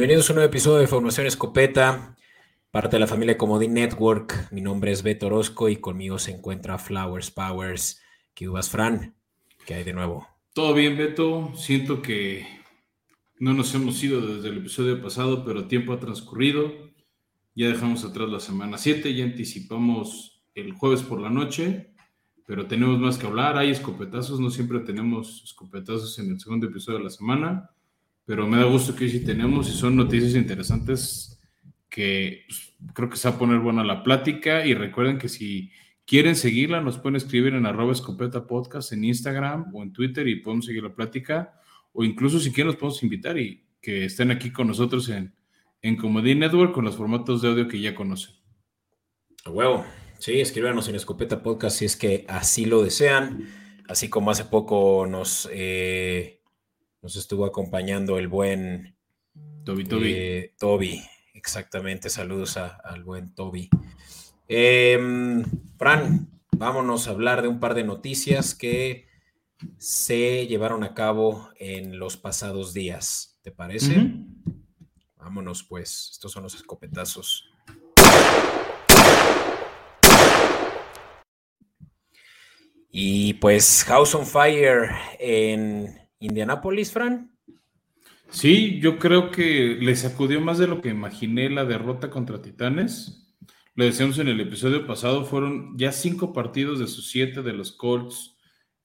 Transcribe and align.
Bienvenidos 0.00 0.30
a 0.30 0.32
un 0.32 0.36
nuevo 0.36 0.48
episodio 0.48 0.78
de 0.78 0.86
Formación 0.86 1.26
Escopeta, 1.26 2.16
parte 2.70 2.96
de 2.96 3.00
la 3.00 3.06
familia 3.06 3.36
Comodín 3.36 3.74
Network. 3.74 4.50
Mi 4.50 4.62
nombre 4.62 4.92
es 4.92 5.02
Beto 5.02 5.26
Orozco 5.26 5.68
y 5.68 5.76
conmigo 5.76 6.18
se 6.18 6.30
encuentra 6.30 6.78
Flowers 6.78 7.30
Powers. 7.30 8.00
¿Qué 8.32 8.48
uvas, 8.48 8.70
Fran? 8.70 9.14
¿Qué 9.66 9.74
hay 9.74 9.84
de 9.84 9.92
nuevo? 9.92 10.26
Todo 10.54 10.72
bien, 10.72 10.96
Beto. 10.96 11.52
Siento 11.54 12.00
que 12.00 12.46
no 13.40 13.52
nos 13.52 13.74
hemos 13.74 14.02
ido 14.02 14.22
desde 14.22 14.48
el 14.48 14.56
episodio 14.56 15.02
pasado, 15.02 15.44
pero 15.44 15.68
tiempo 15.68 15.92
ha 15.92 16.00
transcurrido. 16.00 16.72
Ya 17.54 17.68
dejamos 17.68 18.02
atrás 18.02 18.30
la 18.30 18.40
semana 18.40 18.78
7, 18.78 19.14
ya 19.14 19.24
anticipamos 19.24 20.42
el 20.54 20.72
jueves 20.72 21.02
por 21.02 21.20
la 21.20 21.28
noche, 21.28 21.92
pero 22.46 22.66
tenemos 22.66 22.98
más 22.98 23.18
que 23.18 23.26
hablar. 23.26 23.58
Hay 23.58 23.70
escopetazos, 23.70 24.40
no 24.40 24.48
siempre 24.48 24.80
tenemos 24.80 25.42
escopetazos 25.44 26.18
en 26.20 26.30
el 26.30 26.40
segundo 26.40 26.68
episodio 26.68 26.96
de 26.96 27.04
la 27.04 27.10
semana 27.10 27.70
pero 28.30 28.46
me 28.46 28.58
da 28.58 28.64
gusto 28.64 28.94
que 28.94 29.08
sí 29.08 29.24
tenemos 29.24 29.68
y 29.68 29.72
son 29.72 29.96
noticias 29.96 30.36
interesantes 30.36 31.36
que 31.88 32.44
pues, 32.46 32.76
creo 32.94 33.10
que 33.10 33.16
se 33.16 33.28
va 33.28 33.34
a 33.34 33.38
poner 33.40 33.58
buena 33.58 33.82
la 33.82 34.04
plática 34.04 34.64
y 34.64 34.72
recuerden 34.72 35.18
que 35.18 35.28
si 35.28 35.72
quieren 36.06 36.36
seguirla 36.36 36.80
nos 36.80 36.96
pueden 36.98 37.16
escribir 37.16 37.54
en 37.54 37.66
arroba 37.66 37.90
escopeta 37.90 38.46
podcast 38.46 38.92
en 38.92 39.02
Instagram 39.02 39.74
o 39.74 39.82
en 39.82 39.92
Twitter 39.92 40.28
y 40.28 40.36
podemos 40.36 40.66
seguir 40.66 40.84
la 40.84 40.94
plática 40.94 41.60
o 41.92 42.04
incluso 42.04 42.38
si 42.38 42.52
quieren 42.52 42.68
los 42.68 42.76
podemos 42.76 43.02
invitar 43.02 43.36
y 43.36 43.66
que 43.82 44.04
estén 44.04 44.30
aquí 44.30 44.52
con 44.52 44.68
nosotros 44.68 45.08
en, 45.08 45.34
en 45.82 45.96
Comedy 45.96 46.36
Network 46.36 46.72
con 46.72 46.84
los 46.84 46.96
formatos 46.96 47.42
de 47.42 47.48
audio 47.48 47.66
que 47.66 47.80
ya 47.80 47.96
conocen. 47.96 48.36
A 49.44 49.50
huevo. 49.50 49.84
Sí, 50.20 50.40
escríbanos 50.40 50.88
en 50.88 50.94
Escopeta 50.94 51.42
Podcast 51.42 51.78
si 51.80 51.84
es 51.84 51.96
que 51.96 52.26
así 52.28 52.64
lo 52.64 52.84
desean. 52.84 53.48
Así 53.88 54.08
como 54.08 54.30
hace 54.30 54.44
poco 54.44 55.04
nos 55.08 55.48
eh, 55.52 56.39
nos 57.02 57.16
estuvo 57.16 57.44
acompañando 57.44 58.18
el 58.18 58.28
buen 58.28 58.96
Toby 59.64 59.84
Toby. 59.84 60.12
Eh, 60.12 60.54
Toby, 60.58 61.02
exactamente. 61.34 62.10
Saludos 62.10 62.56
al 62.56 63.04
buen 63.04 63.34
Toby. 63.34 63.70
Em, 64.48 65.44
Fran, 65.78 66.28
vámonos 66.52 67.06
a 67.06 67.12
hablar 67.12 67.42
de 67.42 67.48
un 67.48 67.60
par 67.60 67.74
de 67.74 67.84
noticias 67.84 68.54
que 68.54 69.06
se 69.78 70.46
llevaron 70.46 70.84
a 70.84 70.94
cabo 70.94 71.50
en 71.56 71.98
los 71.98 72.16
pasados 72.16 72.74
días. 72.74 73.38
¿Te 73.42 73.50
parece? 73.50 74.12
Vámonos, 75.16 75.62
pues. 75.62 76.10
Estos 76.12 76.32
son 76.32 76.42
los 76.42 76.54
escopetazos. 76.54 77.50
Y 82.92 83.34
pues 83.34 83.84
House 83.84 84.16
on 84.16 84.26
Fire 84.26 84.90
en 85.20 85.99
Indianapolis, 86.20 86.92
Fran. 86.92 87.32
Sí, 88.30 88.78
yo 88.80 88.98
creo 88.98 89.30
que 89.30 89.76
le 89.80 89.96
sacudió 89.96 90.40
más 90.40 90.58
de 90.58 90.68
lo 90.68 90.80
que 90.80 90.90
imaginé 90.90 91.50
la 91.50 91.64
derrota 91.64 92.10
contra 92.10 92.40
Titanes. 92.40 93.34
Lo 93.74 93.84
decíamos 93.84 94.18
en 94.18 94.28
el 94.28 94.40
episodio 94.40 94.86
pasado, 94.86 95.24
fueron 95.24 95.76
ya 95.76 95.90
cinco 95.90 96.32
partidos 96.32 96.78
de 96.78 96.86
sus 96.86 97.10
siete 97.10 97.42
de 97.42 97.52
los 97.52 97.72
Colts 97.72 98.36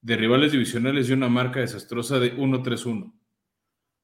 de 0.01 0.15
rivales 0.15 0.51
divisionales 0.51 1.09
y 1.09 1.13
una 1.13 1.29
marca 1.29 1.59
desastrosa 1.59 2.19
de 2.19 2.35
1-3-1. 2.35 3.13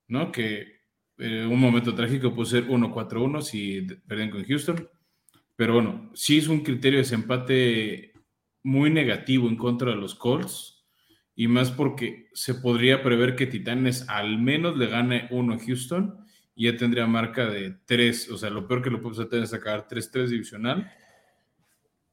¿No? 0.08 0.32
Que 0.32 0.82
eh, 1.18 1.46
un 1.46 1.60
momento 1.60 1.96
trágico 1.96 2.36
puede 2.36 2.50
ser 2.50 2.68
1-4-1 2.68 3.42
si 3.42 3.82
perdían 4.08 4.32
con 4.32 4.44
Houston. 4.44 4.90
Pero 5.56 5.76
bueno, 5.76 6.12
sí 6.14 6.38
es 6.38 6.48
un 6.48 6.62
criterio 6.62 6.98
de 6.98 7.04
desempate 7.04 8.14
muy 8.64 8.90
negativo 8.90 9.48
en 9.48 9.56
contra 9.56 9.92
de 9.92 9.98
los 9.98 10.16
Colts 10.16 10.81
y 11.36 11.48
más 11.48 11.72
porque 11.72 12.30
se 12.34 12.56
podría 12.56 13.04
prever 13.04 13.36
que 13.36 13.48
Titanes 13.48 14.08
al 14.10 14.40
menos 14.40 14.78
le 14.78 14.88
gane 14.88 15.28
uno 15.32 15.56
a 15.56 15.60
Houston 15.60 16.18
y 16.56 16.66
ya 16.66 16.78
tendría 16.78 17.08
marca 17.08 17.46
de 17.48 17.78
tres, 17.86 18.30
o 18.30 18.38
sea, 18.38 18.50
lo 18.50 18.68
peor 18.68 18.82
que 18.82 18.90
lo 18.90 19.02
puede 19.02 19.24
hacer 19.24 19.42
es 19.42 19.50
sacar 19.50 19.88
3-3 19.88 20.28
divisional. 20.28 20.92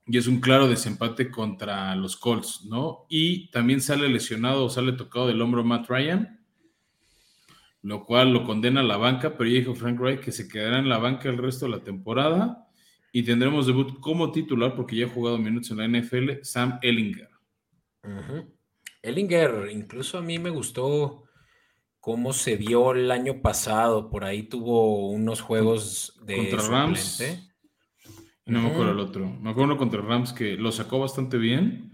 Y 0.06 0.16
es 0.16 0.26
un 0.26 0.40
claro 0.40 0.68
desempate 0.68 1.30
contra 1.30 1.94
los 1.94 2.16
Colts, 2.16 2.64
¿no? 2.64 3.04
Y 3.10 3.50
también 3.50 3.82
sale 3.82 4.08
lesionado 4.08 4.64
o 4.64 4.70
sale 4.70 4.92
tocado 4.92 5.26
del 5.26 5.42
hombro 5.42 5.64
Matt 5.64 5.90
Ryan, 5.90 6.40
lo 7.82 8.06
cual 8.06 8.32
lo 8.32 8.44
condena 8.44 8.80
a 8.80 8.84
la 8.84 8.96
banca, 8.96 9.36
pero 9.36 9.50
ya 9.50 9.58
dijo 9.58 9.74
Frank 9.74 10.00
Wright 10.00 10.20
que 10.20 10.32
se 10.32 10.48
quedará 10.48 10.78
en 10.78 10.88
la 10.88 10.98
banca 10.98 11.28
el 11.28 11.36
resto 11.36 11.66
de 11.66 11.72
la 11.72 11.84
temporada 11.84 12.66
y 13.12 13.22
tendremos 13.22 13.66
debut 13.66 14.00
como 14.00 14.32
titular, 14.32 14.74
porque 14.74 14.96
ya 14.96 15.06
ha 15.06 15.10
jugado 15.10 15.36
minutos 15.36 15.70
en 15.72 15.76
la 15.78 16.00
NFL, 16.00 16.42
Sam 16.42 16.78
Ellinger. 16.80 17.28
Ellinger, 19.02 19.68
incluso 19.70 20.18
a 20.18 20.22
mí 20.22 20.38
me 20.38 20.50
gustó 20.50 21.24
cómo 22.00 22.32
se 22.32 22.56
vio 22.56 22.92
el 22.92 23.10
año 23.10 23.42
pasado. 23.42 24.10
Por 24.10 24.24
ahí 24.24 24.44
tuvo 24.44 25.10
unos 25.10 25.40
juegos 25.40 26.18
de. 26.24 26.36
Contra 26.36 26.68
Rams. 26.68 27.22
No 28.46 28.62
me 28.62 28.70
acuerdo 28.70 28.92
el 28.92 29.00
otro. 29.00 29.26
Me 29.26 29.50
acuerdo 29.50 29.72
uno 29.72 29.76
contra 29.76 30.00
Rams 30.00 30.32
que 30.32 30.56
lo 30.56 30.72
sacó 30.72 30.98
bastante 30.98 31.36
bien. 31.36 31.92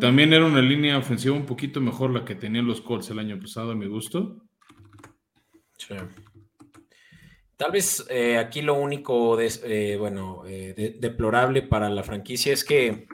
También 0.00 0.32
era 0.32 0.44
una 0.44 0.60
línea 0.60 0.98
ofensiva 0.98 1.36
un 1.36 1.46
poquito 1.46 1.80
mejor 1.80 2.10
la 2.10 2.24
que 2.24 2.34
tenían 2.34 2.66
los 2.66 2.80
Colts 2.80 3.10
el 3.10 3.20
año 3.20 3.38
pasado, 3.38 3.70
a 3.70 3.76
mi 3.76 3.86
gusto. 3.86 4.42
Sí. 5.78 5.94
Tal 7.56 7.70
vez 7.70 8.04
eh, 8.10 8.36
aquí 8.36 8.62
lo 8.62 8.74
único, 8.74 9.38
eh, 9.38 9.96
bueno, 9.96 10.42
eh, 10.46 10.96
deplorable 10.98 11.62
para 11.62 11.88
la 11.88 12.02
franquicia 12.02 12.52
es 12.52 12.64
que 12.64 13.06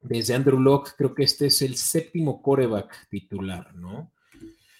desde 0.00 0.34
Andrew 0.34 0.60
Locke, 0.60 0.92
creo 0.96 1.14
que 1.14 1.24
este 1.24 1.46
es 1.46 1.62
el 1.62 1.76
séptimo 1.76 2.42
coreback 2.42 3.08
titular, 3.08 3.74
¿no? 3.74 4.12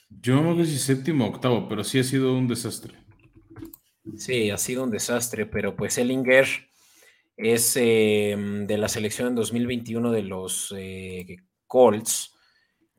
Yo 0.08 0.42
no 0.42 0.56
sé 0.56 0.70
si 0.70 0.78
séptimo 0.78 1.26
o 1.26 1.28
octavo, 1.28 1.68
pero 1.68 1.84
sí 1.84 1.98
ha 1.98 2.04
sido 2.04 2.36
un 2.36 2.48
desastre. 2.48 2.94
Sí, 4.16 4.50
ha 4.50 4.56
sido 4.56 4.84
un 4.84 4.90
desastre, 4.90 5.46
pero 5.46 5.76
pues 5.76 5.98
Ellinger 5.98 6.46
es 7.36 7.76
em, 7.76 8.66
de 8.66 8.78
la 8.78 8.88
selección 8.88 9.28
en 9.28 9.34
2021 9.34 10.10
de 10.10 10.22
los 10.22 10.74
eh, 10.76 11.36
Colts, 11.66 12.34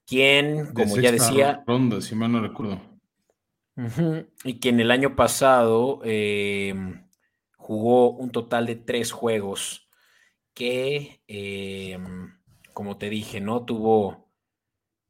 quien, 0.05 0.73
como 0.73 0.97
ya 0.97 1.11
decía... 1.11 1.63
Ronda, 1.65 2.01
si 2.01 2.15
mal 2.15 2.31
no 2.31 2.41
recuerdo. 2.41 2.79
y 4.43 4.59
quien 4.59 4.79
el 4.79 4.91
año 4.91 5.15
pasado 5.15 6.01
em, 6.03 7.05
jugó 7.57 8.11
un 8.11 8.31
total 8.31 8.65
de 8.65 8.75
tres 8.75 9.11
juegos 9.11 9.88
que, 10.59 11.21
em, 11.27 12.37
como 12.73 12.97
te 12.97 13.09
dije, 13.09 13.39
¿no? 13.39 13.63
Tuvo, 13.63 14.29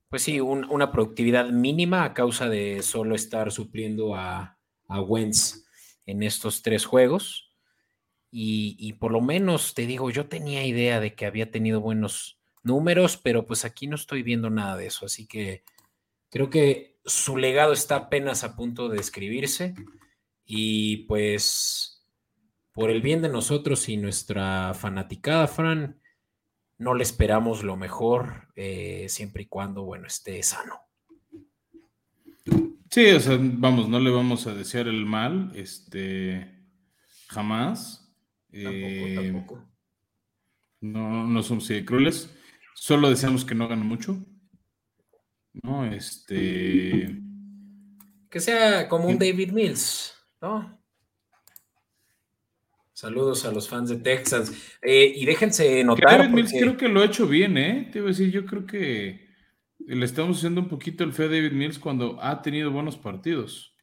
pues 0.08 0.22
sí, 0.22 0.40
una 0.40 0.92
productividad 0.92 1.50
mínima 1.50 2.04
a 2.04 2.14
causa 2.14 2.48
de 2.48 2.84
solo 2.84 3.16
estar 3.16 3.52
supliendo 3.52 4.14
a, 4.14 4.60
a 4.88 5.02
Wentz 5.02 5.66
en 6.06 6.22
estos 6.22 6.62
tres 6.62 6.86
juegos. 6.86 7.52
Y, 8.32 8.94
por 9.00 9.12
lo 9.12 9.22
menos, 9.22 9.74
te 9.74 9.88
digo, 9.88 10.12
yo 10.12 10.28
tenía 10.28 10.68
idea 10.68 11.00
de 11.00 11.16
que 11.16 11.26
había 11.26 11.50
tenido 11.50 11.82
buenos 11.82 12.40
números, 12.62 13.18
pero 13.18 13.48
pues 13.48 13.66
aquí 13.66 13.88
no 13.88 13.96
estoy 13.96 14.22
viendo 14.22 14.52
nada 14.52 14.78
de 14.78 14.86
eso. 14.86 15.08
Así 15.08 15.26
que 15.26 15.64
creo 16.30 16.52
que 16.52 17.00
su 17.06 17.38
legado 17.38 17.74
está 17.74 17.96
apenas 17.96 18.44
a 18.44 18.56
punto 18.56 18.88
de 18.88 19.00
escribirse. 19.00 19.74
Y 20.46 21.08
pues 21.08 21.99
por 22.80 22.92
el 22.92 23.02
bien 23.02 23.22
de 23.22 23.28
nosotros 23.28 23.90
y 23.90 23.98
nuestra 23.98 24.74
fanaticada, 24.74 25.48
Fran, 25.48 26.00
no 26.78 26.94
le 26.94 27.04
esperamos 27.04 27.62
lo 27.62 27.76
mejor, 27.76 28.48
eh, 28.56 29.08
siempre 29.10 29.44
y 29.44 29.48
cuando, 29.48 29.84
bueno, 29.84 30.08
esté 30.08 30.42
sano. 30.44 30.80
Sí, 32.90 33.08
o 33.08 33.20
sea, 33.20 33.38
vamos, 33.38 33.90
no 33.90 34.00
le 34.00 34.10
vamos 34.10 34.48
a 34.48 34.54
desear 34.54 34.88
el 34.88 35.06
mal, 35.06 35.52
este, 35.56 36.64
jamás. 37.28 38.16
Tampoco, 38.50 38.78
eh, 38.78 39.16
tampoco. 39.24 39.70
No, 40.80 41.28
no 41.28 41.44
somos 41.44 41.70
crueles, 41.86 42.34
solo 42.76 43.10
deseamos 43.10 43.44
que 43.44 43.56
no 43.56 43.66
hagan 43.66 43.86
mucho. 43.86 44.26
No, 45.52 45.86
este. 45.86 47.20
Que 48.30 48.40
sea 48.40 48.88
como 48.88 49.10
un 49.10 49.20
David 49.20 49.52
Mills, 49.52 50.14
¿no? 50.42 50.79
Saludos 53.00 53.46
a 53.46 53.54
los 53.54 53.70
fans 53.70 53.88
de 53.88 53.96
Texas. 53.96 54.52
Eh, 54.82 55.14
y 55.16 55.26
déjense 55.26 55.82
notar. 55.86 56.30
creo 56.34 56.76
que 56.76 56.90
lo 56.90 57.00
ha 57.00 57.06
hecho 57.06 57.28
bien, 57.28 57.58
¿eh? 57.58 57.88
Te 57.94 58.00
iba 58.00 58.08
a 58.08 58.10
decir, 58.10 58.30
yo 58.30 58.46
creo 58.46 58.66
que 58.66 59.26
le 59.78 60.06
estamos 60.06 60.40
haciendo 60.40 60.60
un 60.60 60.68
poquito 60.68 61.06
el 61.06 61.14
fe 61.14 61.24
a 61.24 61.28
David 61.30 61.54
Mills 61.54 61.80
cuando 61.80 62.22
ha 62.22 62.42
tenido 62.42 62.72
buenos 62.72 62.98
partidos. 62.98 63.74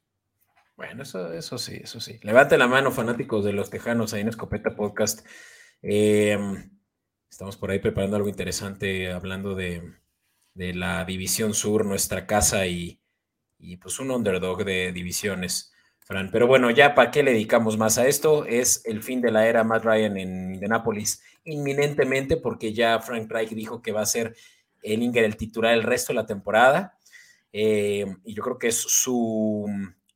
Bueno, 0.75 1.01
eso, 1.01 1.33
eso 1.33 1.57
sí, 1.57 1.79
eso 1.81 1.99
sí. 1.99 2.19
Levante 2.21 2.59
la 2.59 2.67
mano, 2.67 2.91
fanáticos 2.91 3.43
de 3.43 3.53
los 3.53 3.71
Tejanos, 3.71 4.13
ahí 4.13 4.21
en 4.21 4.27
Escopeta 4.27 4.75
Podcast. 4.75 5.25
Em, 5.81 6.77
estamos 7.27 7.57
por 7.57 7.71
ahí 7.71 7.79
preparando 7.79 8.17
algo 8.17 8.29
interesante, 8.29 9.11
hablando 9.11 9.55
de, 9.55 9.81
la 10.53 11.05
División 11.05 11.55
Sur, 11.55 11.85
nuestra 11.85 12.27
casa 12.27 12.67
y, 12.67 13.01
y 13.57 13.77
pues 13.77 13.99
un 13.99 14.11
underdog 14.11 14.63
de 14.63 14.91
divisiones. 14.91 15.73
Fran. 16.07 16.29
Pero 16.31 16.47
bueno, 16.47 16.71
ya 16.71 16.95
para 16.95 17.11
qué 17.11 17.21
le 17.21 17.31
dedicamos 17.31 17.77
más 17.77 17.97
a 17.97 18.07
esto, 18.07 18.45
es 18.45 18.81
el 18.85 19.03
fin 19.03 19.19
de 19.19 19.29
la 19.29 19.45
era 19.45 19.65
Matt 19.65 19.83
Ryan 19.83 20.17
en 20.17 20.53
Indianapolis 20.53 21.21
inminentemente, 21.43 22.37
porque 22.37 22.73
ya 22.73 22.99
Frank 22.99 23.29
Reich 23.29 23.49
dijo 23.49 23.81
que 23.81 23.91
va 23.91 24.01
a 24.01 24.05
ser 24.05 24.35
el 24.83 25.03
Inger 25.03 25.25
el 25.25 25.35
titular 25.35 25.73
el 25.73 25.83
resto 25.83 26.13
de 26.13 26.19
la 26.19 26.25
temporada. 26.25 26.97
Eh, 27.51 28.05
y 28.23 28.33
yo 28.33 28.41
creo 28.41 28.57
que 28.57 28.67
es 28.67 28.77
su 28.77 29.65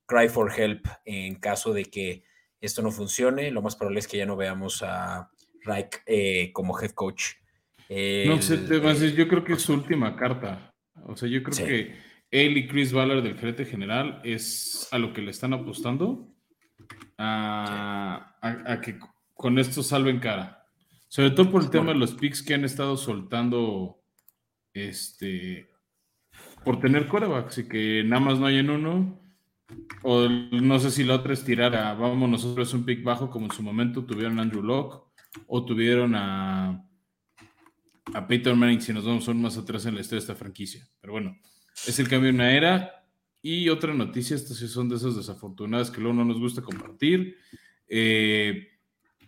cry 0.06 0.30
for 0.30 0.52
help 0.58 0.86
en 1.06 1.36
caso 1.36 1.74
de 1.74 1.86
que 1.86 2.24
esto 2.62 2.82
no 2.82 2.92
funcione. 2.92 3.52
Lo 3.52 3.62
más 3.62 3.76
probable 3.76 4.00
es 4.00 4.08
que 4.08 4.18
ya 4.18 4.26
no 4.26 4.38
veamos 4.38 4.84
a 4.84 5.30
Reich 5.64 6.02
eh, 6.06 6.52
como 6.54 6.80
head 6.80 6.92
coach. 6.92 7.34
no 7.90 8.42
sé, 8.42 9.14
yo 9.14 9.28
creo 9.28 9.44
que 9.44 9.54
es 9.54 9.62
su 9.62 9.74
última 9.74 10.16
carta. 10.16 10.74
O 11.06 11.18
sea, 11.18 11.28
yo 11.28 11.44
creo 11.44 11.68
que 11.68 12.11
él 12.32 12.58
y 12.58 12.68
Chris 12.68 12.94
Ballard 12.94 13.24
del 13.24 13.38
gerente 13.38 13.66
general 13.66 14.22
es 14.24 14.88
a 14.92 14.98
lo 14.98 15.14
que 15.14 15.22
le 15.22 15.32
están 15.32 15.54
apostando, 15.54 16.34
a, 17.18 18.80
que 18.82 18.98
con 19.34 19.60
esto 19.60 19.84
salven 19.84 20.20
cara. 20.20 20.66
Sobre 21.10 21.32
todo 21.32 21.52
por 21.52 21.62
el 21.62 21.70
tema 21.70 21.92
de 21.92 22.00
los 22.00 22.14
picks 22.14 22.42
que 22.42 22.54
han 22.54 22.64
estado 22.64 22.96
soltando 22.96 24.02
este, 24.74 25.70
por 26.64 26.80
tener 26.80 27.10
corebacks 27.10 27.58
y 27.60 27.68
que 27.68 28.04
nada 28.06 28.22
más 28.22 28.40
no 28.40 28.46
hay 28.46 28.60
en 28.60 28.70
uno. 28.70 29.20
O 30.04 30.28
no 30.28 30.80
sé 30.80 30.92
si 30.92 31.04
la 31.04 31.16
otra 31.16 31.34
es 31.34 31.44
tirar 31.44 31.76
a, 31.76 31.94
vamos, 31.94 32.30
nosotros 32.30 32.74
un 32.74 32.86
pick 32.86 33.04
bajo 33.04 33.30
como 33.30 33.46
en 33.46 33.52
su 33.52 33.64
momento 33.64 34.06
tuvieron 34.06 34.40
Andrew 34.40 34.62
Locke 34.62 35.06
o 35.48 35.64
tuvieron 35.64 36.14
a, 36.16 36.86
a 38.14 38.28
Peyton 38.28 38.60
Manning 38.60 38.82
si 38.82 38.94
nos 38.94 39.06
vamos 39.06 39.28
aún 39.28 39.42
más 39.42 39.58
atrás 39.58 39.86
en 39.86 39.96
la 39.96 40.02
historia 40.02 40.20
de 40.20 40.32
esta 40.32 40.36
franquicia. 40.36 40.86
Pero 41.00 41.14
bueno, 41.14 41.38
es 41.88 42.00
el 42.00 42.08
cambio 42.08 42.32
de 42.32 42.36
una 42.36 42.54
era. 42.54 43.06
Y 43.42 43.70
otra 43.70 43.94
noticia, 43.94 44.36
estas 44.36 44.58
son 44.58 44.90
de 44.90 44.98
esas 44.98 45.16
desafortunadas 45.16 45.90
que 45.90 46.00
luego 46.00 46.16
no 46.16 46.26
nos 46.26 46.40
gusta 46.40 46.62
compartir. 46.62 47.38
Eh, 47.88 48.68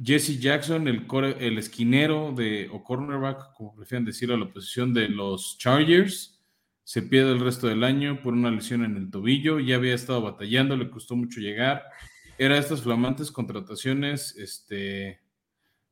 Jesse 0.01 0.40
Jackson, 0.40 0.88
el, 0.88 1.07
el 1.40 1.57
esquinero 1.57 2.34
de, 2.36 2.69
o 2.72 2.84
cornerback, 2.84 3.54
como 3.56 3.75
prefieren 3.75 4.06
decir 4.06 4.31
a 4.31 4.38
la 4.38 4.51
posición 4.51 4.94
de 4.94 5.10
los 5.10 5.57
Chargers, 5.57 6.42
se 6.84 7.01
pierde 7.01 7.31
el 7.31 7.40
resto 7.40 7.68
del 7.68 7.84
año 7.84 8.22
por 8.22 8.34
una 8.34 8.51
lesión 8.51 8.84
en 8.84 8.98
el 8.98 9.10
tobillo. 9.10 9.60
Ya 9.60 9.75
había 9.75 9.96
estado 9.96 10.22
batallando, 10.22 10.78
le 10.78 10.89
costó 10.89 11.16
mucho 11.16 11.39
llegar. 11.39 11.84
Era 12.38 12.57
estas 12.57 12.81
flamantes 12.81 13.31
contrataciones, 13.31 14.36
este, 14.38 15.22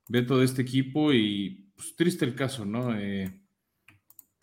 Beto 0.07 0.37
de 0.37 0.45
este 0.45 0.61
equipo 0.61 1.13
y 1.13 1.71
pues, 1.75 1.95
triste 1.95 2.25
el 2.25 2.35
caso, 2.35 2.65
¿no? 2.65 2.97
Eh, 2.99 3.31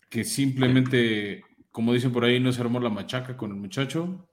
que 0.09 0.23
simplemente 0.23 1.43
como 1.79 1.93
dicen 1.93 2.11
por 2.11 2.25
ahí, 2.25 2.41
no 2.41 2.51
se 2.51 2.59
armó 2.59 2.81
la 2.81 2.89
machaca 2.89 3.37
con 3.37 3.51
el 3.51 3.55
muchacho. 3.55 4.27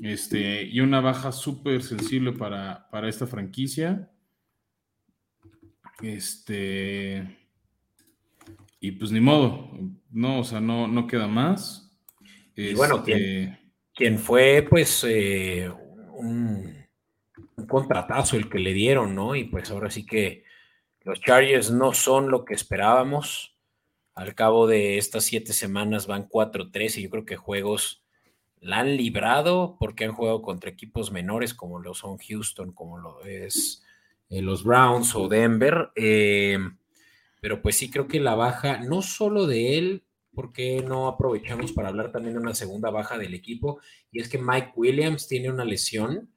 Este, 0.00 0.62
y 0.62 0.78
una 0.78 1.00
baja 1.00 1.32
súper 1.32 1.82
sensible 1.82 2.30
para, 2.30 2.88
esta 3.08 3.26
franquicia. 3.26 4.12
Este. 6.00 7.36
Y 8.78 8.92
pues 8.92 9.10
ni 9.10 9.18
modo, 9.18 9.72
no, 10.12 10.38
o 10.38 10.44
sea, 10.44 10.60
no, 10.60 10.86
no 10.86 11.08
queda 11.08 11.26
más. 11.26 11.98
Y 12.54 12.74
bueno, 12.74 12.98
este, 12.98 13.58
quien, 13.92 14.16
fue, 14.16 14.64
pues, 14.70 15.02
eh, 15.02 15.68
un, 16.12 16.86
un, 17.56 17.66
contratazo 17.66 18.36
el 18.36 18.48
que 18.48 18.60
le 18.60 18.72
dieron, 18.72 19.16
¿no? 19.16 19.34
Y 19.34 19.46
pues 19.46 19.68
ahora 19.72 19.90
sí 19.90 20.06
que 20.06 20.44
los 21.00 21.20
Chargers 21.20 21.72
no 21.72 21.92
son 21.92 22.30
lo 22.30 22.44
que 22.44 22.54
esperábamos. 22.54 23.57
Al 24.18 24.34
cabo 24.34 24.66
de 24.66 24.98
estas 24.98 25.22
siete 25.22 25.52
semanas 25.52 26.08
van 26.08 26.28
4-3 26.28 26.98
y 26.98 27.02
yo 27.02 27.10
creo 27.10 27.24
que 27.24 27.36
juegos 27.36 28.02
la 28.58 28.80
han 28.80 28.96
librado 28.96 29.76
porque 29.78 30.06
han 30.06 30.12
jugado 30.12 30.42
contra 30.42 30.70
equipos 30.70 31.12
menores 31.12 31.54
como 31.54 31.78
lo 31.78 31.94
son 31.94 32.18
Houston, 32.18 32.72
como 32.72 32.98
lo 32.98 33.24
es 33.24 33.84
eh, 34.28 34.42
los 34.42 34.64
Browns 34.64 35.14
o 35.14 35.28
Denver. 35.28 35.90
Eh, 35.94 36.58
pero 37.40 37.62
pues 37.62 37.76
sí 37.76 37.92
creo 37.92 38.08
que 38.08 38.18
la 38.18 38.34
baja, 38.34 38.78
no 38.78 39.02
solo 39.02 39.46
de 39.46 39.78
él, 39.78 40.02
porque 40.34 40.82
no 40.82 41.06
aprovechamos 41.06 41.70
para 41.70 41.90
hablar 41.90 42.10
también 42.10 42.34
de 42.34 42.40
una 42.40 42.56
segunda 42.56 42.90
baja 42.90 43.18
del 43.18 43.34
equipo? 43.34 43.78
Y 44.10 44.20
es 44.20 44.28
que 44.28 44.38
Mike 44.38 44.72
Williams 44.74 45.28
tiene 45.28 45.48
una 45.48 45.64
lesión 45.64 46.28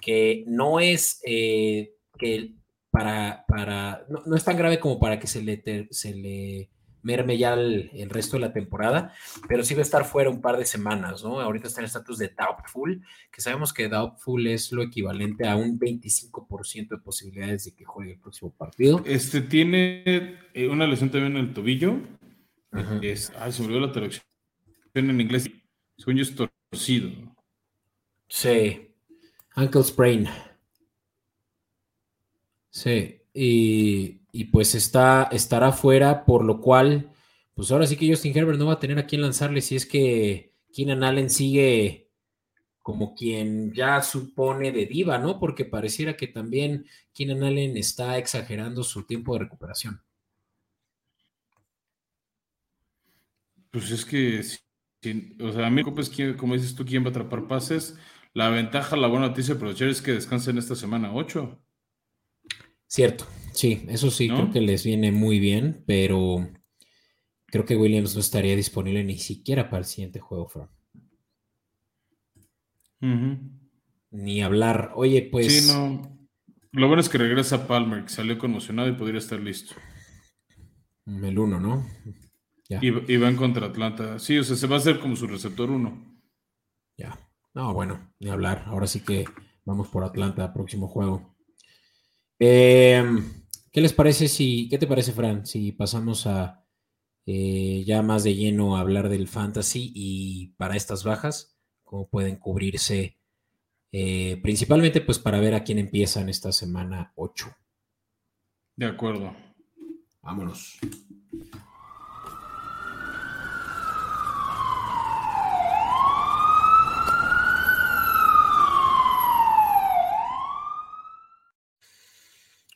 que 0.00 0.42
no 0.48 0.80
es 0.80 1.20
eh, 1.24 1.92
que 2.18 2.56
para, 2.90 3.44
para 3.46 4.04
no, 4.08 4.34
es 4.34 4.42
tan 4.42 4.56
grave 4.56 4.80
como 4.80 4.98
para 4.98 5.20
que 5.20 5.28
se 5.28 5.40
le, 5.40 5.86
se 5.92 6.14
le 6.16 6.71
merme 7.02 7.38
ya 7.38 7.54
el, 7.54 7.90
resto 8.08 8.36
de 8.36 8.40
la 8.40 8.52
temporada, 8.52 9.12
pero 9.48 9.64
sí 9.64 9.74
va 9.74 9.80
a 9.80 9.82
estar 9.82 10.04
fuera 10.04 10.30
un 10.30 10.40
par 10.40 10.56
de 10.56 10.64
semanas, 10.64 11.22
¿no? 11.24 11.40
Ahorita 11.40 11.68
está 11.68 11.80
en 11.80 11.84
el 11.84 11.86
estatus 11.86 12.18
de 12.18 12.28
doubtful, 12.28 13.02
que 13.30 13.40
sabemos 13.40 13.72
que 13.72 13.88
doubtful 13.88 14.46
es 14.46 14.72
lo 14.72 14.82
equivalente 14.82 15.48
a 15.48 15.56
un 15.56 15.78
25% 15.78 16.88
de 16.88 16.98
posibilidades 16.98 17.64
de 17.64 17.74
que 17.74 17.84
juegue 17.84 18.12
el 18.12 18.20
próximo 18.20 18.52
partido. 18.52 19.02
Este 19.04 19.40
tiene 19.40 20.38
eh, 20.54 20.68
una 20.68 20.86
lesión 20.86 21.10
también 21.10 21.36
en 21.36 21.44
el 21.44 21.54
tobillo. 21.54 21.96
es, 23.02 23.32
ay, 23.38 23.52
se 23.52 23.62
me 23.62 23.68
olvidó 23.68 23.86
la 23.86 23.92
traducción 23.92 24.24
en 24.94 25.20
inglés. 25.20 25.50
Sueño 25.96 26.22
es 26.22 26.34
torcido. 26.34 27.10
Sí. 28.28 28.94
Ankle 29.54 29.82
sprain. 29.82 30.28
Sí. 32.70 33.20
Y 33.34 34.21
y 34.32 34.44
pues 34.46 34.74
está, 34.74 35.28
estará 35.30 35.72
fuera, 35.72 36.24
por 36.24 36.44
lo 36.44 36.60
cual, 36.60 37.12
pues 37.54 37.70
ahora 37.70 37.86
sí 37.86 37.96
que 37.96 38.08
Justin 38.08 38.36
Herbert 38.36 38.58
no 38.58 38.66
va 38.66 38.74
a 38.74 38.80
tener 38.80 38.98
a 38.98 39.06
quién 39.06 39.20
lanzarle 39.20 39.60
si 39.60 39.76
es 39.76 39.84
que 39.86 40.54
Keenan 40.72 41.04
Allen 41.04 41.28
sigue 41.30 42.10
como 42.80 43.14
quien 43.14 43.72
ya 43.72 44.02
supone 44.02 44.72
de 44.72 44.86
diva, 44.86 45.18
¿no? 45.18 45.38
Porque 45.38 45.64
pareciera 45.64 46.16
que 46.16 46.26
también 46.26 46.86
Keenan 47.12 47.44
Allen 47.44 47.76
está 47.76 48.18
exagerando 48.18 48.82
su 48.82 49.04
tiempo 49.04 49.34
de 49.34 49.40
recuperación. 49.40 50.02
Pues 53.70 53.90
es 53.90 54.04
que, 54.04 54.40
o 55.40 55.52
sea, 55.52 55.66
a 55.66 55.70
mí, 55.70 55.82
pues, 55.84 56.10
como 56.38 56.54
dices 56.54 56.74
tú, 56.74 56.84
¿quién 56.84 57.04
va 57.04 57.08
a 57.08 57.10
atrapar 57.10 57.46
pases? 57.46 57.96
La 58.34 58.48
ventaja, 58.48 58.96
la 58.96 59.08
buena 59.08 59.28
noticia 59.28 59.54
de 59.54 59.58
aprovechar 59.58 59.88
es 59.88 60.02
que 60.02 60.12
descansen 60.12 60.58
esta 60.58 60.74
semana 60.74 61.14
8. 61.14 61.62
Cierto, 62.86 63.26
Sí, 63.52 63.84
eso 63.88 64.10
sí, 64.10 64.28
creo 64.28 64.50
que 64.50 64.60
les 64.60 64.84
viene 64.84 65.12
muy 65.12 65.38
bien, 65.38 65.84
pero 65.86 66.48
creo 67.46 67.64
que 67.64 67.76
Williams 67.76 68.14
no 68.14 68.20
estaría 68.20 68.56
disponible 68.56 69.04
ni 69.04 69.18
siquiera 69.18 69.68
para 69.68 69.80
el 69.80 69.84
siguiente 69.84 70.20
juego, 70.20 70.48
Fran. 70.48 70.68
Ni 74.10 74.42
hablar. 74.42 74.92
Oye, 74.94 75.28
pues. 75.30 75.66
Sí, 75.66 75.72
no. 75.72 76.28
Lo 76.72 76.86
bueno 76.86 77.00
es 77.00 77.08
que 77.08 77.18
regresa 77.18 77.66
Palmer, 77.66 78.04
que 78.04 78.08
salió 78.08 78.38
conmocionado 78.38 78.88
y 78.88 78.92
podría 78.92 79.18
estar 79.18 79.38
listo. 79.38 79.74
El 81.06 81.38
uno, 81.38 81.60
¿no? 81.60 81.86
Y, 82.80 83.12
y, 83.12 83.16
van 83.18 83.36
contra 83.36 83.66
Atlanta. 83.66 84.18
Sí, 84.18 84.38
o 84.38 84.44
sea, 84.44 84.56
se 84.56 84.66
va 84.66 84.76
a 84.76 84.78
hacer 84.78 84.98
como 84.98 85.14
su 85.14 85.26
receptor 85.26 85.70
uno. 85.70 86.18
Ya. 86.96 87.18
No, 87.52 87.74
bueno, 87.74 88.14
ni 88.18 88.30
hablar. 88.30 88.64
Ahora 88.66 88.86
sí 88.86 89.00
que 89.00 89.26
vamos 89.66 89.88
por 89.88 90.04
Atlanta, 90.04 90.54
próximo 90.54 90.88
juego. 90.88 91.36
Eh. 92.38 93.04
¿Qué 93.72 93.80
les 93.80 93.94
parece 93.94 94.28
si, 94.28 94.68
qué 94.68 94.76
te 94.76 94.86
parece, 94.86 95.12
Fran, 95.12 95.46
si 95.46 95.72
pasamos 95.72 96.26
a 96.26 96.62
eh, 97.24 97.82
ya 97.86 98.02
más 98.02 98.22
de 98.22 98.34
lleno 98.34 98.76
a 98.76 98.80
hablar 98.80 99.08
del 99.08 99.28
fantasy 99.28 99.90
y 99.94 100.48
para 100.58 100.76
estas 100.76 101.04
bajas, 101.04 101.56
cómo 101.82 102.06
pueden 102.06 102.36
cubrirse, 102.36 103.18
eh, 103.90 104.38
principalmente 104.42 105.00
pues 105.00 105.18
para 105.18 105.40
ver 105.40 105.54
a 105.54 105.64
quién 105.64 105.78
empieza 105.78 106.20
en 106.20 106.28
esta 106.28 106.52
semana 106.52 107.14
8? 107.16 107.46
De 108.76 108.86
acuerdo. 108.86 109.34
Vámonos. 110.20 110.78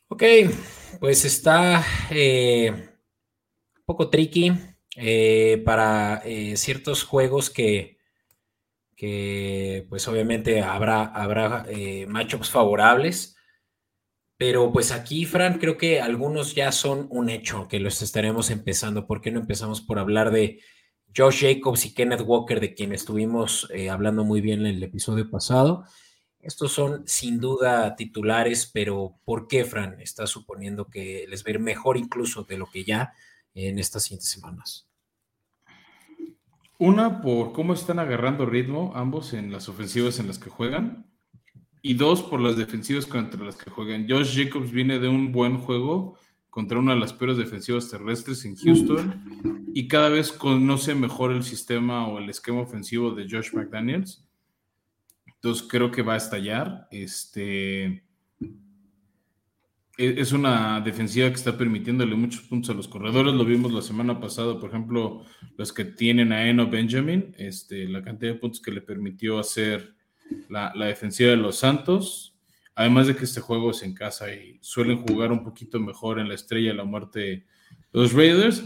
Ok, 0.09 0.23
pues 0.99 1.25
está 1.25 1.83
eh, 2.09 2.71
un 2.71 3.83
poco 3.85 4.09
tricky 4.09 4.51
eh, 4.95 5.61
para 5.65 6.21
eh, 6.25 6.57
ciertos 6.57 7.03
juegos 7.03 7.49
que, 7.49 7.97
que, 8.95 9.85
pues 9.89 10.07
obviamente 10.07 10.61
habrá, 10.61 11.05
habrá 11.05 11.65
matchups 12.07 12.49
favorables. 12.49 13.35
Pero 14.39 14.71
pues 14.71 14.91
aquí, 14.91 15.25
Fran, 15.25 15.57
creo 15.57 15.77
que 15.77 15.99
algunos 15.99 16.53
ya 16.53 16.71
son 16.71 17.07
un 17.09 17.29
hecho 17.29 17.67
que 17.67 17.79
los 17.79 18.01
estaremos 18.03 18.51
empezando. 18.51 19.07
¿Por 19.07 19.19
qué 19.19 19.31
no 19.31 19.39
empezamos 19.39 19.81
por 19.81 19.97
hablar 19.97 20.29
de 20.29 20.59
Josh 21.15 21.41
Jacobs 21.41 21.85
y 21.87 21.95
Kenneth 21.95 22.21
Walker, 22.23 22.59
de 22.59 22.75
quien 22.75 22.93
estuvimos 22.93 23.67
hablando 23.89 24.23
muy 24.23 24.41
bien 24.41 24.59
en 24.59 24.75
el 24.75 24.83
episodio 24.83 25.27
pasado? 25.31 25.85
Estos 26.47 26.71
son 26.71 27.03
sin 27.05 27.41
duda 27.41 27.93
titulares, 27.97 28.71
pero 28.73 29.19
¿por 29.25 29.49
qué, 29.49 29.65
Fran? 29.65 29.99
Está 29.99 30.25
suponiendo 30.25 30.85
que 30.85 31.25
les 31.27 31.43
va 31.43 31.47
a 31.47 31.51
ir 31.51 31.59
mejor 31.59 31.97
incluso 31.97 32.45
de 32.45 32.57
lo 32.57 32.67
que 32.67 32.85
ya 32.85 33.11
en 33.53 33.77
estas 33.79 34.03
siguientes 34.03 34.29
semanas. 34.29 34.87
Una, 36.77 37.21
por 37.21 37.51
cómo 37.51 37.73
están 37.73 37.99
agarrando 37.99 38.45
ritmo 38.45 38.93
ambos 38.95 39.33
en 39.33 39.51
las 39.51 39.67
ofensivas 39.67 40.19
en 40.19 40.27
las 40.27 40.39
que 40.39 40.49
juegan. 40.49 41.11
Y 41.81 41.95
dos, 41.95 42.23
por 42.23 42.39
las 42.39 42.55
defensivas 42.55 43.05
contra 43.05 43.43
las 43.43 43.57
que 43.57 43.69
juegan. 43.69 44.07
Josh 44.07 44.41
Jacobs 44.41 44.71
viene 44.71 44.99
de 44.99 45.09
un 45.09 45.33
buen 45.33 45.57
juego 45.57 46.17
contra 46.49 46.79
una 46.79 46.93
de 46.93 47.01
las 47.01 47.11
peores 47.11 47.35
defensivas 47.35 47.89
terrestres 47.89 48.45
en 48.45 48.55
Houston 48.55 49.67
y 49.73 49.89
cada 49.89 50.07
vez 50.07 50.31
conoce 50.31 50.95
mejor 50.95 51.33
el 51.33 51.43
sistema 51.43 52.07
o 52.07 52.19
el 52.19 52.29
esquema 52.29 52.61
ofensivo 52.61 53.11
de 53.11 53.27
Josh 53.29 53.53
McDaniels 53.53 54.26
Entonces 55.37 55.67
creo 55.67 55.91
que 55.91 56.01
va 56.01 56.15
a 56.15 56.17
estallar. 56.17 56.87
Este 56.91 58.03
e, 59.97 60.21
es 60.21 60.31
una 60.31 60.79
defensiva 60.81 61.29
que 61.29 61.35
está 61.35 61.57
permitiéndole 61.57 62.15
muchos 62.15 62.41
puntos 62.41 62.69
a 62.69 62.73
los 62.73 62.87
corredores. 62.87 63.33
Lo 63.33 63.45
vimos 63.45 63.71
la 63.71 63.81
semana 63.81 64.19
pasada, 64.19 64.59
por 64.59 64.69
ejemplo, 64.69 65.23
los 65.57 65.73
que 65.73 65.85
tienen 65.85 66.31
a 66.31 66.47
Eno 66.47 66.67
Benjamin, 66.69 67.35
este, 67.37 67.87
la 67.87 68.03
cantidad 68.03 68.33
de 68.33 68.39
puntos 68.39 68.61
que 68.61 68.71
le 68.71 68.81
permitió 68.81 69.39
hacer 69.39 69.95
la, 70.49 70.71
la 70.75 70.85
defensiva 70.85 71.31
de 71.31 71.37
los 71.37 71.57
Santos. 71.57 72.35
Además 72.75 73.07
de 73.07 73.15
que 73.15 73.25
este 73.25 73.41
juego 73.41 73.71
es 73.71 73.81
en 73.81 73.95
casa 73.95 74.31
y 74.31 74.59
suelen 74.61 75.01
jugar 75.01 75.31
un 75.31 75.43
poquito 75.43 75.79
mejor 75.79 76.19
en 76.19 76.27
la 76.27 76.35
estrella 76.35 76.69
de 76.69 76.77
la 76.77 76.83
muerte 76.83 77.47
los 77.91 78.13
Raiders. 78.13 78.63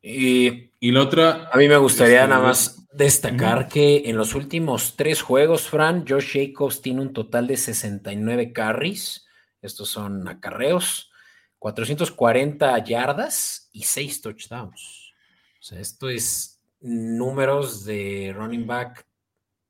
Y, 0.00 0.70
y 0.78 0.92
la 0.92 1.02
otra. 1.02 1.50
A 1.52 1.56
mí 1.56 1.68
me 1.68 1.76
gustaría 1.76 2.20
este, 2.20 2.28
nada 2.28 2.42
más 2.42 2.77
destacar 2.92 3.68
que 3.68 4.02
en 4.06 4.16
los 4.16 4.34
últimos 4.34 4.96
tres 4.96 5.22
juegos, 5.22 5.68
Fran, 5.68 6.04
Josh 6.06 6.32
Jacobs 6.32 6.80
tiene 6.80 7.02
un 7.02 7.12
total 7.12 7.46
de 7.46 7.56
69 7.56 8.52
carries. 8.52 9.26
Estos 9.60 9.90
son 9.90 10.26
acarreos, 10.28 11.10
440 11.58 12.84
yardas 12.84 13.68
y 13.72 13.82
6 13.82 14.22
touchdowns. 14.22 15.12
O 15.58 15.62
sea, 15.62 15.80
esto 15.80 16.08
es 16.08 16.60
números 16.80 17.84
de 17.84 18.32
running 18.36 18.66
back 18.66 19.06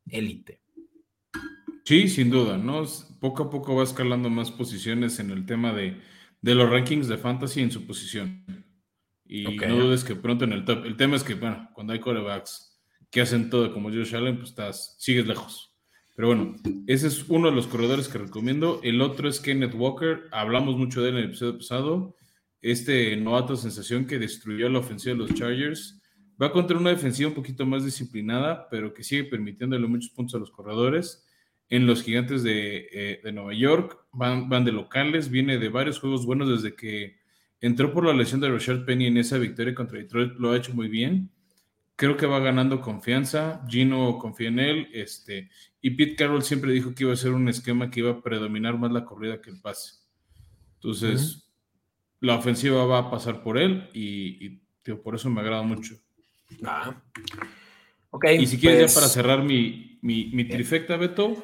élite. 0.06 0.60
Sí, 1.84 2.08
sin 2.08 2.30
duda, 2.30 2.58
¿no? 2.58 2.84
Poco 3.18 3.44
a 3.44 3.50
poco 3.50 3.74
va 3.74 3.84
escalando 3.84 4.28
más 4.28 4.50
posiciones 4.50 5.18
en 5.20 5.30
el 5.30 5.46
tema 5.46 5.72
de, 5.72 5.96
los 6.42 6.70
rankings 6.70 7.08
de 7.08 7.16
fantasy 7.16 7.62
en 7.62 7.70
su 7.70 7.86
posición. 7.86 8.44
Y 9.24 9.56
no 9.56 9.76
dudes 9.76 10.04
que 10.04 10.14
pronto 10.14 10.44
en 10.44 10.52
el 10.52 10.64
top. 10.64 10.84
El 10.84 10.96
tema 10.96 11.16
es 11.16 11.24
que, 11.24 11.34
bueno, 11.34 11.70
cuando 11.74 11.94
hay 11.94 12.00
corebacks 12.00 12.67
que 13.10 13.20
hacen 13.20 13.50
todo 13.50 13.72
como 13.72 13.90
Josh 13.90 14.14
Allen, 14.14 14.36
pues 14.36 14.50
estás, 14.50 14.96
sigues 14.98 15.26
lejos. 15.26 15.74
Pero 16.16 16.28
bueno, 16.28 16.56
ese 16.86 17.06
es 17.06 17.28
uno 17.28 17.48
de 17.48 17.54
los 17.54 17.66
corredores 17.66 18.08
que 18.08 18.18
recomiendo. 18.18 18.80
El 18.82 19.00
otro 19.00 19.28
es 19.28 19.40
Kenneth 19.40 19.74
Walker. 19.74 20.24
Hablamos 20.32 20.76
mucho 20.76 21.00
de 21.00 21.10
él 21.10 21.14
en 21.14 21.22
el 21.22 21.28
episodio 21.28 21.58
pasado. 21.58 22.16
Este 22.60 23.16
novato 23.16 23.56
sensación 23.56 24.04
que 24.04 24.18
destruyó 24.18 24.68
la 24.68 24.80
ofensiva 24.80 25.14
de 25.14 25.20
los 25.20 25.34
Chargers. 25.34 26.02
Va 26.40 26.52
contra 26.52 26.76
una 26.76 26.90
defensiva 26.90 27.28
un 27.28 27.36
poquito 27.36 27.64
más 27.66 27.84
disciplinada, 27.84 28.68
pero 28.68 28.92
que 28.92 29.04
sigue 29.04 29.24
permitiéndole 29.24 29.86
muchos 29.86 30.10
puntos 30.10 30.34
a 30.34 30.38
los 30.38 30.50
corredores 30.50 31.24
en 31.70 31.86
los 31.86 32.02
gigantes 32.02 32.42
de, 32.42 32.88
eh, 32.92 33.32
Nueva 33.32 33.52
York, 33.54 33.98
van, 34.12 34.48
van, 34.48 34.64
de 34.64 34.72
locales, 34.72 35.30
viene 35.30 35.58
de 35.58 35.68
varios 35.68 36.00
juegos 36.00 36.24
buenos 36.24 36.48
desde 36.48 36.74
que 36.74 37.16
entró 37.60 37.92
por 37.92 38.06
la 38.06 38.14
lesión 38.14 38.40
de 38.40 38.50
Richard 38.50 38.84
Penny 38.84 39.06
en 39.06 39.18
esa 39.18 39.38
victoria 39.38 39.74
contra 39.74 39.98
Detroit, 39.98 40.34
lo 40.38 40.52
ha 40.52 40.56
hecho 40.56 40.72
muy 40.74 40.88
bien. 40.88 41.30
Creo 41.98 42.16
que 42.16 42.26
va 42.26 42.38
ganando 42.38 42.80
confianza, 42.80 43.60
Gino 43.66 44.18
confía 44.18 44.46
en 44.46 44.60
él, 44.60 44.88
este, 44.92 45.50
y 45.82 45.90
Pete 45.90 46.14
Carroll 46.14 46.44
siempre 46.44 46.70
dijo 46.70 46.94
que 46.94 47.02
iba 47.02 47.12
a 47.12 47.16
ser 47.16 47.32
un 47.32 47.48
esquema 47.48 47.90
que 47.90 47.98
iba 47.98 48.12
a 48.12 48.22
predominar 48.22 48.78
más 48.78 48.92
la 48.92 49.04
corrida 49.04 49.40
que 49.40 49.50
el 49.50 49.60
pase. 49.60 49.94
Entonces, 50.74 51.50
la 52.20 52.36
ofensiva 52.36 52.84
va 52.84 52.98
a 52.98 53.10
pasar 53.10 53.42
por 53.42 53.58
él 53.58 53.88
y, 53.92 54.60
por 55.02 55.16
eso 55.16 55.28
me 55.28 55.40
agrada 55.40 55.62
mucho. 55.62 55.96
Ah. 56.64 57.02
y 58.38 58.46
si 58.46 58.58
quieres 58.58 58.78
ya 58.78 58.84
pues 58.84 58.94
para 58.94 59.08
cerrar 59.08 59.42
mi, 59.42 59.98
mi, 60.00 60.44
trifecta, 60.44 60.96
Beto, 60.96 61.36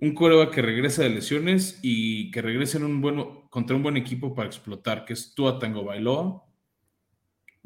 un 0.00 0.14
coreback 0.14 0.54
que 0.54 0.62
regresa 0.62 1.02
de 1.02 1.10
lesiones 1.10 1.80
y 1.82 2.30
que 2.30 2.40
regresa 2.40 2.78
en 2.78 2.84
un 2.84 3.02
bueno, 3.02 3.46
contra 3.50 3.76
un 3.76 3.82
buen 3.82 3.98
equipo 3.98 4.34
para 4.34 4.48
explotar, 4.48 5.04
que 5.04 5.12
es 5.12 5.34
Tua 5.34 5.58
Tango 5.58 5.84
Bailoa. 5.84 6.45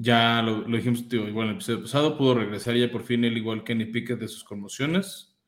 Ya 0.02 0.40
lo, 0.40 0.62
dijimos 0.62 1.04
igual 1.10 1.48
en 1.48 1.50
el 1.50 1.56
episodio 1.56 1.82
pasado, 1.82 2.16
pudo 2.16 2.36
regresar 2.36 2.74
ya 2.74 2.90
por 2.90 3.02
fin 3.02 3.22
él 3.22 3.36
igual 3.36 3.62
Kenny 3.62 3.84
Pickett 3.84 4.18
de 4.18 4.28
sus 4.28 4.42
conmociones. 4.42 5.38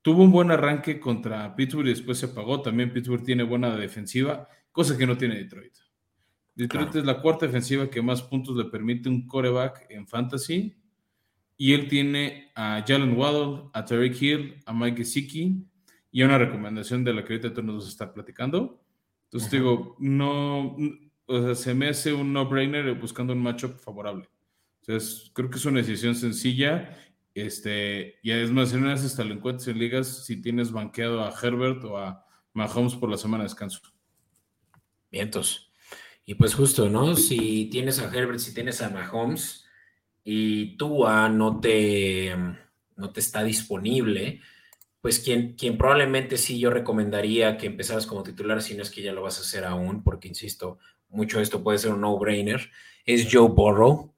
Tuvo 0.00 0.22
un 0.22 0.32
buen 0.32 0.50
arranque 0.50 0.98
contra 0.98 1.54
Pittsburgh 1.54 1.88
y 1.88 1.90
después 1.90 2.16
se 2.16 2.24
apagó. 2.24 2.62
También 2.62 2.90
Pittsburgh 2.90 3.22
tiene 3.22 3.42
buena 3.42 3.76
defensiva, 3.76 4.48
cosa 4.70 4.96
que 4.96 5.06
no 5.06 5.18
tiene 5.18 5.36
Detroit. 5.36 5.74
Detroit 6.54 6.96
es 6.96 7.04
la 7.04 7.20
cuarta 7.20 7.44
defensiva 7.44 7.90
que 7.90 8.00
más 8.00 8.22
puntos 8.22 8.56
le 8.56 8.64
permite 8.64 9.10
un 9.10 9.26
coreback 9.26 9.84
en 9.90 10.08
fantasy. 10.08 10.74
Y 11.58 11.74
él 11.74 11.86
tiene 11.86 12.50
a 12.54 12.82
Jalen 12.88 13.14
Waddle, 13.14 13.64
a 13.74 13.84
Terry 13.84 14.16
Hill, 14.18 14.56
a 14.64 14.72
Mike 14.72 15.04
Gesicki, 15.04 15.66
y 16.10 16.22
una 16.22 16.38
recomendación 16.38 17.04
de 17.04 17.12
la 17.12 17.22
que 17.22 17.34
ahorita 17.34 17.52
tú 17.52 17.62
nos 17.62 17.86
estás 17.86 18.08
platicando. 18.08 18.82
Entonces 19.24 19.50
digo, 19.50 19.96
no, 19.98 20.78
o 21.32 21.42
sea, 21.42 21.54
se 21.54 21.74
me 21.74 21.88
hace 21.88 22.12
un 22.12 22.32
no-brainer 22.32 22.94
buscando 22.94 23.32
un 23.32 23.42
matchup 23.42 23.78
favorable. 23.78 24.28
Entonces, 24.80 25.30
creo 25.32 25.48
que 25.48 25.56
es 25.58 25.64
una 25.64 25.80
decisión 25.80 26.14
sencilla. 26.14 26.96
Este, 27.34 28.16
y 28.22 28.32
además, 28.32 28.72
en 28.72 28.84
unas 28.84 29.04
hasta 29.04 29.24
lo 29.24 29.34
encuentras 29.34 29.68
en 29.68 29.78
ligas 29.78 30.26
si 30.26 30.42
tienes 30.42 30.72
banqueado 30.72 31.22
a 31.22 31.32
Herbert 31.40 31.82
o 31.84 31.98
a 31.98 32.26
Mahomes 32.52 32.94
por 32.94 33.08
la 33.08 33.16
semana 33.16 33.44
de 33.44 33.48
descanso. 33.48 33.80
Vientos. 35.10 35.72
Y 36.24 36.34
pues 36.34 36.54
justo, 36.54 36.88
¿no? 36.88 37.16
Si 37.16 37.68
tienes 37.70 37.98
a 37.98 38.14
Herbert, 38.14 38.38
si 38.38 38.54
tienes 38.54 38.80
a 38.82 38.90
Mahomes 38.90 39.66
y 40.24 40.76
tú 40.76 41.04
no 41.06 41.60
te, 41.60 42.34
no 42.96 43.10
te 43.12 43.20
está 43.20 43.42
disponible, 43.42 44.40
pues 45.00 45.18
quien, 45.18 45.54
quien 45.54 45.76
probablemente 45.76 46.36
sí 46.36 46.60
yo 46.60 46.70
recomendaría 46.70 47.56
que 47.56 47.66
empezaras 47.66 48.06
como 48.06 48.22
titular, 48.22 48.62
si 48.62 48.74
no 48.76 48.82
es 48.82 48.90
que 48.90 49.02
ya 49.02 49.12
lo 49.12 49.22
vas 49.22 49.38
a 49.38 49.42
hacer 49.42 49.64
aún, 49.64 50.04
porque 50.04 50.28
insisto, 50.28 50.78
mucho 51.12 51.38
de 51.38 51.44
esto 51.44 51.62
puede 51.62 51.78
ser 51.78 51.92
un 51.92 52.00
no-brainer, 52.00 52.70
es 53.04 53.28
Joe 53.30 53.48
Burrow. 53.48 54.12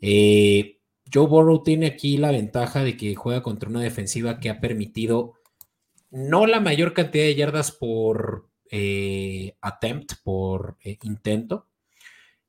Eh, 0.00 0.78
Joe 1.12 1.26
Burrow 1.26 1.62
tiene 1.62 1.86
aquí 1.86 2.16
la 2.16 2.30
ventaja 2.30 2.82
de 2.82 2.96
que 2.96 3.14
juega 3.14 3.42
contra 3.42 3.68
una 3.68 3.82
defensiva 3.82 4.40
que 4.40 4.50
ha 4.50 4.60
permitido 4.60 5.34
no 6.10 6.46
la 6.46 6.60
mayor 6.60 6.94
cantidad 6.94 7.24
de 7.24 7.34
yardas 7.34 7.72
por 7.72 8.48
eh, 8.70 9.56
attempt, 9.60 10.14
por 10.22 10.76
eh, 10.82 10.98
intento, 11.02 11.68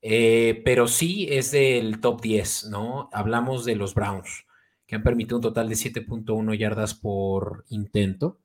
pero 0.01 0.87
sí 0.87 1.27
es 1.29 1.51
del 1.51 1.99
top 1.99 2.21
10, 2.21 2.67
¿no? 2.69 3.09
Hablamos 3.11 3.65
de 3.65 3.75
los 3.75 3.93
Browns 3.93 4.47
que 4.87 4.95
han 4.95 5.03
permitido 5.03 5.35
un 5.35 5.43
total 5.43 5.69
de 5.69 5.75
7.1 5.75 6.57
yardas 6.57 6.93
por 6.95 7.65
intento. 7.69 8.39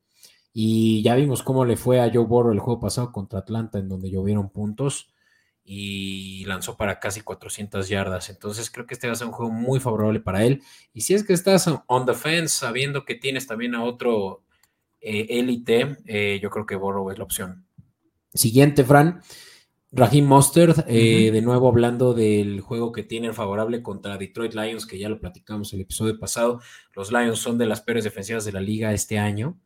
Y 0.52 1.02
ya 1.02 1.14
vimos 1.14 1.42
cómo 1.42 1.64
le 1.64 1.76
fue 1.76 2.00
a 2.00 2.10
Joe 2.12 2.26
Burrow 2.26 2.52
el 2.52 2.58
juego 2.58 2.80
pasado 2.80 3.12
contra 3.12 3.38
Atlanta, 3.38 3.78
en 3.78 3.88
donde 3.88 4.10
llovieron 4.10 4.50
puntos 4.50 5.11
y 5.64 6.44
lanzó 6.46 6.76
para 6.76 6.98
casi 6.98 7.20
400 7.20 7.88
yardas. 7.88 8.30
Entonces 8.30 8.70
creo 8.70 8.86
que 8.86 8.94
este 8.94 9.06
va 9.06 9.12
a 9.12 9.16
ser 9.16 9.28
un 9.28 9.32
juego 9.32 9.52
muy 9.52 9.80
favorable 9.80 10.20
para 10.20 10.44
él. 10.44 10.62
Y 10.92 11.02
si 11.02 11.14
es 11.14 11.24
que 11.24 11.32
estás 11.32 11.70
on 11.86 12.06
the 12.06 12.14
fence, 12.14 12.48
sabiendo 12.48 13.04
que 13.04 13.14
tienes 13.14 13.46
también 13.46 13.74
a 13.74 13.84
otro 13.84 14.42
eh, 15.00 15.26
élite, 15.30 15.98
eh, 16.06 16.40
yo 16.42 16.50
creo 16.50 16.66
que 16.66 16.76
Burrow 16.76 17.10
es 17.10 17.18
la 17.18 17.24
opción. 17.24 17.66
Siguiente, 18.34 18.84
Fran. 18.84 19.20
Raheem 19.94 20.24
Mostert, 20.24 20.86
eh, 20.88 21.30
de 21.30 21.42
nuevo 21.42 21.68
hablando 21.68 22.14
del 22.14 22.62
juego 22.62 22.92
que 22.92 23.02
tienen 23.02 23.34
favorable 23.34 23.82
contra 23.82 24.16
Detroit 24.16 24.54
Lions, 24.54 24.86
que 24.86 24.98
ya 24.98 25.10
lo 25.10 25.20
platicamos 25.20 25.70
el 25.74 25.82
episodio 25.82 26.18
pasado. 26.18 26.60
Los 26.94 27.12
Lions 27.12 27.38
son 27.38 27.58
de 27.58 27.66
las 27.66 27.82
peores 27.82 28.04
defensivas 28.04 28.46
de 28.46 28.52
la 28.52 28.60
liga 28.62 28.94
este 28.94 29.18
año. 29.18 29.60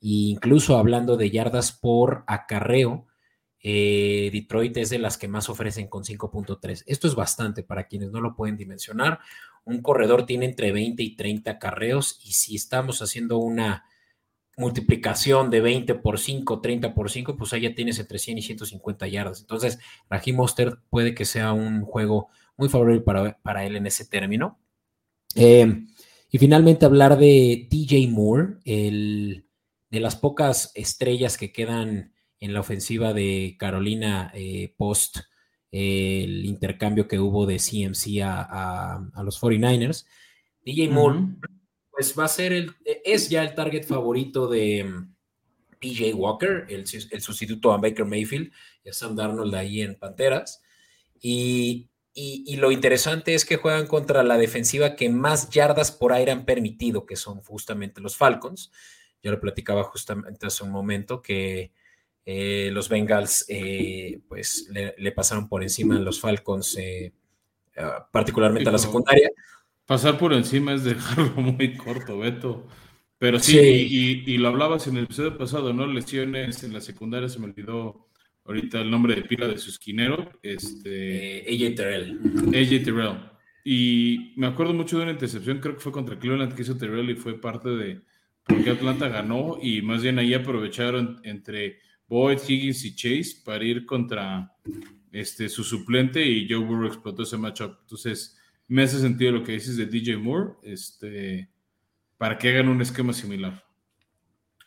E 0.00 0.32
incluso 0.32 0.76
hablando 0.76 1.16
de 1.16 1.30
yardas 1.30 1.70
por 1.70 2.24
acarreo, 2.26 3.06
eh, 3.62 4.30
Detroit 4.32 4.76
es 4.78 4.90
de 4.90 4.98
las 4.98 5.18
que 5.18 5.28
más 5.28 5.48
ofrecen 5.48 5.88
con 5.88 6.04
5.3. 6.04 6.84
Esto 6.86 7.06
es 7.06 7.14
bastante 7.14 7.62
para 7.62 7.86
quienes 7.86 8.10
no 8.10 8.20
lo 8.20 8.34
pueden 8.34 8.56
dimensionar. 8.56 9.20
Un 9.64 9.82
corredor 9.82 10.24
tiene 10.24 10.46
entre 10.46 10.72
20 10.72 11.02
y 11.02 11.16
30 11.16 11.50
acarreos 11.50 12.20
y 12.24 12.32
si 12.32 12.56
estamos 12.56 13.02
haciendo 13.02 13.38
una 13.38 13.84
multiplicación 14.56 15.50
de 15.50 15.60
20 15.60 15.94
por 15.96 16.18
5, 16.18 16.60
30 16.60 16.94
por 16.94 17.10
5, 17.10 17.36
pues 17.36 17.52
ahí 17.52 17.62
ya 17.62 17.74
tienes 17.74 17.98
entre 17.98 18.18
100 18.18 18.38
y 18.38 18.42
150 18.42 19.08
yardas. 19.08 19.40
Entonces, 19.40 19.78
Raheem 20.08 20.36
Mostert 20.36 20.80
puede 20.90 21.14
que 21.14 21.24
sea 21.24 21.52
un 21.52 21.82
juego 21.82 22.28
muy 22.56 22.68
favorable 22.68 23.00
para, 23.42 23.64
él 23.64 23.76
en 23.76 23.86
ese 23.86 24.04
término. 24.06 24.58
Eh, 25.34 25.84
y 26.30 26.38
finalmente 26.38 26.84
hablar 26.84 27.18
de 27.18 27.68
TJ 27.70 28.08
Moore, 28.10 28.58
el, 28.64 29.46
de 29.90 30.00
las 30.00 30.16
pocas 30.16 30.72
estrellas 30.74 31.36
que 31.36 31.52
quedan 31.52 32.12
en 32.40 32.54
la 32.54 32.60
ofensiva 32.60 33.12
de 33.12 33.56
Carolina 33.58 34.30
eh, 34.34 34.74
post 34.76 35.18
el 35.70 36.44
intercambio 36.46 37.06
que 37.06 37.20
hubo 37.20 37.46
de 37.46 37.58
CMC 37.58 38.22
a, 38.24 39.22
los 39.22 39.40
49ers. 39.40 40.06
DJ 40.64 40.88
Moore 40.88 41.20
pues 41.90 42.18
va 42.18 42.24
a 42.24 42.28
ser 42.28 42.52
el, 42.52 42.74
e, 42.84 43.02
es 43.04 43.28
ya 43.28 43.42
el 43.42 43.54
target 43.54 43.84
favorito 43.84 44.48
de 44.48 44.84
mm, 44.84 45.14
PJ 45.78 46.14
Walker, 46.14 46.66
el, 46.68 46.86
sustituto 46.86 47.72
a 47.72 47.78
Baker 47.78 48.04
Mayfield 48.04 48.50
y 48.84 48.88
a 48.88 48.92
Sam 48.92 49.14
Darnold 49.14 49.54
ahí 49.54 49.82
en 49.82 49.96
Panteras. 49.96 50.62
Y, 51.20 51.88
lo 52.56 52.70
interesante 52.72 53.34
es 53.34 53.44
que 53.44 53.56
juegan 53.56 53.86
contra 53.86 54.22
la 54.22 54.36
defensiva 54.36 54.96
que 54.96 55.08
más 55.08 55.48
yardas 55.50 55.92
por 55.92 56.12
aire 56.12 56.32
han 56.32 56.44
permitido, 56.44 57.06
que 57.06 57.16
son 57.16 57.40
justamente 57.42 58.00
los 58.00 58.16
Falcons. 58.16 58.70
Yo 59.22 59.30
lo 59.30 59.40
platicaba 59.40 59.84
justamente 59.84 60.46
hace 60.46 60.64
un 60.64 60.70
momento 60.70 61.22
que 61.22 61.72
eh, 62.24 62.70
los 62.72 62.88
Bengals 62.88 63.46
eh, 63.48 64.20
pues 64.28 64.70
le, 64.72 65.12
pasaron 65.12 65.48
por 65.48 65.62
encima 65.62 65.96
a 65.96 66.00
los 66.00 66.20
Falcons, 66.20 66.76
eh, 66.78 67.12
particularmente 68.12 68.68
a 68.68 68.72
la 68.72 68.78
secundaria. 68.78 69.30
Pasar 69.86 70.18
por 70.18 70.32
encima 70.32 70.74
es 70.74 70.84
dejarlo 70.84 71.30
muy 71.42 71.76
corto, 71.76 72.18
Beto. 72.18 72.66
Pero 73.18 73.38
sí, 73.38 73.58
Y, 73.58 74.38
lo 74.38 74.48
hablabas 74.48 74.86
en 74.86 74.96
el 74.96 75.04
episodio 75.04 75.36
pasado, 75.36 75.72
¿no? 75.72 75.86
Lesiones 75.86 76.62
en 76.62 76.72
la 76.72 76.80
secundaria, 76.80 77.28
se 77.28 77.38
me 77.38 77.46
olvidó 77.46 78.08
ahorita 78.44 78.80
el 78.80 78.90
nombre 78.90 79.14
de 79.14 79.22
pila 79.22 79.46
de 79.46 79.58
su 79.58 79.70
esquinero. 79.70 80.30
Este, 80.42 81.44
AJ 81.48 81.74
Terrell. 81.74 82.18
AJ 82.54 82.84
Terrell. 82.84 83.30
Y 83.64 84.32
me 84.36 84.46
acuerdo 84.46 84.72
mucho 84.72 84.96
de 84.96 85.02
una 85.02 85.12
intercepción, 85.12 85.58
creo 85.58 85.74
que 85.74 85.80
fue 85.80 85.92
contra 85.92 86.18
Cleveland 86.18 86.54
que 86.54 86.62
hizo 86.62 86.78
Terrell 86.78 87.10
y 87.10 87.14
fue 87.14 87.38
parte 87.38 87.68
de 87.68 88.00
por 88.44 88.64
qué 88.64 88.70
Atlanta 88.70 89.08
ganó. 89.08 89.58
Y 89.60 89.82
más 89.82 90.02
bien 90.02 90.18
ahí 90.18 90.32
aprovecharon 90.32 91.20
entre 91.24 91.78
Boyd, 92.10 92.40
Higgins 92.46 92.84
y 92.84 92.94
Chase 92.96 93.36
para 93.44 93.64
ir 93.64 93.86
contra 93.86 94.52
este, 95.12 95.48
su 95.48 95.62
suplente 95.62 96.26
y 96.26 96.48
Joe 96.50 96.58
Burrow 96.58 96.88
explotó 96.88 97.22
ese 97.22 97.36
matchup. 97.36 97.76
Entonces, 97.82 98.36
me 98.66 98.82
hace 98.82 98.98
sentido 98.98 99.30
lo 99.30 99.44
que 99.44 99.52
dices 99.52 99.76
de 99.76 99.86
DJ 99.86 100.16
Moore. 100.16 100.54
Este 100.64 101.48
para 102.18 102.36
que 102.36 102.50
hagan 102.50 102.68
un 102.68 102.82
esquema 102.82 103.12
similar. 103.12 103.64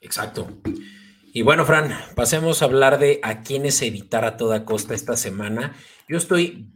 Exacto. 0.02 0.48
Y 1.34 1.42
bueno, 1.44 1.66
Fran, 1.66 1.92
pasemos 2.16 2.62
a 2.62 2.66
hablar 2.66 2.98
de 2.98 3.20
a 3.22 3.42
quiénes 3.42 3.82
evitar 3.82 4.26
a 4.26 4.38
toda 4.38 4.66
costa 4.66 4.96
esta 4.96 5.18
semana. 5.18 5.76
Yo 6.08 6.18
estoy 6.18 6.72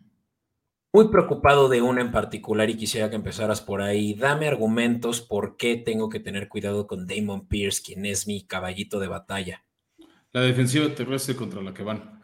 muy 0.94 1.10
preocupado 1.10 1.70
de 1.70 1.82
una 1.82 2.02
en 2.02 2.12
particular 2.12 2.70
y 2.70 2.78
quisiera 2.78 3.10
que 3.10 3.16
empezaras 3.16 3.62
por 3.62 3.82
ahí. 3.82 4.14
Dame 4.14 4.48
argumentos 4.48 5.22
por 5.22 5.58
qué 5.58 5.78
tengo 5.78 6.10
que 6.10 6.20
tener 6.20 6.50
cuidado 6.50 6.88
con 6.88 7.08
Damon 7.08 7.48
Pierce, 7.48 7.82
quien 7.82 8.06
es 8.06 8.28
mi 8.28 8.46
caballito 8.46 9.00
de 9.00 9.08
batalla. 9.08 9.64
La 10.34 10.42
defensiva 10.42 10.94
terrestre 10.94 11.36
contra 11.36 11.62
la 11.62 11.74
que 11.74 11.84
van. 11.84 12.22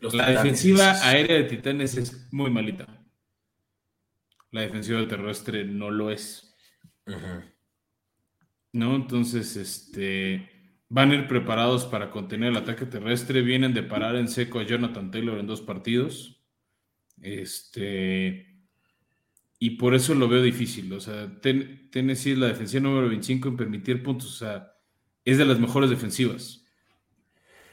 la 0.00 0.30
defensiva 0.30 0.92
aérea 1.06 1.36
de 1.36 1.44
Titanes 1.44 1.96
es 1.96 2.32
muy 2.32 2.50
malita. 2.50 2.86
La 4.50 4.62
defensiva 4.62 5.06
terrestre 5.06 5.64
no 5.64 5.90
lo 5.90 6.10
es. 6.10 6.56
¿No? 8.72 8.96
Entonces, 8.96 9.56
este, 9.56 10.48
van 10.88 11.10
a 11.10 11.14
ir 11.16 11.28
preparados 11.28 11.84
para 11.84 12.10
contener 12.10 12.50
el 12.50 12.56
ataque 12.56 12.86
terrestre. 12.86 13.42
Vienen 13.42 13.74
de 13.74 13.82
parar 13.82 14.16
en 14.16 14.28
seco 14.28 14.58
a 14.58 14.64
Jonathan 14.64 15.10
Taylor 15.10 15.38
en 15.38 15.46
dos 15.46 15.60
partidos. 15.60 16.42
Este, 17.20 18.64
y 19.58 19.70
por 19.70 19.94
eso 19.94 20.14
lo 20.14 20.28
veo 20.28 20.42
difícil. 20.42 20.90
O 20.94 21.00
sea, 21.00 21.38
Tennessee 21.40 22.32
es 22.32 22.38
la 22.38 22.46
defensiva 22.46 22.82
número 22.82 23.08
25 23.08 23.48
en 23.48 23.56
permitir 23.56 24.02
puntos. 24.02 24.28
O 24.28 24.38
sea, 24.38 24.72
es 25.24 25.36
de 25.36 25.44
las 25.44 25.60
mejores 25.60 25.90
defensivas 25.90 26.64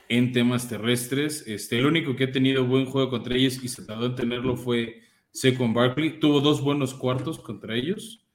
en 0.09 0.31
temas 0.31 0.67
terrestres. 0.67 1.43
Este, 1.47 1.79
el 1.79 1.85
único 1.85 2.15
que 2.15 2.25
ha 2.25 2.31
tenido 2.31 2.65
buen 2.65 2.85
juego 2.85 3.09
contra 3.09 3.35
ellos 3.35 3.63
y 3.63 3.67
se 3.67 3.85
tardó 3.85 4.07
en 4.07 4.15
tenerlo 4.15 4.55
fue 4.57 5.01
Second 5.31 5.75
Barkley. 5.75 6.19
Tuvo 6.19 6.41
dos 6.41 6.61
buenos 6.61 6.93
cuartos 6.93 7.39
contra 7.39 7.75
ellos 7.75 8.25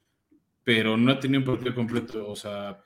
pero 0.64 0.96
no 0.96 1.10
ha 1.10 1.18
tenido 1.18 1.40
un 1.40 1.46
partido 1.46 1.74
completo. 1.74 2.28
O 2.28 2.36
sea, 2.36 2.80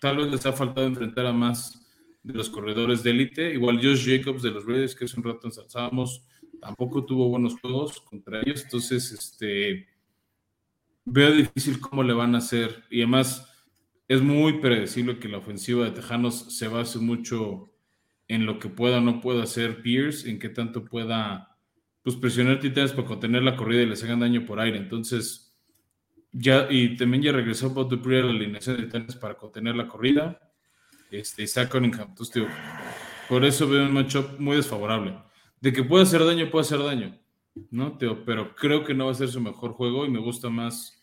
tal 0.00 0.16
vez 0.16 0.32
les 0.32 0.46
ha 0.46 0.52
faltado 0.52 0.86
enfrentar 0.86 1.26
a 1.26 1.32
más 1.32 1.86
de 2.22 2.34
los 2.34 2.50
corredores 2.50 3.02
de 3.02 3.10
élite. 3.10 3.54
Igual 3.54 3.76
Josh 3.76 4.04
Jacobs 4.04 4.42
de 4.42 4.50
los 4.50 4.66
Raiders, 4.66 4.94
que 4.94 5.04
es 5.04 5.14
un 5.14 5.24
rato 5.24 5.46
ensalzábamos, 5.46 6.26
tampoco 6.60 7.04
tuvo 7.04 7.28
buenos 7.28 7.60
juegos 7.60 8.00
contra 8.00 8.40
ellos. 8.40 8.64
Entonces, 8.64 9.12
este, 9.12 9.86
veo 11.04 11.32
difícil 11.32 11.78
cómo 11.80 12.02
le 12.02 12.12
van 12.12 12.34
a 12.34 12.38
hacer. 12.38 12.84
Y 12.90 13.02
además, 13.02 13.48
es 14.08 14.20
muy 14.20 14.54
predecible 14.54 15.18
que 15.18 15.28
la 15.28 15.38
ofensiva 15.38 15.84
de 15.84 15.92
Tejanos 15.92 16.56
se 16.58 16.68
base 16.68 16.98
mucho 16.98 17.69
en 18.30 18.46
lo 18.46 18.60
que 18.60 18.68
pueda 18.68 18.98
o 18.98 19.00
no 19.00 19.20
pueda 19.20 19.42
hacer 19.42 19.82
Pierce, 19.82 20.30
en 20.30 20.38
qué 20.38 20.48
tanto 20.48 20.84
pueda 20.84 21.56
pues, 22.02 22.14
presionar 22.14 22.60
Titanes 22.60 22.92
para 22.92 23.08
contener 23.08 23.42
la 23.42 23.56
corrida 23.56 23.82
y 23.82 23.86
les 23.86 24.04
hagan 24.04 24.20
daño 24.20 24.46
por 24.46 24.60
aire. 24.60 24.78
Entonces, 24.78 25.52
ya, 26.30 26.68
y 26.70 26.96
también 26.96 27.24
ya 27.24 27.32
regresó 27.32 27.70
Bob 27.70 27.88
Dupree 27.88 28.20
a 28.20 28.22
la 28.22 28.30
alineación 28.30 28.76
de 28.76 28.84
Titanes 28.84 29.16
para 29.16 29.34
contener 29.34 29.74
la 29.74 29.88
corrida. 29.88 30.40
Este, 31.10 31.44
Zach 31.44 31.68
Cunningham. 31.68 32.10
Entonces, 32.10 32.44
por 33.28 33.44
eso 33.44 33.68
veo 33.68 33.84
un 33.84 33.92
matchup 33.92 34.38
muy 34.38 34.58
desfavorable. 34.58 35.18
De 35.60 35.72
que 35.72 35.82
puede 35.82 36.04
hacer 36.04 36.24
daño, 36.24 36.48
puede 36.52 36.62
hacer 36.62 36.78
daño. 36.78 37.18
¿no, 37.72 37.98
Pero 37.98 38.54
creo 38.54 38.84
que 38.84 38.94
no 38.94 39.06
va 39.06 39.10
a 39.10 39.16
ser 39.16 39.28
su 39.28 39.40
mejor 39.40 39.72
juego 39.72 40.06
y 40.06 40.08
me 40.08 40.20
gusta 40.20 40.48
más, 40.48 41.02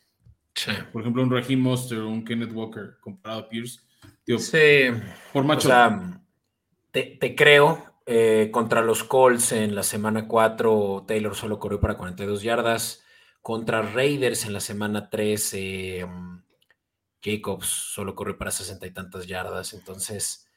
por 0.93 1.01
ejemplo, 1.01 1.23
un 1.23 1.29
Raheem 1.29 1.59
Monster 1.59 1.99
o 1.99 2.09
un 2.09 2.23
Kenneth 2.23 2.53
Walker 2.53 2.95
comparado 3.01 3.41
a 3.41 3.49
Pierce. 3.49 3.81
sí. 4.37 4.97
Por 5.33 5.43
matchup. 5.43 5.65
O 5.65 5.73
sea, 5.73 6.21
te, 7.19 7.35
creo. 7.35 7.83
Eh, 8.05 8.49
contra 8.51 8.81
los 8.81 9.03
Colts 9.03 9.51
en 9.51 9.75
la 9.75 9.83
semana 9.83 10.27
4, 10.27 11.05
Taylor 11.07 11.35
solo 11.35 11.59
corrió 11.59 11.79
para 11.79 11.97
42 11.97 12.41
yardas. 12.41 13.03
Contra 13.41 13.81
Raiders 13.81 14.45
en 14.45 14.53
la 14.53 14.59
semana 14.59 15.09
3, 15.09 15.55
mm, 16.07 16.37
Jacobs 17.21 17.67
solo 17.67 18.15
corrió 18.15 18.37
para 18.37 18.51
sesenta 18.51 18.87
y 18.87 18.91
tantas 18.91 19.27
yardas. 19.27 19.73
Entonces, 19.73 20.47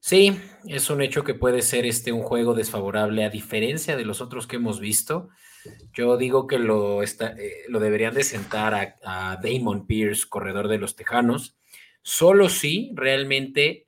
sí, 0.00 0.40
es 0.66 0.88
un 0.90 1.02
hecho 1.02 1.24
que 1.24 1.34
puede 1.34 1.62
ser 1.62 1.84
este 1.86 2.12
un 2.12 2.22
juego 2.22 2.54
desfavorable 2.54 3.24
a 3.24 3.30
diferencia 3.30 3.96
de 3.96 4.04
los 4.04 4.20
otros 4.20 4.46
que 4.46 4.56
hemos 4.56 4.80
visto. 4.80 5.28
Yo 5.92 6.16
digo 6.16 6.46
que 6.46 6.58
lo, 6.58 7.02
eh, 7.02 7.64
lo 7.68 7.80
deberían 7.80 8.14
de 8.14 8.24
sentar 8.24 8.74
a, 8.74 8.96
a, 9.04 9.36
Damon 9.42 9.86
Pierce, 9.86 10.26
corredor 10.28 10.68
de 10.68 10.78
los 10.78 10.96
Tejanos, 10.96 11.58
solo 12.02 12.48
si 12.48 12.92
realmente 12.94 13.87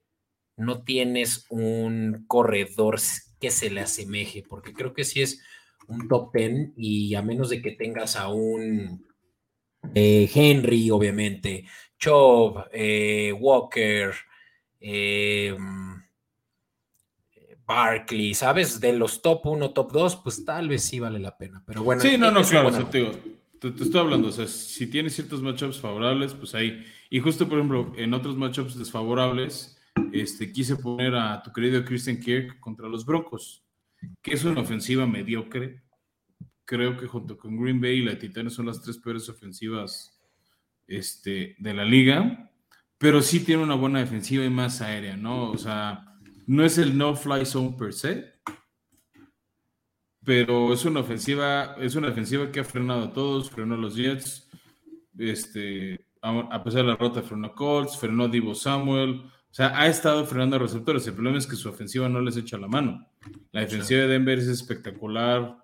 no 0.61 0.83
tienes 0.83 1.47
un 1.49 2.25
corredor 2.27 3.01
que 3.41 3.51
se 3.51 3.71
le 3.71 3.81
asemeje, 3.81 4.45
porque 4.49 4.73
creo 4.73 4.93
que 4.93 5.05
sí 5.05 5.23
es 5.23 5.43
un 5.89 6.09
top 6.09 6.33
10 6.35 6.73
y 6.77 7.15
a 7.15 7.23
menos 7.23 7.51
de 7.51 7.63
que 7.63 7.73
tengas 7.73 8.17
a 8.17 8.29
un 8.29 9.05
eh, 9.95 10.31
Henry, 10.33 10.91
obviamente, 10.91 11.65
Chubb, 11.99 12.65
eh, 12.73 13.33
Walker, 13.33 14.13
eh, 14.81 15.57
Barkley, 17.67 18.35
¿sabes? 18.35 18.81
De 18.81 18.93
los 18.93 19.23
top 19.23 19.47
1, 19.47 19.71
top 19.71 19.93
2, 19.93 20.17
pues 20.17 20.45
tal 20.45 20.69
vez 20.69 20.83
sí 20.83 21.01
vale 21.01 21.19
la 21.19 21.37
pena. 21.37 21.63
Pero 21.67 21.83
bueno. 21.83 22.03
Sí, 22.03 22.19
no, 22.19 22.31
no, 22.31 22.43
claro, 22.43 22.71
te, 22.71 23.07
te, 23.61 23.69
estoy 23.69 24.01
hablando, 24.01 24.29
o 24.29 24.33
sea, 24.33 24.47
si 24.47 24.87
tienes 24.87 25.15
ciertos 25.15 25.41
matchups 25.41 25.79
favorables, 25.79 26.35
pues 26.35 26.55
ahí. 26.55 26.85
Y 27.11 27.21
justo, 27.21 27.49
por 27.49 27.59
ejemplo, 27.59 27.93
en 27.97 28.13
otros 28.13 28.37
matchups 28.37 28.79
desfavorables, 28.79 29.80
este, 30.13 30.53
quise 30.53 30.77
poner 30.77 31.15
a 31.15 31.43
tu 31.43 31.53
querido 31.53 31.85
Christian 31.85 32.19
Kirk 32.19 32.61
contra 32.61 32.89
los 32.89 33.05
Broncos 33.05 33.65
que 34.23 34.35
es 34.35 34.45
una 34.45 34.61
ofensiva 34.61 35.07
mediocre. 35.07 35.83
Creo 36.65 36.97
que 36.97 37.07
junto 37.07 37.37
con 37.37 37.61
Green 37.61 37.81
Bay 37.81 37.99
y 37.99 38.05
la 38.05 38.19
Titanes 38.19 38.55
son 38.55 38.67
las 38.67 38.81
tres 38.81 38.99
peores 38.99 39.29
ofensivas 39.29 40.21
este, 40.87 41.57
de 41.59 41.75
la 41.75 41.85
liga, 41.85 42.51
pero 42.99 43.23
sí 43.23 43.41
tiene 43.41 43.63
una 43.63 43.75
buena 43.75 44.01
defensiva 44.01 44.45
y 44.45 44.51
más 44.51 44.81
aérea, 44.81 45.17
¿no? 45.17 45.51
O 45.51 45.59
sea, 45.59 46.19
no 46.47 46.65
es 46.65 46.79
el 46.79 46.97
no-fly 46.97 47.45
zone 47.45 47.77
per 47.77 47.93
se, 47.93 48.35
pero 50.25 50.73
es 50.73 50.85
una 50.85 51.01
ofensiva, 51.01 51.77
es 51.79 51.95
una 51.97 52.09
defensiva 52.09 52.53
que 52.53 52.61
ha 52.61 52.65
frenado 52.65 53.05
a 53.05 53.13
todos, 53.13 53.51
frenó 53.51 53.75
a 53.75 53.79
los 53.79 53.97
Jets, 53.97 54.49
este, 55.19 56.07
a, 56.23 56.63
pesar 56.63 56.83
de 56.83 56.89
la 56.89 56.97
rota 56.97 57.23
frenó 57.23 57.49
a 57.49 57.55
Colts, 57.55 57.99
frenó 57.99 58.25
a 58.25 58.29
Divo 58.29 58.55
Samuel, 58.55 59.23
o 59.51 59.55
sea, 59.55 59.77
ha 59.77 59.89
estado 59.89 60.25
frenando 60.27 60.57
a 60.57 60.59
receptores. 60.61 61.05
El 61.07 61.15
problema 61.15 61.37
es 61.37 61.47
que 61.47 61.57
su 61.57 61.69
ofensiva 61.69 62.09
no 62.09 62.21
les 62.21 62.37
echa 62.37 62.57
la 62.57 62.69
mano. 62.69 63.09
La 63.51 63.63
defensiva 63.63 64.03
de 64.03 64.07
Denver 64.07 64.39
es 64.39 64.47
espectacular. 64.47 65.57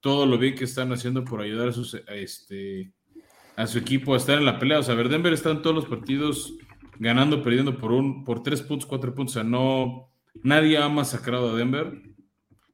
Todo 0.00 0.24
lo 0.24 0.38
bien 0.38 0.54
que 0.54 0.64
están 0.64 0.92
haciendo 0.92 1.24
por 1.24 1.40
ayudar 1.40 1.68
a, 1.68 1.72
sus, 1.72 1.94
este, 1.94 2.92
a 3.56 3.66
su 3.66 3.78
equipo 3.78 4.14
a 4.14 4.18
estar 4.18 4.38
en 4.38 4.44
la 4.44 4.60
pelea. 4.60 4.78
O 4.78 4.82
sea, 4.84 4.94
ver, 4.94 5.08
Denver 5.08 5.32
está 5.32 5.50
en 5.50 5.62
todos 5.62 5.74
los 5.74 5.86
partidos 5.86 6.54
ganando, 7.00 7.42
perdiendo 7.42 7.76
por 7.76 7.90
un, 7.90 8.22
por 8.22 8.44
tres 8.44 8.62
puntos, 8.62 8.86
cuatro 8.86 9.12
puntos. 9.12 9.34
O 9.34 9.40
sea, 9.40 9.44
no, 9.44 10.12
nadie 10.44 10.78
ha 10.78 10.88
masacrado 10.88 11.50
a 11.50 11.56
Denver. 11.56 12.00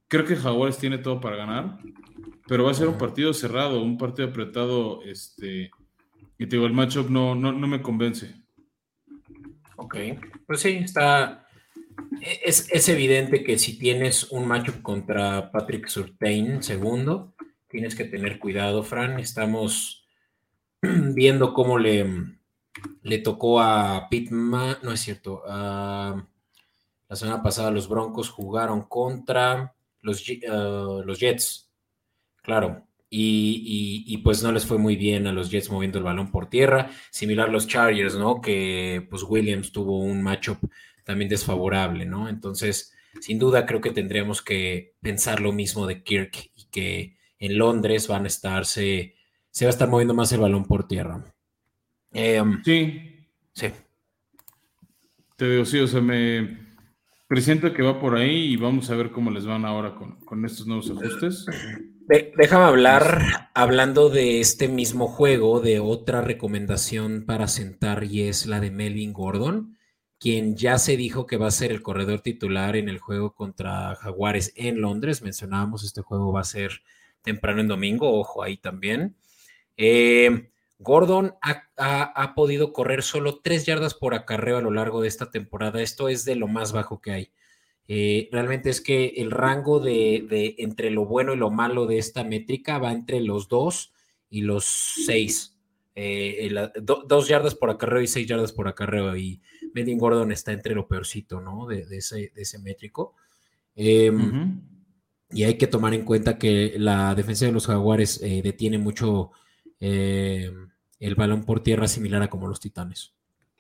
Creo 0.09 0.27
que 0.27 0.37
Jaguares 0.37 0.77
tiene 0.77 0.99
todo 0.99 1.23
para 1.23 1.37
ganar, 1.37 1.79
pero 2.47 2.65
va 2.65 2.71
a 2.71 2.75
ser 2.75 2.89
un 2.89 2.99
partido 2.99 3.33
cerrado, 3.33 3.83
un 3.83 3.97
partido 3.97 4.29
apretado. 4.29 5.03
Este, 5.05 5.71
y 6.39 6.47
te 6.47 6.57
digo, 6.57 6.67
el 6.67 6.75
matchup 6.75 7.09
no, 7.09 7.35
no, 7.35 7.51
no 7.51 7.67
me 7.67 7.81
convence. 7.81 8.44
Ok, 9.85 9.97
pues 10.47 10.61
sí, 10.61 10.79
está. 10.83 11.47
E, 12.23 12.40
es, 12.47 12.88
evidente 12.88 13.44
que 13.44 13.59
si 13.59 13.79
tienes 13.79 14.33
un 14.33 14.49
matchup 14.49 14.81
contra 14.81 15.51
Patrick 15.51 15.88
Surtain, 15.88 16.62
segundo, 16.62 17.35
tienes 17.68 17.94
que 17.94 18.07
tener 18.07 18.38
cuidado, 18.38 18.83
Fran. 18.83 19.20
Estamos 19.20 20.07
viendo 20.81 21.53
cómo 21.53 21.79
le, 21.79 22.07
le 23.03 23.18
tocó 23.18 23.61
a 23.61 24.09
Pitman, 24.09 24.79
no 24.83 24.90
es 24.90 25.01
cierto, 25.01 25.42
la 25.47 26.27
semana 27.11 27.42
pasada 27.42 27.70
los 27.70 27.87
Broncos 27.87 28.31
jugaron 28.31 28.88
contra 28.88 29.75
los, 30.01 30.27
uh, 30.27 31.03
los 31.05 31.20
Jets. 31.20 31.70
Claro, 32.42 32.87
y, 33.11 34.19
pues 34.25 34.43
no 34.43 34.51
les 34.51 34.67
fue 34.67 34.79
muy 34.79 34.97
bien 34.97 35.27
a 35.27 35.33
los 35.33 35.51
Jets 35.51 35.71
moviendo 35.71 35.99
el 35.99 36.05
balón 36.05 36.31
por 36.31 36.49
tierra. 36.49 36.90
Similar 37.11 37.49
a 37.49 37.53
los 37.53 37.67
Chargers, 37.67 38.17
¿no? 38.17 38.40
Que 38.40 39.07
pues 39.09 39.23
Williams 39.23 39.71
tuvo 39.71 40.01
un 40.01 40.23
matchup 40.23 40.59
también 41.05 41.29
desfavorable, 41.29 42.07
¿no? 42.07 42.29
Entonces, 42.29 42.93
sin 43.21 43.38
duda 43.38 43.67
creo 43.67 43.81
que 43.81 43.93
tendríamos 43.93 44.43
que 44.43 44.95
pensar 45.01 45.40
lo 45.40 45.53
mismo 45.53 45.87
de 45.87 46.03
Kirk 46.03 46.51
y 46.57 46.67
que 46.71 47.17
en 47.38 47.59
Londres 47.59 48.09
van 48.09 48.25
a 48.25 48.29
estarse, 48.29 49.14
se 49.51 49.64
va 49.64 49.69
a 49.69 49.75
estar 49.75 49.88
moviendo 49.88 50.14
más 50.14 50.33
el 50.33 50.40
balón 50.40 50.64
por 50.64 50.88
tierra. 50.88 51.25
Em, 52.12 52.62
sí, 52.64 53.14
Sí. 53.55 53.69
Te 55.37 55.49
digo, 55.49 55.64
sí, 55.64 55.79
o 55.79 55.87
sea, 55.87 56.01
me 56.01 56.59
presiento 57.29 57.73
que 57.73 57.83
va 57.83 57.99
por 58.01 58.17
ahí 58.17 58.53
y 58.53 58.57
vamos 58.57 58.90
a 58.90 58.97
ver 58.97 59.11
cómo 59.11 59.31
les 59.31 59.47
van 59.47 59.64
ahora 59.64 59.95
con, 59.95 60.45
estos 60.45 60.67
nuevos 60.67 60.90
ajustes. 60.90 61.47
Déjame 62.09 62.64
hablar, 62.64 63.51
hablando 63.55 64.09
de 64.11 64.40
este 64.40 64.69
mismo 64.69 65.09
juego, 65.09 65.61
de 65.61 65.81
otra 65.81 66.21
recomendación 66.21 67.25
para 67.27 67.49
sentar 67.49 68.05
y 68.05 68.29
es 68.29 68.47
la 68.47 68.61
de 68.61 68.71
Melvin 68.71 69.12
Gordon, 69.12 69.79
quien 70.19 70.57
ya 70.57 70.79
se 70.79 70.97
dijo 70.97 71.27
que 71.27 71.37
va 71.37 71.49
a 71.49 71.51
ser 71.51 71.73
el 71.73 71.83
corredor 71.83 72.21
titular 72.21 72.77
en 72.77 72.88
el 72.88 72.99
juego 72.99 73.35
contra 73.35 73.95
Jaguares 73.97 74.53
en 74.57 74.81
Londres. 74.81 75.23
Mencionábamos, 75.23 75.85
este 75.85 76.03
juego 76.03 76.33
va 76.33 76.40
a 76.40 76.45
ser 76.45 76.83
temprano 77.23 77.61
en 77.61 77.69
domingo, 77.69 78.19
ojo 78.19 78.43
ahí 78.43 78.57
también. 78.57 79.17
Eh, 79.77 80.51
Gordon 80.79 81.35
ha, 81.40 82.35
podido 82.35 82.73
correr 82.73 83.03
solo 83.03 83.40
tres 83.40 83.64
yardas 83.64 83.95
por 83.95 84.14
acarreo 84.14 84.59
a 84.59 84.62
lo 84.62 84.71
largo 84.71 85.01
de 85.01 85.09
esta 85.09 85.31
temporada. 85.31 85.81
Esto 85.81 86.09
es 86.09 86.25
de 86.25 86.37
lo 86.37 86.49
más 86.49 86.73
bajo 86.73 87.01
que 87.01 87.12
hay. 87.12 87.33
Eh, 87.87 88.29
realmente 88.33 88.70
es 88.70 88.81
que 88.81 89.14
el 89.16 89.31
rango 89.31 89.79
de, 89.79 90.55
entre 90.59 90.90
lo 90.90 91.05
bueno 91.05 91.35
y 91.35 91.37
lo 91.37 91.51
malo 91.51 91.87
de 91.87 91.99
esta 91.99 92.25
métrica 92.25 92.79
va 92.79 92.92
entre 92.92 93.20
los 93.20 93.49
dos 93.49 93.92
y 94.31 94.42
los 94.42 94.64
seis. 94.64 95.57
Eh, 95.97 96.53
dos 96.83 97.29
yardas 97.29 97.55
por 97.55 97.70
acarreo 97.70 98.03
y 98.03 98.07
seis 98.07 98.27
yardas 98.27 98.53
por 98.53 98.68
acarreo. 98.68 99.16
Y 99.16 99.42
Medin 99.75 99.99
Gordon 99.99 100.33
está 100.33 100.53
entre 100.53 100.75
lo 100.75 100.88
peorcito, 100.88 101.40
¿no? 101.40 101.66
De, 101.66 101.87
ese, 101.90 102.59
métrico. 102.59 103.14
Em, 103.77 104.62
y 105.31 105.44
hay 105.44 105.59
que 105.59 105.66
tomar 105.66 105.94
en 105.94 106.05
cuenta 106.05 106.38
que 106.38 106.75
la 106.79 107.14
defensa 107.14 107.47
de 107.47 107.53
los 107.53 107.66
Jaguares 107.66 108.20
eh, 108.23 108.40
detiene 108.42 108.79
mucho 108.79 109.33
el 109.81 111.14
balón 111.14 111.44
por 111.44 111.62
tierra 111.62 111.88
similar 111.88 112.23
a 112.23 112.31
como 112.31 112.49
los 112.49 112.59
Titanes. 112.59 113.13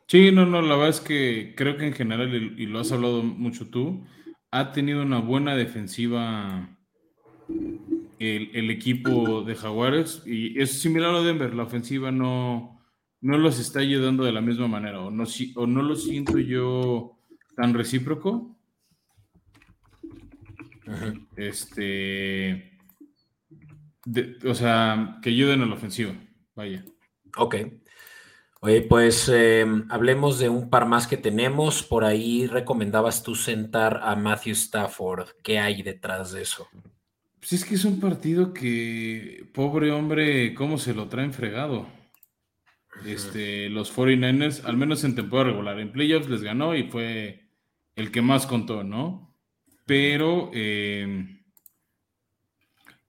Sí, 0.06 0.30
no, 0.30 0.44
no, 0.44 0.60
la 0.60 0.76
verdad 0.76 0.90
es 0.90 1.00
que 1.00 1.54
creo 1.56 1.76
que 1.76 1.86
en 1.86 1.94
general, 1.94 2.34
y 2.34 2.66
lo 2.66 2.78
has 2.78 2.92
hablado 2.92 3.22
mucho 3.22 3.68
tú, 3.68 4.04
ha 4.50 4.72
tenido 4.72 5.02
una 5.02 5.18
buena 5.18 5.56
defensiva 5.56 6.68
el, 8.18 8.70
equipo 8.70 9.42
de 9.42 9.54
Jaguares 9.54 10.22
y 10.26 10.60
es 10.60 10.80
similar 10.80 11.14
a 11.14 11.22
Denver, 11.22 11.54
la 11.54 11.64
ofensiva 11.64 12.10
no, 12.10 12.80
no 13.20 13.38
los 13.38 13.58
está 13.58 13.80
ayudando 13.80 14.24
de 14.24 14.32
la 14.32 14.40
misma 14.40 14.68
manera 14.68 15.00
o 15.00 15.10
no, 15.10 15.24
o 15.56 15.66
no 15.66 15.82
lo 15.82 15.96
siento 15.96 16.38
yo 16.38 17.18
tan 17.56 17.74
recíproco. 17.74 18.56
Este, 21.36 22.78
o 24.46 24.54
sea, 24.54 25.18
que 25.22 25.30
ayuden 25.30 25.62
a 25.62 25.66
la 25.66 25.74
ofensiva, 25.74 26.14
vaya. 26.54 26.84
Ok. 27.36 27.56
Oye, 28.66 28.80
pues 28.80 29.28
em, 29.28 29.84
hablemos 29.90 30.38
de 30.38 30.48
un 30.48 30.70
par 30.70 30.86
más 30.86 31.06
que 31.06 31.18
tenemos. 31.18 31.82
Por 31.82 32.02
ahí 32.02 32.46
recomendabas 32.46 33.22
tú 33.22 33.34
sentar 33.34 34.00
a 34.02 34.16
Matthew 34.16 34.52
Stafford. 34.54 35.28
¿Qué 35.42 35.58
hay 35.58 35.82
detrás 35.82 36.32
de 36.32 36.40
eso? 36.40 36.66
Pues 37.38 37.52
es 37.52 37.62
que 37.62 37.74
es 37.74 37.84
un 37.84 38.00
partido 38.00 38.54
que, 38.54 39.46
pobre 39.52 39.92
hombre, 39.92 40.54
¿cómo 40.54 40.78
se 40.78 40.94
lo 40.94 41.08
traen 41.08 41.34
fregado? 41.34 41.86
Este, 43.04 43.68
los 43.68 43.94
49ers, 43.94 44.64
al 44.64 44.78
menos 44.78 45.04
en 45.04 45.14
temporada 45.14 45.50
regular, 45.50 45.78
en 45.78 45.92
playoffs 45.92 46.30
les 46.30 46.40
ganó 46.40 46.74
y 46.74 46.84
fue 46.84 47.50
el 47.96 48.10
que 48.10 48.22
más 48.22 48.46
contó, 48.46 48.82
¿no? 48.82 49.36
Pero 49.84 50.50
em, 50.54 51.44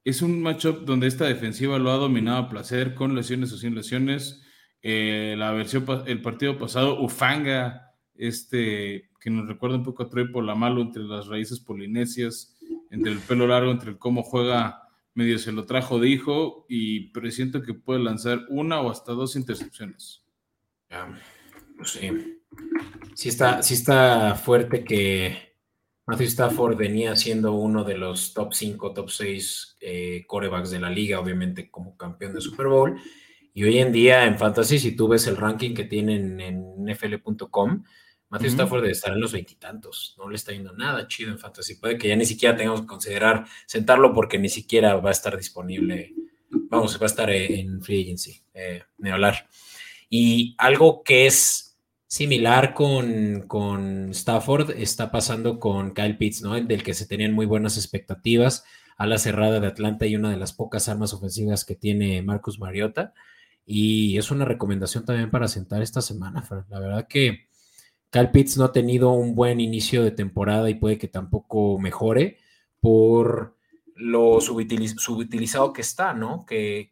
es 0.04 0.20
un 0.20 0.42
matchup 0.42 0.84
donde 0.84 1.06
esta 1.06 1.24
defensiva 1.24 1.78
lo 1.78 1.92
ha 1.92 1.96
dominado 1.96 2.36
a 2.36 2.48
placer 2.50 2.94
con 2.94 3.14
lesiones 3.14 3.54
o 3.54 3.56
sin 3.56 3.74
lesiones. 3.74 4.42
Eh, 4.88 5.34
la 5.36 5.50
versión, 5.50 5.84
el 6.06 6.22
partido 6.22 6.56
pasado, 6.58 7.00
Ufanga, 7.02 7.92
este, 8.14 9.10
que 9.20 9.30
nos 9.30 9.48
recuerda 9.48 9.74
un 9.74 9.82
poco 9.82 10.04
a 10.04 10.08
Troy 10.08 10.28
malo 10.56 10.80
entre 10.80 11.02
las 11.02 11.26
raíces 11.26 11.58
polinesias, 11.58 12.56
entre 12.92 13.10
el 13.10 13.18
pelo 13.18 13.48
largo, 13.48 13.72
entre 13.72 13.90
el 13.90 13.98
cómo 13.98 14.22
juega, 14.22 14.88
medio 15.12 15.40
se 15.40 15.50
lo 15.50 15.66
trajo 15.66 15.98
de 15.98 16.08
hijo 16.08 16.66
y 16.68 17.08
presiento 17.10 17.62
que 17.62 17.74
puede 17.74 17.98
lanzar 17.98 18.42
una 18.48 18.80
o 18.80 18.88
hasta 18.88 19.10
dos 19.10 19.34
intercepciones. 19.34 20.22
Pues 21.76 21.90
sí. 21.90 22.38
Sí 23.16 23.28
está, 23.28 23.64
sí 23.64 23.74
está 23.74 24.36
fuerte 24.36 24.84
que 24.84 25.56
Matthew 26.06 26.28
Stafford 26.28 26.76
venía 26.76 27.16
siendo 27.16 27.54
uno 27.54 27.82
de 27.82 27.98
los 27.98 28.32
top 28.32 28.54
5, 28.54 28.92
top 28.92 29.10
6 29.10 29.78
eh, 29.80 30.24
corebacks 30.28 30.70
de 30.70 30.78
la 30.78 30.90
liga, 30.90 31.18
obviamente 31.18 31.72
como 31.72 31.96
campeón 31.96 32.34
de 32.34 32.40
Super 32.40 32.68
Bowl. 32.68 33.00
Y 33.56 33.64
hoy 33.64 33.78
en 33.78 33.90
día 33.90 34.26
en 34.26 34.36
Fantasy, 34.36 34.78
si 34.78 34.94
tú 34.94 35.08
ves 35.08 35.26
el 35.28 35.38
ranking 35.38 35.72
que 35.72 35.84
tienen 35.84 36.38
en 36.42 36.62
NFL.com, 36.84 37.84
Matthew 38.28 38.48
Stafford 38.50 38.82
debe 38.82 38.92
estar 38.92 39.14
en 39.14 39.20
los 39.20 39.32
veintitantos. 39.32 40.14
No 40.18 40.28
le 40.28 40.36
está 40.36 40.52
yendo 40.52 40.74
nada 40.74 41.08
chido 41.08 41.30
en 41.30 41.38
Fantasy. 41.38 41.76
Puede 41.76 41.96
que 41.96 42.08
ya 42.08 42.16
ni 42.16 42.26
siquiera 42.26 42.54
tengamos 42.54 42.82
que 42.82 42.86
considerar 42.86 43.46
sentarlo 43.64 44.12
porque 44.12 44.38
ni 44.38 44.50
siquiera 44.50 44.96
va 44.96 45.08
a 45.08 45.12
estar 45.12 45.34
disponible. 45.38 46.12
Vamos, 46.50 47.00
va 47.00 47.04
a 47.04 47.06
estar 47.06 47.30
en 47.30 47.80
Free 47.80 48.02
Agency, 48.02 48.42
eh, 48.52 48.82
ni 48.98 49.08
hablar. 49.08 49.48
Y 50.10 50.54
algo 50.58 51.02
que 51.02 51.24
es 51.24 51.66
Similar 52.08 52.74
con, 52.74 54.10
Stafford, 54.10 54.72
está 54.72 55.10
pasando 55.10 55.58
con 55.58 55.94
Kyle 55.94 56.18
Pitts, 56.18 56.42
¿no? 56.42 56.60
Del 56.60 56.82
que 56.82 56.92
se 56.92 57.06
tenían 57.06 57.32
muy 57.32 57.46
buenas 57.46 57.78
expectativas 57.78 58.64
a 58.98 59.06
la 59.06 59.16
cerrada 59.16 59.60
de 59.60 59.66
Atlanta 59.66 60.04
y 60.04 60.14
una 60.14 60.30
de 60.30 60.36
las 60.36 60.52
pocas 60.52 60.90
armas 60.90 61.14
ofensivas 61.14 61.64
que 61.64 61.74
tiene 61.74 62.20
Marcus 62.20 62.60
Mariota. 62.60 63.14
Y 63.66 64.16
es 64.16 64.30
una 64.30 64.44
recomendación 64.44 65.04
también 65.04 65.30
para 65.30 65.48
sentar 65.48 65.82
esta 65.82 66.00
semana, 66.00 66.46
La 66.70 66.80
verdad 66.80 67.06
que 67.08 67.48
Kyle 68.10 68.30
Pitts 68.30 68.56
no 68.56 68.64
ha 68.64 68.72
tenido 68.72 69.10
un 69.10 69.34
buen 69.34 69.60
inicio 69.60 70.04
de 70.04 70.12
temporada 70.12 70.70
y 70.70 70.74
puede 70.74 70.98
que 70.98 71.08
tampoco 71.08 71.78
mejore 71.78 72.38
por 72.80 73.56
lo 73.96 74.40
subutilizado 74.40 75.72
que 75.72 75.80
está, 75.80 76.14
¿no? 76.14 76.46
Que, 76.46 76.90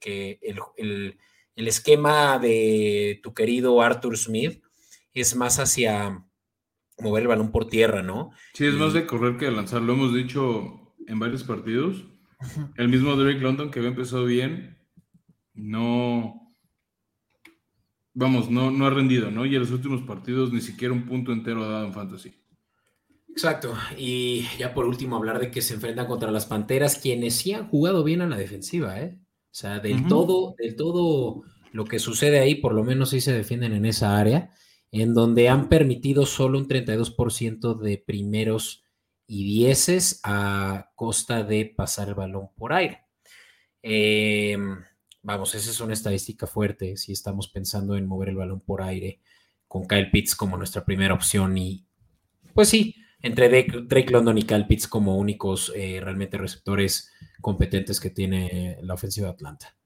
el, 0.76 1.18
el 1.56 1.68
esquema 1.68 2.38
de 2.38 3.20
tu 3.22 3.32
querido 3.32 3.80
Arthur 3.80 4.16
Smith 4.18 4.62
es 5.12 5.36
más 5.36 5.60
hacia 5.60 6.24
mover 6.98 7.22
el 7.22 7.28
balón 7.28 7.52
por 7.52 7.68
tierra, 7.68 8.02
¿no? 8.02 8.30
Sí, 8.52 8.66
es 8.66 8.74
más 8.74 8.92
de 8.92 9.06
correr 9.06 9.36
que 9.36 9.46
de 9.46 9.52
lanzar. 9.52 9.82
Lo 9.82 9.94
hemos 9.94 10.14
dicho 10.14 10.94
en 11.06 11.18
varios 11.18 11.44
partidos. 11.44 12.04
El 12.76 12.88
mismo 12.88 13.16
Drake 13.16 13.40
London 13.40 13.70
que 13.70 13.78
había 13.78 13.90
empezado 13.90 14.24
bien, 14.26 14.78
no. 15.54 16.43
Vamos, 18.14 18.50
no, 18.50 18.70
no 18.70 18.86
ha 18.86 18.90
rendido, 18.90 19.30
¿no? 19.30 19.44
Y 19.44 19.54
en 19.54 19.60
los 19.60 19.70
últimos 19.70 20.02
partidos 20.02 20.52
ni 20.52 20.60
siquiera 20.60 20.94
un 20.94 21.04
punto 21.04 21.32
entero 21.32 21.64
ha 21.64 21.68
dado 21.68 21.86
en 21.86 21.92
fantasy. 21.92 22.32
Exacto. 23.28 23.74
Y 23.98 24.46
ya 24.58 24.72
por 24.72 24.86
último, 24.86 25.16
hablar 25.16 25.40
de 25.40 25.50
que 25.50 25.60
se 25.60 25.74
enfrentan 25.74 26.06
contra 26.06 26.30
las 26.30 26.46
Panteras, 26.46 26.96
quienes 26.96 27.34
sí 27.34 27.52
han 27.52 27.68
jugado 27.68 28.04
bien 28.04 28.20
a 28.20 28.28
la 28.28 28.36
defensiva, 28.36 29.00
¿eh? 29.00 29.18
O 29.20 29.56
sea, 29.56 29.80
del 29.80 30.06
todo, 30.06 30.54
del 30.58 30.76
todo 30.76 31.42
lo 31.72 31.84
que 31.84 31.98
sucede 31.98 32.38
ahí, 32.38 32.56
por 32.56 32.72
lo 32.72 32.84
menos 32.84 33.10
sí 33.10 33.20
se 33.20 33.32
defienden 33.32 33.72
en 33.72 33.84
esa 33.84 34.18
área 34.18 34.52
en 34.94 35.12
donde 35.12 35.48
han 35.48 35.68
permitido 35.68 36.24
solo 36.24 36.56
un 36.56 36.68
32% 36.68 37.74
de 37.74 37.98
primeros 37.98 38.84
y 39.26 39.42
dieces 39.42 40.20
a 40.22 40.92
costa 40.94 41.42
de 41.42 41.66
pasar 41.76 42.08
el 42.10 42.14
balón 42.14 42.50
por 42.56 42.72
aire. 42.72 43.00
Em, 43.82 44.76
vamos, 45.24 45.54
esa 45.54 45.70
es 45.70 45.80
una 45.80 45.94
estadística 45.94 46.46
fuerte 46.46 46.96
si 46.96 47.12
estamos 47.12 47.48
pensando 47.48 47.96
en 47.96 48.06
mover 48.06 48.28
el 48.28 48.36
balón 48.36 48.60
por 48.60 48.82
aire 48.82 49.20
con 49.66 49.86
Kyle 49.88 50.10
Pitts 50.10 50.36
como 50.36 50.56
nuestra 50.56 50.84
primera 50.84 51.14
opción 51.14 51.58
y 51.58 51.84
pues 52.52 52.68
sí, 52.68 52.94
entre 53.20 53.48
Drake, 53.48 54.10
London 54.12 54.38
y 54.38 54.44
Kyle 54.44 54.66
Pitts 54.66 54.86
como 54.86 55.16
únicos 55.16 55.72
eh, 55.74 55.98
realmente 56.00 56.38
receptores 56.38 57.10
competentes 57.40 57.98
que 57.98 58.10
tiene 58.10 58.78
la 58.82 58.94
ofensiva 58.94 59.28
de 59.28 59.32
Atlanta. 59.32 59.76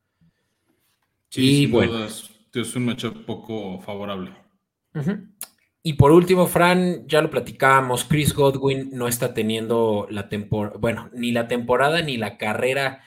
Sí, 1.30 1.62
y 1.62 1.66
bueno, 1.66 2.04
es 2.04 2.76
un 2.76 2.84
matchup 2.84 3.24
poco 3.24 3.80
favorable. 3.80 4.32
Y 5.82 5.94
por 5.94 6.10
último, 6.12 6.46
Fran, 6.46 7.06
ya 7.06 7.22
lo 7.22 7.30
platicábamos, 7.30 8.04
Chris 8.04 8.34
Godwin 8.34 8.90
no 8.92 9.08
está 9.08 9.32
teniendo 9.32 10.06
la 10.10 10.28
temporada, 10.28 10.76
bueno, 10.78 11.08
ni 11.14 11.32
la 11.32 11.48
temporada 11.48 12.02
ni 12.02 12.16
la 12.16 12.36
carrera 12.36 13.02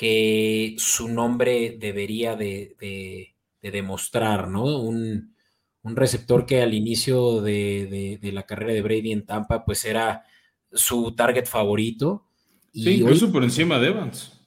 que 0.00 0.76
su 0.78 1.08
nombre 1.10 1.76
debería 1.78 2.34
de, 2.34 3.34
demostrar, 3.60 4.48
¿no? 4.48 4.78
Un, 4.78 5.34
receptor 5.82 6.46
que 6.46 6.62
al 6.62 6.72
inicio 6.72 7.42
de, 7.42 8.18
la 8.32 8.44
carrera 8.44 8.72
de 8.72 8.80
Brady 8.80 9.12
en 9.12 9.26
Tampa, 9.26 9.62
pues 9.66 9.84
era 9.84 10.24
su 10.72 11.14
target 11.14 11.44
favorito. 11.44 12.24
sí, 12.72 13.02
incluso 13.02 13.30
por 13.30 13.44
encima 13.44 13.78
de 13.78 13.88
Evans. 13.88 14.40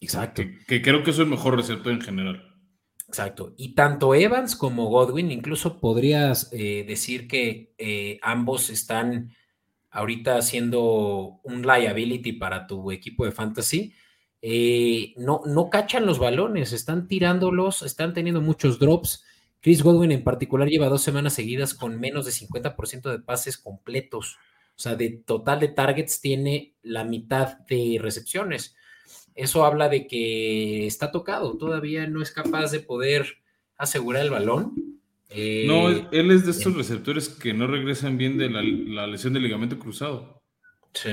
Exacto. 0.00 0.42
que 0.66 0.80
creo 0.80 1.02
que 1.02 1.10
es 1.10 1.18
el 1.18 1.26
mejor 1.26 1.56
receptor 1.56 1.92
en 1.92 2.00
general. 2.00 2.54
Exacto. 3.06 3.52
Y 3.58 3.74
tanto 3.74 4.14
Evans 4.14 4.56
como 4.56 4.86
Godwin, 4.86 5.30
incluso 5.30 5.80
podrías 5.80 6.50
eh, 6.50 6.82
decir 6.88 7.28
que 7.28 7.74
eh, 7.76 8.18
ambos 8.22 8.70
están 8.70 9.34
ahorita 9.90 10.38
haciendo 10.38 11.40
un 11.42 11.60
liability 11.60 12.32
para 12.32 12.66
tu 12.66 12.90
equipo 12.90 13.26
de 13.26 13.32
fantasy. 13.32 13.92
Eh, 14.46 15.14
no, 15.16 15.40
no 15.46 15.70
cachan 15.70 16.04
los 16.04 16.18
balones, 16.18 16.72
están 16.72 17.08
tirándolos, 17.08 17.82
están 17.82 18.12
teniendo 18.12 18.42
muchos 18.42 18.78
drops 18.78 19.24
Chris 19.64 19.82
Godwin 19.82 20.12
en 20.12 20.22
particular 20.22 20.68
lleva 20.68 20.90
dos 20.90 21.00
semanas 21.00 21.32
seguidas 21.32 21.72
con 21.72 21.98
menos 21.98 22.26
de 22.26 22.32
50% 22.32 23.10
de 23.10 23.18
pases 23.18 23.56
completos. 23.56 24.36
O 24.76 24.78
sea, 24.78 24.94
de 24.94 25.08
total 25.08 25.58
de 25.58 25.68
targets 25.68 26.20
tiene 26.20 26.74
la 26.82 27.02
mitad 27.02 27.60
de 27.60 27.96
recepciones. 27.98 28.76
Eso 29.34 29.64
habla 29.64 29.88
de 29.88 30.06
que 30.06 30.86
está 30.86 31.10
tocado, 31.10 31.56
todavía 31.56 32.06
no 32.06 32.20
es 32.20 32.30
capaz 32.30 32.72
de 32.72 32.80
poder 32.80 33.38
asegurar 33.78 34.24
el 34.24 34.30
balón. 34.30 34.74
no, 35.30 35.90
eh, 35.90 36.08
él 36.12 36.30
es 36.30 36.44
de 36.44 36.50
estos 36.50 36.76
receptores 36.76 37.30
que 37.30 37.54
no 37.54 37.66
regresan 37.66 38.18
bien 38.18 38.36
de 38.36 38.50
la, 38.50 39.06
lesión 39.06 39.32
del 39.32 39.44
ligamento 39.44 39.78
cruzado. 39.78 40.42
Sí. 40.92 41.12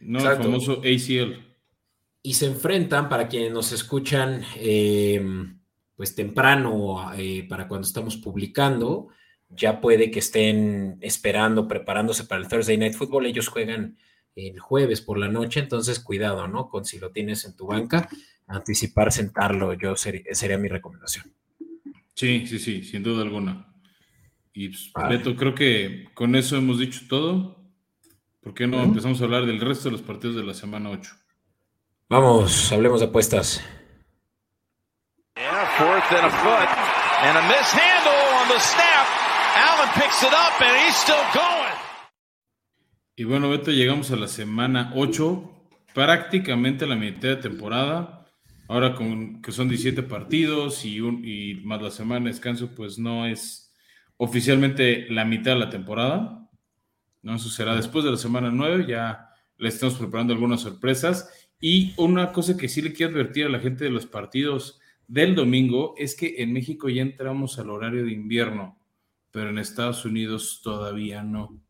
No, 0.00 0.18
el 0.18 0.36
famoso 0.36 0.80
ACL. 0.80 1.45
Y 2.26 2.34
se 2.34 2.46
enfrentan, 2.46 3.08
para 3.08 3.28
quienes 3.28 3.52
nos 3.52 3.70
escuchan, 3.70 4.42
eh, 4.56 5.24
pues 5.94 6.16
temprano 6.16 7.12
eh, 7.16 7.46
para 7.48 7.68
cuando 7.68 7.86
estamos 7.86 8.16
publicando, 8.16 9.10
ya 9.48 9.80
puede 9.80 10.10
que 10.10 10.18
estén 10.18 10.98
esperando, 11.02 11.68
preparándose 11.68 12.24
para 12.24 12.40
el 12.40 12.48
Thursday 12.48 12.78
Night 12.78 12.94
Football. 12.94 13.26
Ellos 13.26 13.46
juegan 13.46 13.96
el 14.34 14.58
jueves 14.58 15.02
por 15.02 15.18
la 15.18 15.28
noche, 15.28 15.60
entonces 15.60 16.00
cuidado, 16.00 16.48
¿no? 16.48 16.68
Con 16.68 16.84
si 16.84 16.98
lo 16.98 17.12
tienes 17.12 17.44
en 17.44 17.54
tu 17.54 17.68
banca, 17.68 18.08
anticipar 18.48 19.12
sentarlo, 19.12 19.74
yo 19.74 19.94
sería 19.94 20.58
mi 20.58 20.66
recomendación. 20.66 21.32
Sí, 22.14 22.44
sí, 22.48 22.58
sí, 22.58 22.82
sin 22.82 23.04
duda 23.04 23.22
alguna. 23.22 23.72
Y 24.52 24.70
pues, 24.70 24.90
Beto, 25.10 25.36
creo 25.36 25.54
que 25.54 26.08
con 26.12 26.34
eso 26.34 26.56
hemos 26.56 26.80
dicho 26.80 27.02
todo. 27.08 27.70
¿Por 28.40 28.52
qué 28.52 28.66
no 28.66 28.82
empezamos 28.82 29.20
a 29.20 29.24
hablar 29.24 29.46
del 29.46 29.60
resto 29.60 29.84
de 29.84 29.92
los 29.92 30.02
partidos 30.02 30.34
de 30.34 30.42
la 30.42 30.54
semana 30.54 30.90
8? 30.90 31.25
Vamos, 32.08 32.70
hablemos 32.70 33.00
de 33.00 33.06
apuestas. 33.06 33.60
fourth 35.76 36.12
and 36.12 36.24
a 36.24 36.30
foot, 36.30 36.68
and 37.24 37.36
a 37.36 37.42
mishandle 37.42 38.14
on 38.40 38.48
the 38.48 38.60
snap. 38.60 39.06
Allen 39.56 39.88
picks 39.94 40.22
it 40.22 40.32
up, 40.32 40.60
and 40.60 40.76
he's 40.86 40.96
still 40.96 41.24
going. 41.34 41.74
Y 43.16 43.24
bueno, 43.24 43.50
Beto, 43.50 43.72
llegamos 43.72 44.12
a 44.12 44.16
la 44.16 44.28
semana 44.28 44.92
8, 44.94 45.50
prácticamente 45.94 46.86
la 46.86 46.94
mitad 46.94 47.28
de 47.28 47.36
temporada. 47.36 48.24
Ahora 48.68 48.94
con 48.94 49.42
que 49.42 49.50
son 49.50 49.68
17 49.68 50.04
partidos 50.04 50.84
y, 50.84 51.00
un, 51.00 51.22
y 51.24 51.56
más 51.64 51.82
la 51.82 51.90
semana 51.90 52.26
de 52.26 52.30
descanso, 52.30 52.74
pues 52.74 52.98
no 52.98 53.26
es 53.26 53.74
oficialmente 54.16 55.06
la 55.10 55.24
mitad 55.24 55.54
de 55.54 55.58
la 55.58 55.70
temporada. 55.70 56.48
¿no? 57.22 57.34
Eso 57.34 57.48
será 57.48 57.74
después 57.74 58.04
de 58.04 58.12
la 58.12 58.16
semana 58.16 58.50
9, 58.52 58.86
ya 58.86 59.28
le 59.58 59.68
estamos 59.68 59.96
preparando 59.96 60.32
algunas 60.32 60.60
sorpresas. 60.60 61.45
Y 61.60 61.94
una 61.96 62.32
cosa 62.32 62.56
que 62.56 62.68
sí 62.68 62.82
le 62.82 62.92
quiero 62.92 63.12
advertir 63.12 63.46
a 63.46 63.50
la 63.50 63.60
gente 63.60 63.84
de 63.84 63.90
los 63.90 64.06
partidos 64.06 64.78
del 65.08 65.34
domingo 65.34 65.94
es 65.96 66.14
que 66.14 66.36
en 66.38 66.52
México 66.52 66.88
ya 66.88 67.02
entramos 67.02 67.58
al 67.58 67.70
horario 67.70 68.04
de 68.04 68.12
invierno, 68.12 68.78
pero 69.30 69.50
en 69.50 69.58
Estados 69.58 70.04
Unidos 70.04 70.60
todavía 70.62 71.22
no. 71.22 71.60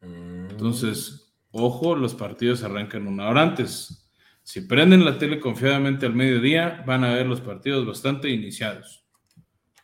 Entonces, 0.00 1.34
ojo, 1.50 1.94
los 1.96 2.14
partidos 2.14 2.62
arrancan 2.62 3.06
una 3.06 3.28
hora 3.28 3.42
antes. 3.42 4.10
Si 4.42 4.62
prenden 4.62 5.04
la 5.04 5.18
tele 5.18 5.40
confiadamente 5.40 6.06
al 6.06 6.14
mediodía, 6.14 6.82
van 6.86 7.04
a 7.04 7.12
ver 7.14 7.26
los 7.26 7.40
partidos 7.40 7.86
bastante 7.86 8.30
iniciados. 8.30 9.04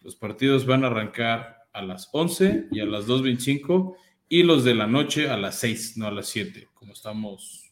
Los 0.02 0.16
partidos 0.16 0.66
van 0.66 0.84
a 0.84 0.88
arrancar 0.88 1.68
a 1.72 1.82
las 1.82 2.08
11 2.12 2.68
y 2.70 2.80
a 2.80 2.86
las 2.86 3.06
2.25 3.06 3.94
y 4.28 4.42
los 4.42 4.64
de 4.64 4.74
la 4.74 4.86
noche 4.86 5.28
a 5.28 5.36
las 5.36 5.58
6, 5.60 5.98
no 5.98 6.06
a 6.06 6.10
las 6.10 6.28
7, 6.28 6.68
como 6.72 6.92
estamos 6.92 7.63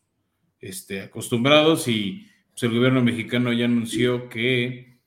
este, 0.62 1.02
acostumbrados. 1.02 1.86
Y 1.88 2.26
pues, 2.52 2.62
el 2.62 2.74
gobierno 2.74 3.02
mexicano 3.02 3.52
ya 3.52 3.66
anunció 3.66 4.30
que 4.30 4.98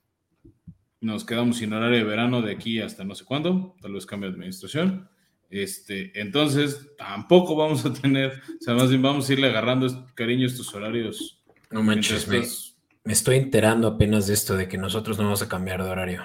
nos 1.00 1.24
quedamos 1.24 1.58
sin 1.58 1.72
horario 1.72 1.98
de 1.98 2.04
verano 2.04 2.42
de 2.42 2.52
aquí 2.52 2.80
hasta 2.80 3.04
no 3.04 3.14
sé 3.14 3.24
cuándo, 3.24 3.76
tal 3.80 3.92
vez 3.92 4.06
cambie 4.06 4.28
de 4.28 4.34
administración. 4.34 5.08
Este, 5.50 6.18
entonces, 6.20 6.90
tampoco 6.98 7.54
vamos 7.54 7.84
a 7.84 7.92
tener, 7.92 8.32
o 8.32 8.60
sea, 8.62 8.74
más 8.74 8.90
bien 8.90 9.02
vamos 9.02 9.28
a 9.28 9.32
irle 9.32 9.48
agarrando 9.48 10.06
cariño 10.14 10.46
estos 10.46 10.74
horarios. 10.74 11.44
No 11.70 11.82
manches, 11.82 12.26
me, 12.28 13.12
estoy 13.12 13.36
enterando 13.36 13.88
apenas 13.88 14.26
de 14.26 14.34
esto, 14.34 14.56
de 14.56 14.68
que 14.68 14.78
nosotros 14.78 15.18
no 15.18 15.24
vamos 15.24 15.42
a 15.42 15.48
cambiar 15.48 15.82
de 15.82 15.90
horario. 15.90 16.22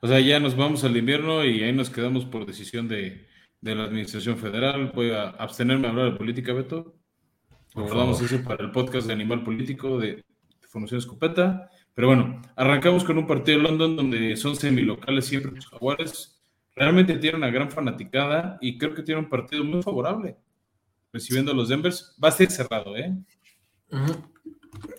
O 0.00 0.06
sea, 0.06 0.20
ya 0.20 0.38
nos 0.38 0.56
vamos 0.56 0.84
al 0.84 0.96
invierno 0.96 1.44
y 1.44 1.62
ahí 1.62 1.72
nos 1.72 1.90
quedamos 1.90 2.24
por 2.24 2.46
decisión 2.46 2.86
de, 2.86 3.26
la 3.60 3.84
Administración 3.84 4.38
Federal. 4.38 4.92
Voy 4.94 5.10
a 5.10 5.30
abstenerme 5.30 5.88
a 5.88 5.90
hablar 5.90 6.12
de 6.12 6.16
política, 6.16 6.52
Beto. 6.52 6.97
Recordamos 7.78 8.20
eso 8.20 8.42
para 8.42 8.64
el 8.64 8.72
podcast 8.72 9.06
de 9.06 9.12
Animal 9.12 9.44
Político 9.44 9.98
de, 9.98 10.16
de 10.16 10.68
Formación 10.68 10.98
Escopeta. 10.98 11.70
Pero 11.94 12.08
bueno, 12.08 12.42
arrancamos 12.56 13.04
con 13.04 13.18
un 13.18 13.26
partido 13.26 13.58
de 13.58 13.64
London 13.64 13.94
donde 13.94 14.36
son 14.36 14.56
semilocales 14.56 15.26
siempre 15.26 15.52
los 15.52 15.66
jaguares. 15.68 16.42
Realmente 16.74 17.16
tienen 17.18 17.38
una 17.38 17.50
gran 17.50 17.70
fanaticada 17.70 18.58
y 18.60 18.78
creo 18.78 18.94
que 18.94 19.04
tiene 19.04 19.20
un 19.20 19.28
partido 19.28 19.62
muy 19.62 19.80
favorable. 19.80 20.36
Recibiendo 21.12 21.52
a 21.52 21.54
los 21.54 21.68
Denvers. 21.68 22.16
Va 22.22 22.28
a 22.28 22.32
ser 22.32 22.50
cerrado, 22.50 22.96
¿eh? 22.96 23.16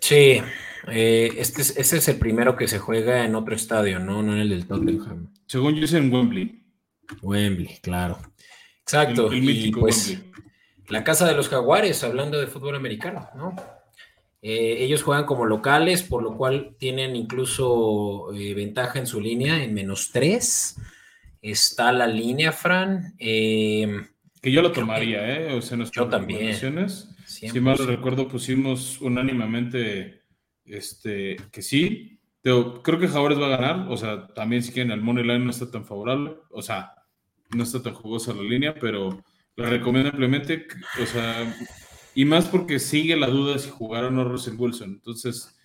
Sí, 0.00 0.40
eh, 0.88 1.30
este, 1.36 1.60
es, 1.60 1.76
este 1.76 1.98
es 1.98 2.08
el 2.08 2.16
primero 2.16 2.56
que 2.56 2.66
se 2.66 2.78
juega 2.78 3.26
en 3.26 3.34
otro 3.34 3.54
estadio, 3.54 3.98
¿no? 3.98 4.22
No 4.22 4.32
en 4.32 4.40
el 4.40 4.48
del 4.48 4.66
Tottenham. 4.66 5.32
Según 5.46 5.74
yo 5.74 5.84
es 5.84 5.92
en 5.92 6.10
Wembley. 6.10 6.64
Wembley, 7.20 7.78
claro. 7.82 8.18
Exacto. 8.80 9.30
El, 9.30 9.42
mítico 9.42 9.80
pues, 9.80 10.08
Wembley. 10.08 10.30
La 10.90 11.04
casa 11.04 11.26
de 11.26 11.34
los 11.34 11.48
jaguares, 11.48 12.02
hablando 12.02 12.40
de 12.40 12.48
fútbol 12.48 12.74
americano, 12.74 13.28
¿no? 13.36 13.54
Eh, 14.42 14.78
ellos 14.80 15.02
juegan 15.02 15.24
como 15.24 15.46
locales, 15.46 16.02
por 16.02 16.22
lo 16.22 16.36
cual 16.36 16.74
tienen 16.78 17.14
incluso 17.14 18.32
eh, 18.34 18.54
ventaja 18.54 18.98
en 18.98 19.06
su 19.06 19.20
línea 19.20 19.62
en 19.62 19.72
menos 19.72 20.10
3. 20.12 20.76
Está 21.42 21.92
la 21.92 22.06
línea, 22.06 22.50
Fran. 22.50 23.14
Em, 23.18 24.06
que 24.40 24.50
yo 24.50 24.62
lo 24.62 24.72
tomaría, 24.72 25.28
¿eh? 25.36 25.54
O 25.54 25.62
sea, 25.62 25.78
yo 25.92 26.08
también. 26.08 26.56
Si 27.26 27.60
mal 27.60 27.78
recuerdo, 27.78 28.26
pusimos 28.26 29.00
unánimemente 29.00 30.22
este, 30.64 31.36
que 31.52 31.62
sí. 31.62 32.18
Pero 32.42 32.82
creo 32.82 32.98
que 32.98 33.08
Jaguares 33.08 33.38
va 33.38 33.46
a 33.46 33.56
ganar. 33.56 33.88
O 33.90 33.96
sea, 33.96 34.26
también 34.28 34.62
si 34.62 34.72
quieren, 34.72 34.90
el 34.90 35.02
Money 35.02 35.24
Line 35.24 35.44
no 35.44 35.50
está 35.50 35.70
tan 35.70 35.84
favorable. 35.84 36.36
O 36.50 36.62
sea, 36.62 36.94
no 37.54 37.62
está 37.62 37.82
tan 37.82 37.94
jugosa 37.94 38.32
la 38.32 38.42
línea, 38.42 38.74
pero 38.74 39.22
recomiendo 39.66 40.10
ampliamente. 40.10 40.66
O 41.02 41.06
sea, 41.06 41.54
y 42.14 42.24
más 42.24 42.46
porque 42.46 42.78
sigue 42.78 43.16
la 43.16 43.28
duda 43.28 43.58
si 43.58 43.70
jugar 43.70 44.04
o 44.04 44.10
no 44.10 44.24
Russell 44.24 44.56
Wilson. 44.56 44.90
Entonces, 44.90 45.58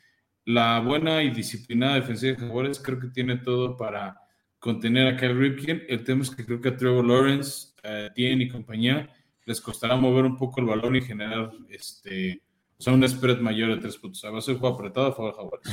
la 0.45 0.79
buena 0.79 1.23
y 1.23 1.31
disciplinada 1.31 1.95
defensiva 1.95 2.33
de 2.33 2.39
Jaguares 2.39 2.79
creo 2.79 2.99
que 2.99 3.07
tiene 3.07 3.37
todo 3.37 3.77
para 3.77 4.19
contener 4.59 5.07
a 5.07 5.17
Kyle 5.17 5.37
Ripken. 5.37 5.83
El 5.87 6.03
tema 6.03 6.23
es 6.23 6.29
que 6.29 6.45
creo 6.45 6.61
que 6.61 6.69
a 6.69 6.77
Trevor 6.77 7.05
Lawrence, 7.05 7.73
eh, 7.83 8.09
y 8.15 8.47
compañía 8.49 9.09
les 9.45 9.61
costará 9.61 9.95
mover 9.95 10.25
un 10.25 10.37
poco 10.37 10.59
el 10.59 10.67
balón 10.67 10.95
y 10.95 11.01
generar 11.01 11.51
este, 11.69 12.41
o 12.77 12.81
sea, 12.81 12.93
un 12.93 13.07
spread 13.07 13.39
mayor 13.39 13.75
de 13.75 13.81
tres 13.81 13.97
puntos. 13.97 14.23
va 14.25 14.37
a 14.37 14.41
ser 14.41 14.57
juego 14.57 14.75
apretado 14.75 15.07
a 15.07 15.13
favor 15.13 15.31
de 15.31 15.37
Jaguares. 15.37 15.67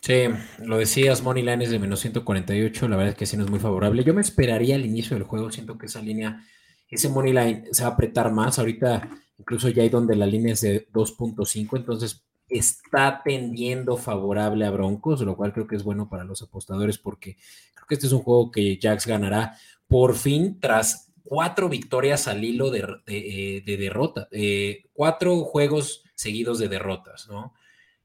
Sí, 0.00 0.64
lo 0.64 0.78
decías, 0.78 1.22
Money 1.22 1.42
Line 1.42 1.64
es 1.64 1.70
de 1.70 1.80
menos 1.80 1.98
148, 2.00 2.88
la 2.88 2.96
verdad 2.96 3.12
es 3.12 3.18
que 3.18 3.26
sí 3.26 3.36
no 3.36 3.44
es 3.44 3.50
muy 3.50 3.58
favorable. 3.58 4.04
Yo 4.04 4.14
me 4.14 4.20
esperaría 4.20 4.76
al 4.76 4.86
inicio 4.86 5.16
del 5.16 5.24
juego, 5.24 5.50
siento 5.50 5.78
que 5.78 5.86
esa 5.86 6.00
línea, 6.00 6.44
ese 6.88 7.08
Money 7.08 7.32
Line 7.32 7.64
se 7.72 7.82
va 7.82 7.90
a 7.90 7.92
apretar 7.92 8.32
más. 8.32 8.58
Ahorita 8.58 9.08
incluso 9.38 9.68
ya 9.68 9.82
hay 9.82 9.88
donde 9.88 10.16
la 10.16 10.26
línea 10.26 10.52
es 10.52 10.62
de 10.62 10.88
2.5, 10.90 11.76
entonces 11.76 12.24
está 12.48 13.22
tendiendo 13.24 13.96
favorable 13.96 14.64
a 14.64 14.70
Broncos, 14.70 15.20
lo 15.22 15.36
cual 15.36 15.52
creo 15.52 15.66
que 15.66 15.76
es 15.76 15.82
bueno 15.82 16.08
para 16.08 16.24
los 16.24 16.42
apostadores 16.42 16.96
porque 16.98 17.36
creo 17.74 17.86
que 17.88 17.94
este 17.94 18.06
es 18.06 18.12
un 18.12 18.22
juego 18.22 18.50
que 18.50 18.78
Jax 18.80 19.06
ganará 19.06 19.56
por 19.88 20.14
fin 20.14 20.58
tras 20.60 21.12
cuatro 21.24 21.68
victorias 21.68 22.28
al 22.28 22.44
hilo 22.44 22.70
de, 22.70 22.86
de, 23.04 23.62
de 23.66 23.76
derrota, 23.76 24.28
eh, 24.30 24.84
cuatro 24.92 25.40
juegos 25.40 26.04
seguidos 26.14 26.58
de 26.58 26.68
derrotas, 26.68 27.28
¿no? 27.28 27.52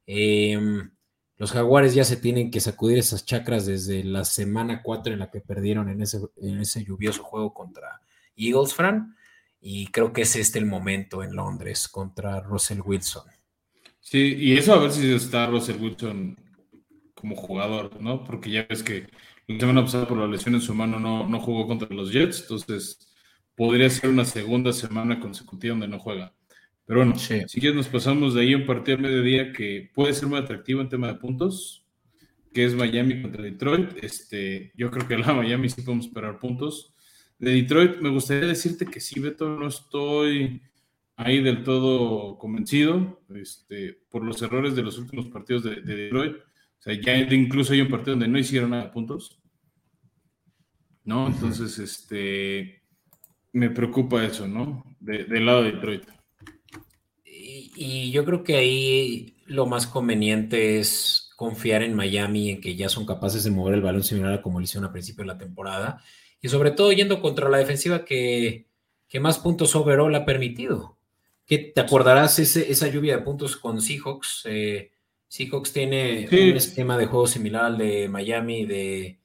Em, 0.06 0.91
los 1.38 1.52
jaguares 1.52 1.94
ya 1.96 2.04
se 2.04 2.17
tienen 2.17 2.52
que 2.52 2.60
sacudir 2.60 2.98
esas 2.98 3.26
chacras 3.26 3.65
desde 3.65 4.04
la 4.04 4.26
semana 4.26 4.82
4 4.84 5.13
en 5.13 5.20
la 5.20 5.32
que 5.32 5.41
perdieron 5.41 5.89
en 5.89 6.02
ese, 6.02 6.20
en 6.38 6.60
ese 6.60 6.84
lluvioso 6.84 7.24
juego 7.24 7.54
contra 7.54 8.02
Eagles, 8.36 8.74
Fran. 8.74 9.15
Y 9.60 9.88
creo 9.88 10.12
que 10.12 10.24
es 10.24 10.36
este 10.36 10.60
el 10.60 10.65
momento 10.65 11.24
en 11.24 11.36
Londres 11.36 11.88
contra 11.88 12.39
Russell 12.41 12.82
Wilson. 12.84 13.24
Sí, 14.00 14.36
y 14.38 14.58
eso 14.58 14.74
a 14.74 14.80
ver 14.80 14.91
si 14.91 15.13
está 15.13 15.46
Russell 15.46 15.80
Wilson 15.80 16.36
como 17.13 17.36
jugador, 17.36 18.02
¿no? 18.02 18.24
Porque 18.24 18.50
ya 18.50 18.65
ves 18.67 18.82
que 18.82 19.08
la 19.48 19.60
semana 19.60 19.84
pasada 19.84 20.08
por 20.08 20.17
la 20.17 20.28
lesión 20.28 20.56
en 20.56 20.62
su 20.62 20.74
mano 20.74 21.00
no, 21.00 21.28
no 21.28 21.39
jugó 21.39 21.67
contra 21.67 21.88
los 21.89 22.12
Jets, 22.12 22.41
entonces 22.41 23.08
podría 23.56 23.89
ser 23.89 24.10
una 24.10 24.26
segunda 24.26 24.74
semana 24.74 25.20
consecutiva 25.20 25.74
donde 25.74 25.88
no 25.88 26.00
juega. 26.00 26.34
Pero 26.86 27.02
bueno, 27.02 27.17
si 27.17 27.46
quieres 27.62 27.76
nos 27.76 27.88
pasamos 27.88 28.34
de 28.34 28.41
ahí 28.41 28.56
un 28.56 28.65
partido 28.65 28.98
al 28.98 29.04
mediodía 29.04 29.54
que 29.54 29.91
puede 29.94 30.13
ser 30.13 30.28
muy 30.28 30.39
atractivo 30.39 30.82
en 30.82 30.89
tema 30.89 31.08
de 31.08 31.15
puntos, 31.15 31.86
que 32.54 32.65
es 32.65 32.74
Miami 32.74 33.22
contra 33.22 33.44
Detroit. 33.44 34.04
Este, 34.04 34.72
yo 34.76 34.91
creo 34.91 35.08
que 35.08 35.17
la 35.17 35.34
Miami 35.34 35.70
sí 35.70 35.84
podemos 35.84 36.08
esperar 36.08 36.39
puntos. 36.39 36.90
De 37.41 37.54
Detroit, 37.54 37.97
me 37.97 38.10
gustaría 38.10 38.47
decirte 38.47 38.86
que 38.86 38.99
sí, 38.99 39.19
Beto, 39.19 39.49
no 39.49 39.67
estoy 39.67 40.62
ahí 41.15 41.41
del 41.41 41.63
todo 41.63 42.38
convencido 42.38 43.19
este, 43.34 43.97
por 44.12 44.23
los 44.23 44.39
errores 44.43 44.75
de 44.75 44.84
los 44.84 44.99
últimos 44.99 45.25
partidos 45.25 45.63
de, 45.63 45.82
Detroit. 45.82 46.36
O 46.36 46.82
sea, 46.82 46.93
ya 46.93 47.17
incluso 47.17 47.73
hay 47.73 47.82
un 47.82 47.89
partido 47.89 48.12
donde 48.12 48.27
no 48.27 48.38
hicieron 48.38 48.69
nada 48.69 48.84
de 48.84 48.89
puntos. 48.89 49.41
¿no? 51.04 51.25
Entonces, 51.25 51.80
este, 51.80 52.84
me 53.54 53.71
preocupa 53.71 54.23
eso, 54.23 54.47
¿no? 54.47 54.84
del 54.99 55.43
lado 55.43 55.63
de 55.63 55.71
Detroit. 55.71 56.04
Y, 57.25 58.12
yo 58.12 58.23
creo 58.23 58.43
que 58.43 58.56
ahí 58.56 59.38
lo 59.47 59.65
más 59.65 59.88
conveniente 59.88 60.80
es 60.80 61.32
confiar 61.36 61.82
en 61.82 61.95
Miami, 61.95 62.51
en 62.51 62.62
que 62.62 62.75
ya 62.75 62.88
son 62.88 63.08
capaces 63.08 63.43
de 63.43 63.49
mover 63.49 63.73
el 63.73 63.82
balón 63.82 64.04
similar 64.04 64.34
a 64.34 64.41
como 64.43 64.60
lo 64.60 64.63
hicieron 64.63 64.88
a 64.88 64.93
principio 64.93 65.23
de 65.23 65.30
la 65.30 65.39
temporada. 65.39 66.04
Y 66.41 66.49
sobre 66.49 66.71
todo 66.71 66.91
yendo 66.91 67.21
contra 67.21 67.49
la 67.49 67.58
defensiva 67.58 68.04
que, 68.04 68.65
que 69.08 69.19
más 69.19 69.39
puntos 69.39 69.75
overall 69.75 70.13
ha 70.15 70.25
permitido. 70.25 70.97
¿Qué, 71.45 71.58
¿Te 71.58 71.82
acordarás 71.82 72.39
ese, 72.39 72.71
esa 72.71 72.88
lluvia 72.88 73.17
de 73.17 73.23
puntos 73.23 73.58
con 73.58 73.82
Seahawks? 73.82 74.43
Eh, 74.45 74.91
Seahawks 75.27 75.71
tiene 75.71 76.27
un 76.32 76.58
esquema 76.58 76.97
de 76.97 77.06
juego 77.06 77.27
similar 77.27 77.65
al 77.65 77.77
de 77.77 78.10
Miami 78.10 78.65
de, 78.65 79.19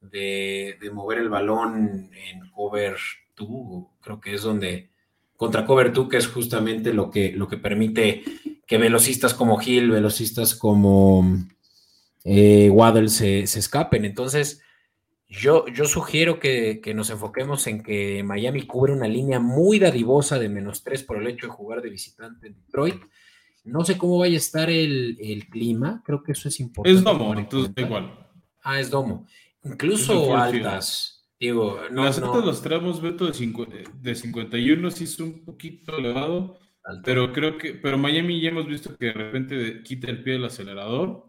de, 0.00 0.90
mover 0.92 1.18
el 1.18 1.28
balón 1.28 2.10
en 2.14 2.50
cover 2.50 2.96
2, 3.36 3.86
creo 4.00 4.20
que 4.20 4.34
es 4.34 4.42
donde 4.42 4.90
contra 5.36 5.66
cover 5.66 5.92
2, 5.92 6.08
que 6.08 6.16
es 6.16 6.26
justamente 6.26 6.92
lo 6.92 7.10
que, 7.10 7.32
lo 7.32 7.48
que 7.48 7.56
permite 7.56 8.22
que 8.66 8.78
velocistas 8.78 9.34
como 9.34 9.60
Hill, 9.60 9.90
velocistas 9.90 10.54
como 10.54 11.36
eh, 12.24 12.70
Waddle 12.70 13.08
se, 13.08 13.46
se 13.46 13.58
escapen. 13.58 14.04
Entonces, 14.04 14.62
yo, 15.40 15.66
yo 15.68 15.86
sugiero 15.86 16.38
que, 16.38 16.80
nos 16.94 17.08
enfoquemos 17.08 17.66
en 17.66 17.82
que 17.82 18.22
Miami 18.22 18.66
cubre 18.66 18.92
una 18.92 19.08
línea 19.08 19.40
muy 19.40 19.78
dadivosa 19.78 20.38
de 20.38 20.50
menos 20.50 20.84
tres 20.84 21.02
por 21.02 21.16
el 21.16 21.26
hecho 21.26 21.46
de 21.46 21.52
jugar 21.52 21.80
de 21.80 21.88
visitante 21.88 22.48
en 22.48 22.54
Detroit. 22.54 23.00
No 23.64 23.84
sé 23.84 23.96
cómo 23.96 24.18
vaya 24.18 24.34
a 24.34 24.38
estar 24.38 24.68
el, 24.68 25.46
clima, 25.50 26.02
creo 26.04 26.22
que 26.22 26.32
eso 26.32 26.48
es 26.48 26.60
importante. 26.60 26.98
Es 26.98 27.02
domo, 27.02 27.34
entonces 27.34 27.72
igual. 27.76 28.28
Ah, 28.62 28.78
es 28.78 28.90
domo. 28.90 29.26
Incluso 29.64 30.36
altas. 30.36 31.26
Digo, 31.40 31.80
no, 31.90 32.04
Las 32.04 32.18
altas 32.18 32.44
los 32.44 32.62
tramos, 32.62 33.00
Beto, 33.00 33.26
de, 33.26 33.84
de 34.00 34.14
51 34.14 34.90
sí 34.90 35.04
es 35.04 35.18
un 35.18 35.44
poquito 35.44 35.96
elevado, 35.96 36.58
pero 37.04 37.32
creo 37.32 37.56
que, 37.56 37.72
pero 37.72 37.96
Miami 37.96 38.40
ya 38.40 38.50
hemos 38.50 38.66
visto 38.66 38.96
que 38.98 39.06
de 39.06 39.12
repente 39.12 39.82
quita 39.82 40.10
el 40.10 40.22
pie 40.22 40.34
del 40.34 40.44
acelerador. 40.44 41.24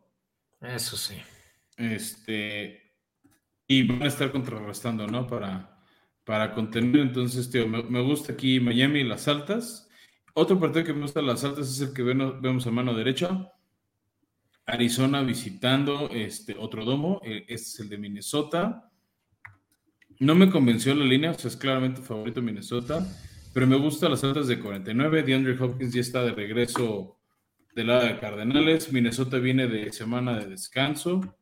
Eso 0.61 0.97
sí. 0.97 1.15
Este, 1.77 2.82
y 3.67 3.87
van 3.87 4.03
a 4.03 4.07
estar 4.07 4.31
contrarrestando, 4.31 5.07
¿no? 5.07 5.27
Para, 5.27 5.79
para 6.23 6.53
contener. 6.53 7.01
Entonces, 7.01 7.49
tío, 7.49 7.67
me, 7.67 8.01
gusta 8.01 8.33
aquí 8.33 8.59
Miami 8.59 8.99
y 8.99 9.03
las 9.03 9.27
altas. 9.27 9.89
Otro 10.33 10.59
partido 10.59 10.85
que 10.85 10.93
me 10.93 11.01
gusta 11.01 11.21
las 11.21 11.43
altas 11.43 11.69
es 11.69 11.81
el 11.81 11.93
que 11.93 12.03
vemos 12.03 12.67
a 12.67 12.71
mano 12.71 12.93
derecha. 12.93 13.51
Arizona 14.65 15.21
visitando 15.21 16.09
este 16.09 16.55
otro 16.57 16.85
domo. 16.85 17.21
Este 17.23 17.53
es 17.53 17.79
el 17.79 17.89
de 17.89 17.97
Minnesota. 17.97 18.89
No 20.19 20.35
me 20.35 20.49
convenció 20.49 20.95
la 20.95 21.05
línea, 21.05 21.31
o 21.31 21.33
sea, 21.33 21.49
es 21.49 21.57
claramente 21.57 22.01
favorito 22.01 22.41
Minnesota, 22.41 23.05
pero 23.53 23.67
me 23.67 23.75
gusta 23.75 24.07
las 24.07 24.23
altas 24.23 24.47
de 24.47 24.59
49. 24.59 25.23
DeAndre 25.23 25.57
Hopkins 25.59 25.93
ya 25.93 26.01
está 26.01 26.23
de 26.23 26.31
regreso 26.31 27.19
del 27.75 27.87
lado 27.87 28.05
de 28.05 28.19
Cardenales. 28.19 28.91
Minnesota 28.93 29.37
viene 29.39 29.67
de 29.67 29.91
semana 29.91 30.37
de 30.39 30.47
descanso. 30.47 31.35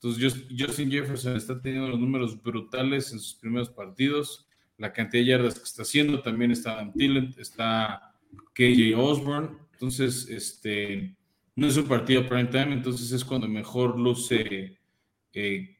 Entonces, 0.00 0.44
Justin 0.56 0.90
Jefferson 0.90 1.36
está 1.36 1.60
teniendo 1.60 1.88
los 1.88 1.98
números 1.98 2.40
brutales 2.40 3.12
en 3.12 3.18
sus 3.18 3.34
primeros 3.34 3.68
partidos. 3.68 4.46
La 4.76 4.92
cantidad 4.92 5.22
de 5.22 5.28
yardas 5.28 5.58
que 5.58 5.64
está 5.64 5.82
haciendo, 5.82 6.22
también 6.22 6.52
está 6.52 6.74
Adam 6.74 6.92
Thielen, 6.92 7.34
está 7.36 8.14
KJ 8.54 8.96
Osborne. 8.96 9.56
Entonces, 9.72 10.28
este, 10.28 11.16
no 11.56 11.66
es 11.66 11.76
un 11.76 11.88
partido 11.88 12.28
prime 12.28 12.46
time, 12.46 12.72
entonces 12.72 13.10
es 13.10 13.24
cuando 13.24 13.48
mejor 13.48 13.98
luce 13.98 14.78
eh, 15.32 15.76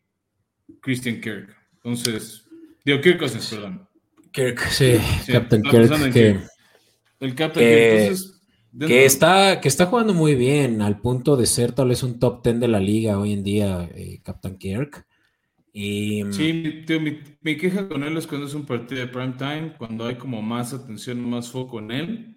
Christian 0.81 1.21
Kirk. 1.21 1.57
Entonces, 1.75 2.45
digo, 2.85 3.01
Kirk 3.01 3.21
Cousins, 3.21 3.49
perdón. 3.51 3.89
Kirk, 4.33 4.59
sí, 4.71 4.97
Captain 5.31 5.63
Kirk. 5.63 5.93
el 7.21 7.35
Captain 7.37 7.65
Kirk. 7.65 8.01
Entonces, 8.01 8.38
que 8.87 9.05
está, 9.05 9.61
que 9.61 9.69
está 9.69 9.87
jugando 9.87 10.15
muy 10.15 10.35
bien, 10.35 10.83
al 10.83 11.01
punto 11.01 11.37
de 11.37 11.47
ser 11.47 11.73
tal 11.73 11.89
vez 11.89 12.03
un 12.03 12.19
top 12.19 12.43
10 12.45 12.61
de 12.61 12.69
la 12.69 12.81
liga 12.81 13.19
hoy 13.19 13.33
en 13.33 13.43
día, 13.43 13.89
eh, 13.95 14.21
Captain 14.23 14.57
Kirk. 14.57 15.07
Y, 15.73 16.25
mm, 16.25 16.33
sí, 16.33 16.85
mi, 17.41 17.57
queja 17.57 17.89
con 17.89 18.03
él 18.03 18.17
es 18.17 18.27
cuando 18.27 18.47
es 18.47 18.55
un 18.55 18.67
partido 18.67 19.01
de 19.01 19.09
prime 19.09 19.35
time, 19.39 19.75
cuando 19.79 20.07
hay 20.07 20.17
como 20.17 20.43
más 20.43 20.73
atención, 20.73 21.29
más 21.29 21.51
foco 21.51 21.79
en 21.79 21.91
él, 21.91 22.37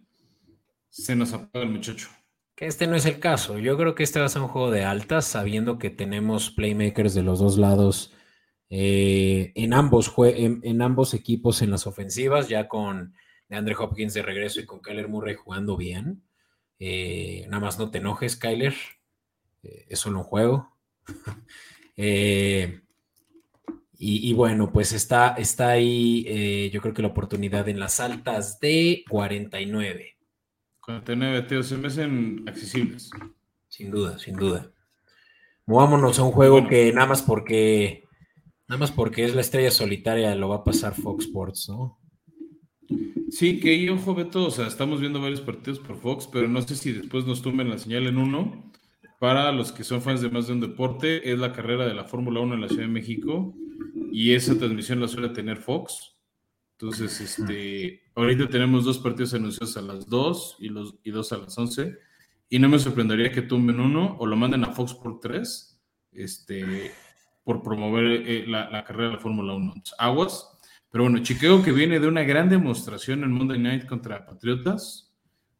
se 0.89 1.15
nos 1.15 1.33
apaga 1.33 1.65
el 1.65 1.71
muchacho. 1.71 2.09
Que 2.55 2.67
este 2.67 2.87
no 2.87 2.95
es 2.95 3.05
el 3.05 3.19
caso. 3.19 3.57
Yo 3.57 3.77
creo 3.77 3.95
que 3.95 4.03
este 4.03 4.19
va 4.19 4.25
a 4.25 4.29
ser 4.29 4.41
un 4.41 4.47
juego 4.47 4.71
de 4.71 4.83
altas, 4.83 5.25
sabiendo 5.25 5.79
que 5.79 5.89
tenemos 5.89 6.51
playmakers 6.51 7.13
de 7.13 7.23
los 7.23 7.39
dos 7.39 7.57
lados 7.57 8.13
eh, 8.69 9.51
en, 9.55 9.73
ambos 9.73 10.13
en 10.17 10.81
ambos 10.81 11.13
equipos 11.13 11.61
en 11.61 11.71
las 11.71 11.87
ofensivas, 11.87 12.47
ya 12.47 12.67
con 12.67 13.13
de 13.51 13.57
Andre 13.57 13.75
Hopkins 13.77 14.13
de 14.13 14.21
regreso 14.21 14.61
y 14.61 14.65
con 14.65 14.81
Kyler 14.81 15.09
Murray 15.09 15.35
jugando 15.35 15.75
bien. 15.75 16.23
Eh, 16.83 17.45
nada 17.47 17.59
más 17.59 17.77
no 17.77 17.91
te 17.91 17.99
enojes, 17.99 18.35
Kyler. 18.35 18.73
Eh, 19.61 19.85
es 19.87 19.99
solo 19.99 20.19
un 20.19 20.25
juego. 20.25 20.75
Eh, 22.03 22.81
y, 23.99 24.33
bueno, 24.33 24.71
pues 24.71 24.91
está, 24.93 25.35
está 25.37 25.69
ahí, 25.69 26.71
yo 26.71 26.81
creo 26.81 26.95
que 26.95 27.03
la 27.03 27.09
oportunidad 27.09 27.69
en 27.69 27.79
las 27.79 27.99
altas 27.99 28.59
de 28.59 29.03
49. 29.07 30.17
49, 30.79 31.41
tío, 31.43 31.61
se 31.61 31.77
me 31.77 31.89
hacen 31.89 32.43
accesibles. 32.47 33.11
Sin 33.67 33.91
duda, 33.91 34.17
sin 34.17 34.35
duda. 34.35 34.71
Movámonos 35.67 36.17
a 36.17 36.23
un 36.23 36.31
juego 36.31 36.67
que 36.67 36.91
nada 36.91 37.05
más 37.05 37.21
porque 37.21 38.05
nada 38.67 38.79
más 38.79 38.91
porque 38.91 39.25
es 39.25 39.35
la 39.35 39.41
estrella 39.41 39.69
solitaria 39.69 40.33
lo 40.33 40.49
va 40.49 40.55
a 40.55 40.63
pasar 40.63 40.95
Fox 40.95 41.25
Sports, 41.25 41.69
¿no? 41.69 41.99
Sí, 43.31 43.61
que 43.61 43.81
yo, 43.81 43.93
ojo, 43.93 44.13
Beto, 44.13 44.45
o 44.45 44.51
sea, 44.51 44.67
estamos 44.67 44.99
viendo 44.99 45.21
varios 45.21 45.39
partidos 45.39 45.79
por 45.79 45.97
Fox, 45.97 46.27
pero 46.31 46.49
no 46.49 46.61
sé 46.61 46.75
si 46.75 46.91
después 46.91 47.25
nos 47.25 47.41
tumben 47.41 47.69
la 47.69 47.77
señal 47.77 48.05
en 48.07 48.17
uno. 48.17 48.69
Para 49.21 49.53
los 49.53 49.71
que 49.71 49.85
son 49.85 50.01
fans 50.01 50.19
de 50.19 50.29
más 50.29 50.47
de 50.47 50.53
un 50.53 50.59
deporte, 50.59 51.31
es 51.31 51.39
la 51.39 51.53
carrera 51.53 51.85
de 51.85 51.93
la 51.93 52.03
Fórmula 52.03 52.41
1 52.41 52.55
en 52.55 52.61
la 52.61 52.67
Ciudad 52.67 52.83
de 52.83 52.89
México 52.89 53.55
y 54.11 54.33
esa 54.33 54.57
transmisión 54.57 54.99
la 54.99 55.07
suele 55.07 55.29
tener 55.29 55.57
Fox. 55.57 56.17
Entonces, 56.73 57.21
este, 57.21 58.03
ahorita 58.15 58.49
tenemos 58.49 58.83
dos 58.83 58.99
partidos 58.99 59.33
anunciados 59.33 59.77
a 59.77 59.81
las 59.81 60.09
2 60.09 60.57
y, 60.59 60.67
los, 60.67 60.95
y 61.01 61.11
dos 61.11 61.31
a 61.31 61.37
las 61.37 61.57
11. 61.57 61.97
Y 62.49 62.59
no 62.59 62.67
me 62.67 62.79
sorprendería 62.79 63.31
que 63.31 63.43
tumben 63.43 63.79
uno 63.79 64.17
o 64.19 64.25
lo 64.25 64.35
manden 64.35 64.65
a 64.65 64.73
Fox 64.73 64.93
por 64.93 65.21
3 65.21 65.81
este, 66.11 66.91
por 67.45 67.63
promover 67.63 68.27
eh, 68.27 68.45
la, 68.45 68.69
la, 68.69 68.83
carrera 68.83 69.07
de 69.07 69.13
la 69.13 69.19
Fórmula 69.21 69.53
1. 69.53 69.73
Aguas, 69.97 70.50
pero 70.91 71.05
bueno, 71.05 71.19
Chicago 71.23 71.63
que 71.63 71.71
viene 71.71 71.99
de 71.99 72.07
una 72.07 72.23
gran 72.23 72.49
demostración 72.49 73.23
en 73.23 73.31
Monday 73.31 73.57
Night 73.57 73.85
contra 73.85 74.25
Patriotas, 74.25 75.13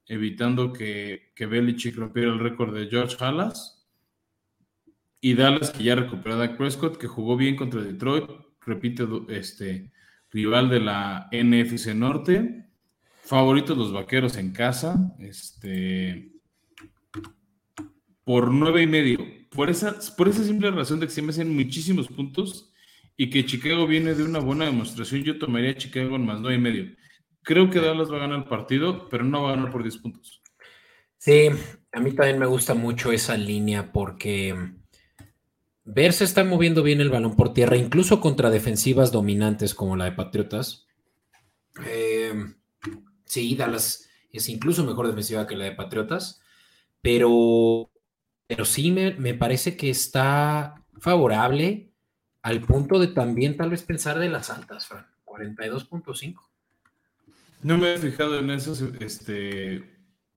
evitando 0.06 0.74
que, 0.74 1.32
que 1.34 1.46
Belichick 1.46 1.96
rompiera 1.96 2.34
el 2.34 2.40
récord 2.40 2.76
de 2.76 2.88
George 2.88 3.16
Halas. 3.20 3.88
Y 5.22 5.36
Dallas 5.36 5.70
que 5.70 5.84
ya 5.84 5.96
recuperó 5.96 6.42
a 6.42 6.58
Prescott, 6.58 6.98
que 6.98 7.08
jugó 7.08 7.38
bien 7.38 7.56
contra 7.56 7.82
Detroit, 7.82 8.26
repite 8.66 9.08
este 9.30 9.92
rival 10.32 10.70
de 10.70 10.80
la 10.82 11.30
NFC 11.32 11.96
Norte. 11.96 12.66
Favoritos 13.24 13.78
los 13.78 13.94
vaqueros 13.94 14.36
en 14.36 14.52
casa. 14.52 15.16
Este 15.20 16.32
por 18.26 18.52
nueve 18.52 18.82
y 18.82 18.88
medio. 18.88 19.20
Por 19.50 19.70
esa, 19.70 19.96
por 20.18 20.28
esa 20.28 20.44
simple 20.44 20.72
razón 20.72 21.00
de 21.00 21.06
que 21.06 21.14
se 21.14 21.22
me 21.22 21.30
hacen 21.30 21.56
muchísimos 21.56 22.08
puntos 22.08 22.71
y 23.18 23.30
que 23.30 23.46
Chicago 23.46 23.88
viene 23.88 24.14
de 24.14 24.24
una 24.24 24.40
buena 24.40 24.66
demostración, 24.66 25.24
yo 25.24 25.38
tomaría 25.38 25.76
Chicago 25.76 26.16
en 26.16 26.26
más 26.26 26.42
9 26.42 26.56
y 26.56 26.60
medio. 26.60 26.96
Creo 27.44 27.70
que 27.70 27.80
Dallas 27.80 28.12
va 28.12 28.18
a 28.18 28.22
ganar 28.22 28.40
el 28.40 28.46
partido, 28.46 29.10
pero 29.10 29.24
no 29.24 29.44
va 29.44 29.52
a 29.52 29.56
ganar 29.56 29.72
por 29.72 29.84
10 29.84 29.98
puntos. 29.98 30.42
Sí, 31.18 31.50
a 31.92 32.00
mí 32.00 32.12
también 32.14 32.40
me 32.40 32.46
gusta 32.46 32.74
mucho 32.74 33.12
esa 33.12 33.38
línea 33.38 33.92
porque 33.92 34.56
Ver 35.84 36.14
se 36.14 36.26
está 36.26 36.44
moviendo 36.44 36.84
bien 36.84 37.02
el 37.02 37.10
balón 37.10 37.36
por 37.36 37.54
tierra, 37.54 37.76
incluso 37.76 38.22
contra 38.22 38.52
defensivas 38.52 39.12
dominantes 39.12 39.74
como 39.74 39.96
la 39.96 40.06
de 40.06 40.12
Patriotas. 40.12 40.86
Eh, 41.86 42.34
sí, 43.26 43.56
Dallas 43.56 44.08
es 44.32 44.48
incluso 44.50 44.86
mejor 44.86 45.08
defensiva 45.08 45.48
que 45.48 45.58
la 45.58 45.66
de 45.66 45.72
Patriotas, 45.72 46.40
pero, 47.02 47.90
pero 48.46 48.64
sí 48.64 48.92
me, 48.92 49.16
me 49.16 49.34
parece 49.34 49.76
que 49.76 49.90
está 49.90 50.76
favorable 51.00 51.91
al 52.42 52.62
punto 52.62 53.00
de 53.00 53.08
también 53.08 53.58
tal 53.58 53.70
vez 53.70 53.84
pensar 53.84 54.20
de 54.20 54.30
las 54.30 54.50
altas, 54.50 54.88
Fran, 54.88 55.06
42.5. 55.26 56.40
No 57.64 57.78
me 57.78 57.94
he 57.94 57.98
fijado 57.98 58.40
en 58.40 58.50
eso 58.50 58.76
este, 59.00 59.84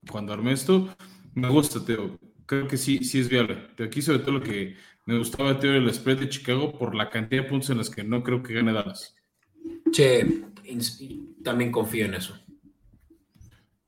cuando 0.07 0.33
armé 0.33 0.53
esto. 0.53 0.95
Me 1.33 1.49
gusta, 1.49 1.83
Teo. 1.83 2.19
Creo 2.45 2.67
que 2.67 2.77
sí, 2.77 3.03
sí 3.03 3.19
es 3.19 3.29
viable. 3.29 3.69
De 3.75 3.85
aquí 3.85 4.01
sobre 4.01 4.19
todo 4.19 4.33
lo 4.33 4.43
que 4.43 4.75
me 5.05 5.17
gustaba, 5.17 5.59
Teo, 5.59 5.73
el 5.73 5.91
spread 5.91 6.19
de 6.19 6.29
Chicago 6.29 6.77
por 6.77 6.93
la 6.93 7.09
cantidad 7.09 7.43
de 7.43 7.49
puntos 7.49 7.71
en 7.71 7.77
los 7.77 7.89
que 7.89 8.03
no 8.03 8.23
creo 8.23 8.43
que 8.43 8.53
gane 8.53 8.73
Dallas. 8.73 9.15
Che, 9.91 10.43
también 11.43 11.71
confío 11.71 12.05
en 12.05 12.13
eso. 12.13 12.39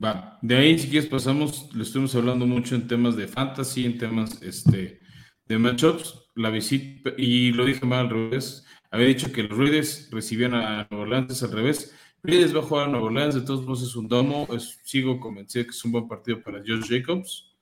Va, 0.04 0.38
de 0.42 0.56
ahí 0.56 0.78
si 0.78 0.90
quieres 0.90 1.10
pasamos, 1.10 1.74
le 1.76 1.84
estuvimos 1.84 2.14
hablando 2.16 2.46
mucho 2.46 2.76
en 2.76 2.88
temas 2.88 3.16
de 3.16 3.28
fantasy, 3.28 3.86
en 3.86 3.98
temas 3.98 4.42
este, 4.44 5.00
de 5.46 5.58
matchups 5.58 6.27
la 6.38 6.50
visita, 6.50 7.12
y 7.18 7.52
lo 7.52 7.66
dije 7.66 7.86
mal 7.86 8.06
al 8.06 8.10
revés, 8.10 8.66
había 8.92 9.08
dicho 9.08 9.32
que 9.32 9.44
los 9.44 9.58
Raiders 9.58 10.10
recibían 10.12 10.54
a 10.54 10.88
Nueva 10.90 11.06
Orleans 11.06 11.44
al 11.44 11.52
revés. 11.52 11.94
Raiders 12.24 12.56
va 12.56 12.60
a 12.60 12.64
jugar 12.64 12.88
a 12.88 12.92
Nueva 12.92 13.08
Orleans, 13.08 13.36
de 13.36 13.42
todos 13.42 13.64
modos 13.64 13.84
es 13.84 13.96
un 13.96 14.08
domo, 14.08 14.48
sigo 14.84 15.20
convencido 15.20 15.66
que 15.66 15.72
es 15.72 15.86
un 15.86 15.92
buen 15.92 16.08
partido 16.08 16.42
para 16.42 16.60
Josh 16.60 16.88
Jacobs. 16.88 17.56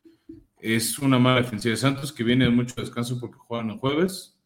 Es 0.60 1.00
una 1.00 1.20
mala 1.20 1.42
defensiva 1.42 1.72
de 1.72 1.78
Santos 1.78 2.12
que 2.12 2.24
viene 2.24 2.46
de 2.46 2.52
mucho 2.52 2.76
descanso 2.78 3.20
porque 3.20 3.38
juegan 3.38 3.72
el 3.72 3.78
jueves. 3.78 4.38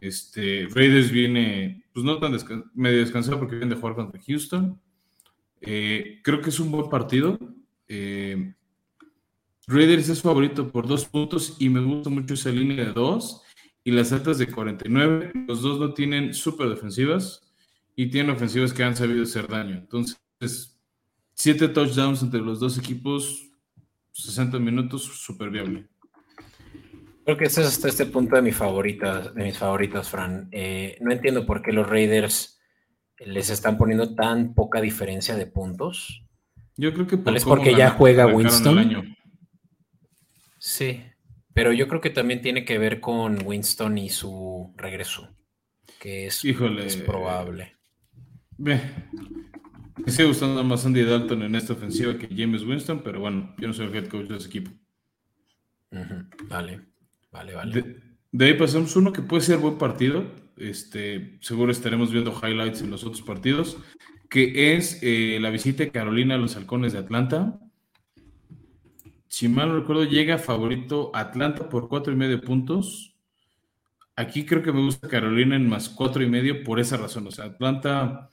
Este, 0.00 0.68
Raiders 0.70 1.10
viene, 1.10 1.84
pues 1.92 2.04
no 2.04 2.18
tan 2.18 2.36
medio 2.74 2.98
descansado 2.98 3.38
porque 3.38 3.56
viene 3.56 3.74
de 3.74 3.80
jugar 3.80 3.96
contra 3.96 4.20
Houston. 4.20 4.80
Eh, 5.60 6.20
creo 6.22 6.40
que 6.40 6.50
es 6.50 6.60
un 6.60 6.70
buen 6.70 6.90
partido. 6.90 7.38
Eh, 7.88 8.54
Raiders 9.66 10.08
es 10.08 10.22
favorito 10.22 10.70
por 10.70 10.86
dos 10.86 11.04
puntos 11.06 11.56
y 11.58 11.68
me 11.68 11.80
gusta 11.80 12.10
mucho 12.10 12.34
esa 12.34 12.50
línea 12.50 12.84
de 12.84 12.92
dos 12.92 13.42
y 13.86 13.92
las 13.92 14.10
altas 14.10 14.38
de 14.38 14.48
49. 14.48 15.30
Los 15.46 15.62
dos 15.62 15.78
no 15.78 15.94
tienen 15.94 16.34
súper 16.34 16.68
defensivas 16.68 17.48
y 17.94 18.10
tienen 18.10 18.34
ofensivas 18.34 18.72
que 18.72 18.82
han 18.82 18.96
sabido 18.96 19.22
hacer 19.22 19.46
daño. 19.46 19.76
Entonces, 19.76 20.76
siete 21.34 21.68
touchdowns 21.68 22.20
entre 22.20 22.40
los 22.40 22.58
dos 22.58 22.78
equipos, 22.78 23.48
60 24.10 24.58
minutos, 24.58 25.04
súper 25.04 25.50
viable. 25.50 25.86
Creo 27.24 27.36
que 27.36 27.44
ese 27.44 27.60
es 27.60 27.68
hasta 27.68 27.86
este 27.86 28.06
punto 28.06 28.34
de, 28.34 28.42
mi 28.42 28.50
favorita, 28.50 29.30
de 29.30 29.44
mis 29.44 29.56
favoritas, 29.56 30.10
Fran. 30.10 30.48
Eh, 30.50 30.98
no 31.00 31.12
entiendo 31.12 31.46
por 31.46 31.62
qué 31.62 31.70
los 31.70 31.88
Raiders 31.88 32.58
les 33.20 33.50
están 33.50 33.78
poniendo 33.78 34.16
tan 34.16 34.52
poca 34.54 34.80
diferencia 34.80 35.36
de 35.36 35.46
puntos. 35.46 36.24
Yo 36.76 36.92
creo 36.92 37.06
que 37.06 37.18
por 37.18 37.36
es 37.36 37.44
porque 37.44 37.76
ya 37.76 37.90
juega 37.90 38.26
Winston. 38.26 39.14
Sí, 40.58 41.04
pero 41.56 41.72
yo 41.72 41.88
creo 41.88 42.02
que 42.02 42.10
también 42.10 42.42
tiene 42.42 42.66
que 42.66 42.76
ver 42.76 43.00
con 43.00 43.38
Winston 43.42 43.96
y 43.96 44.10
su 44.10 44.74
regreso, 44.76 45.34
que 45.98 46.26
es, 46.26 46.44
es 46.44 46.96
probable. 46.98 47.76
Me 48.58 48.78
sigue 50.06 50.28
gustando 50.28 50.62
más 50.64 50.84
Andy 50.84 51.02
Dalton 51.02 51.44
en 51.44 51.54
esta 51.54 51.72
ofensiva 51.72 52.18
que 52.18 52.28
James 52.28 52.62
Winston, 52.62 53.00
pero 53.02 53.20
bueno, 53.20 53.54
yo 53.56 53.68
no 53.68 53.72
soy 53.72 53.86
el 53.86 53.94
head 53.94 54.08
coach 54.08 54.26
de 54.26 54.36
ese 54.36 54.48
equipo. 54.48 54.70
Vale, 56.50 56.82
vale, 57.32 57.54
vale. 57.54 58.02
De, 58.32 58.44
ahí 58.44 58.52
pasamos 58.52 58.94
uno 58.94 59.10
que 59.10 59.22
puede 59.22 59.40
ser 59.40 59.56
buen 59.56 59.78
partido. 59.78 60.26
Este, 60.58 61.38
seguro 61.40 61.72
estaremos 61.72 62.12
viendo 62.12 62.38
highlights 62.38 62.82
en 62.82 62.90
los 62.90 63.02
otros 63.02 63.22
partidos, 63.22 63.78
que 64.28 64.76
es 64.76 64.98
eh, 65.02 65.38
la 65.40 65.48
visita 65.48 65.84
de 65.84 65.90
Carolina 65.90 66.34
a 66.34 66.38
los 66.38 66.54
halcones 66.54 66.92
de 66.92 66.98
Atlanta 66.98 67.58
si 69.28 69.48
mal 69.48 69.68
no 69.68 69.80
recuerdo, 69.80 70.04
llega 70.04 70.38
favorito 70.38 71.10
Atlanta 71.14 71.68
por 71.68 71.88
cuatro 71.88 72.12
y 72.12 72.16
medio 72.16 72.40
puntos. 72.40 73.16
Aquí 74.14 74.46
creo 74.46 74.62
que 74.62 74.72
me 74.72 74.80
gusta 74.80 75.08
Carolina 75.08 75.56
en 75.56 75.68
más 75.68 75.88
cuatro 75.88 76.22
y 76.22 76.28
medio 76.28 76.64
por 76.64 76.80
esa 76.80 76.96
razón. 76.96 77.26
O 77.26 77.30
sea, 77.30 77.46
Atlanta 77.46 78.30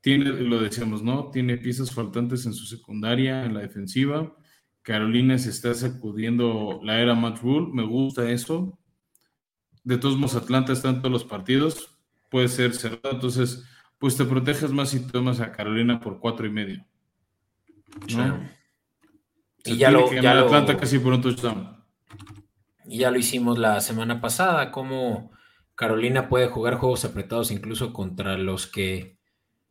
tiene, 0.00 0.26
lo 0.26 0.60
decíamos, 0.60 1.02
¿no? 1.02 1.30
Tiene 1.30 1.58
piezas 1.58 1.92
faltantes 1.92 2.46
en 2.46 2.54
su 2.54 2.64
secundaria, 2.64 3.44
en 3.44 3.54
la 3.54 3.60
defensiva. 3.60 4.34
Carolina 4.82 5.38
se 5.38 5.50
está 5.50 5.74
sacudiendo 5.74 6.80
la 6.82 7.00
era 7.00 7.14
Matt 7.14 7.42
Rule. 7.42 7.70
Me 7.72 7.84
gusta 7.84 8.30
eso. 8.30 8.78
De 9.82 9.98
todos 9.98 10.16
modos, 10.16 10.36
Atlanta 10.36 10.72
está 10.72 10.90
en 10.90 11.00
todos 11.00 11.12
los 11.12 11.24
partidos. 11.24 11.98
Puede 12.30 12.48
ser 12.48 12.74
cerrado. 12.74 13.10
Entonces, 13.12 13.64
pues 13.98 14.16
te 14.16 14.24
proteges 14.24 14.70
más 14.70 14.90
si 14.90 15.00
tomas 15.06 15.40
a 15.40 15.52
Carolina 15.52 16.00
por 16.00 16.18
cuatro 16.20 16.46
y 16.46 16.50
medio. 16.50 16.84
Y 19.64 19.76
ya 19.76 19.90
lo, 19.90 20.12
ya 20.12 20.76
casi 20.78 20.98
por 20.98 21.12
un 21.14 21.22
touchdown. 21.22 21.76
Y 22.86 22.98
ya 22.98 23.10
lo 23.10 23.18
hicimos 23.18 23.58
la 23.58 23.80
semana 23.80 24.20
pasada, 24.20 24.70
como 24.70 25.30
Carolina 25.74 26.28
puede 26.28 26.48
jugar 26.48 26.76
juegos 26.76 27.04
apretados 27.04 27.50
incluso 27.50 27.92
contra 27.92 28.36
los 28.36 28.66
que 28.66 29.18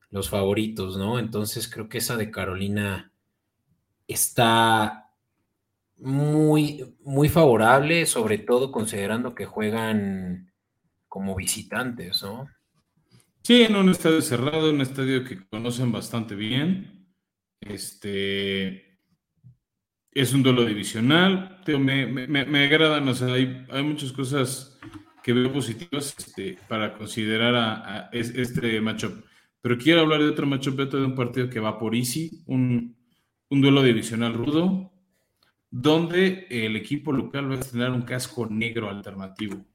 los 0.10 0.30
favoritos, 0.30 0.98
¿no? 0.98 1.20
Entonces 1.20 1.68
creo 1.68 1.89
que 1.89 2.00
esa 2.00 2.18
de 2.18 2.30
Carolina 2.30 3.12
está 4.08 5.10
muy, 5.98 6.96
muy 7.02 7.30
favorable, 7.30 8.06
sobre 8.06 8.38
todo 8.38 8.72
considerando 8.72 9.34
que 9.34 9.46
juegan 9.46 10.52
como 11.08 11.36
visitantes, 11.36 12.22
¿no? 12.24 12.50
Sí, 13.44 13.64
en 13.64 13.76
un 13.76 13.89
estadio 13.89 14.22
cerrado, 14.22 14.70
un 14.70 14.82
estadio 14.82 15.24
que 15.24 15.46
conocen 15.48 15.91
bastante 15.91 16.36
bien. 16.36 17.08
Este, 17.60 18.93
es 20.16 20.34
un 20.34 20.43
duelo 20.43 20.66
divisional, 20.66 21.59
pero 21.66 21.80
me, 21.80 22.05
me, 22.05 22.64
agradan, 22.66 23.07
o 23.07 23.14
sea, 23.14 23.34
hay, 23.34 23.84
muchas 23.84 24.11
cosas 24.11 24.80
que 25.24 25.34
veo 25.34 25.51
positivas 25.51 26.16
este, 26.18 26.57
para 26.68 26.93
considerar 26.93 27.55
a, 27.55 28.09
este 28.11 28.80
matchup. 28.82 29.24
Pero 29.61 29.78
quiero 29.78 30.01
hablar 30.01 30.22
de 30.22 30.30
otro 30.30 30.45
matchup, 30.45 30.76
de 30.76 31.05
un 31.05 31.16
partido 31.16 31.49
que 31.49 31.59
va 31.59 31.80
por 31.80 31.95
easy, 31.95 32.43
un, 32.45 32.95
duelo 33.49 33.84
divisional 33.84 34.34
rudo, 34.34 34.91
donde 35.70 36.47
el 36.49 36.76
equipo 36.76 37.11
local 37.11 37.51
va 37.51 37.55
a 37.55 37.59
tener 37.59 37.89
un 37.89 38.01
casco 38.01 38.47
negro 38.47 38.89
alternativo. 38.89 39.66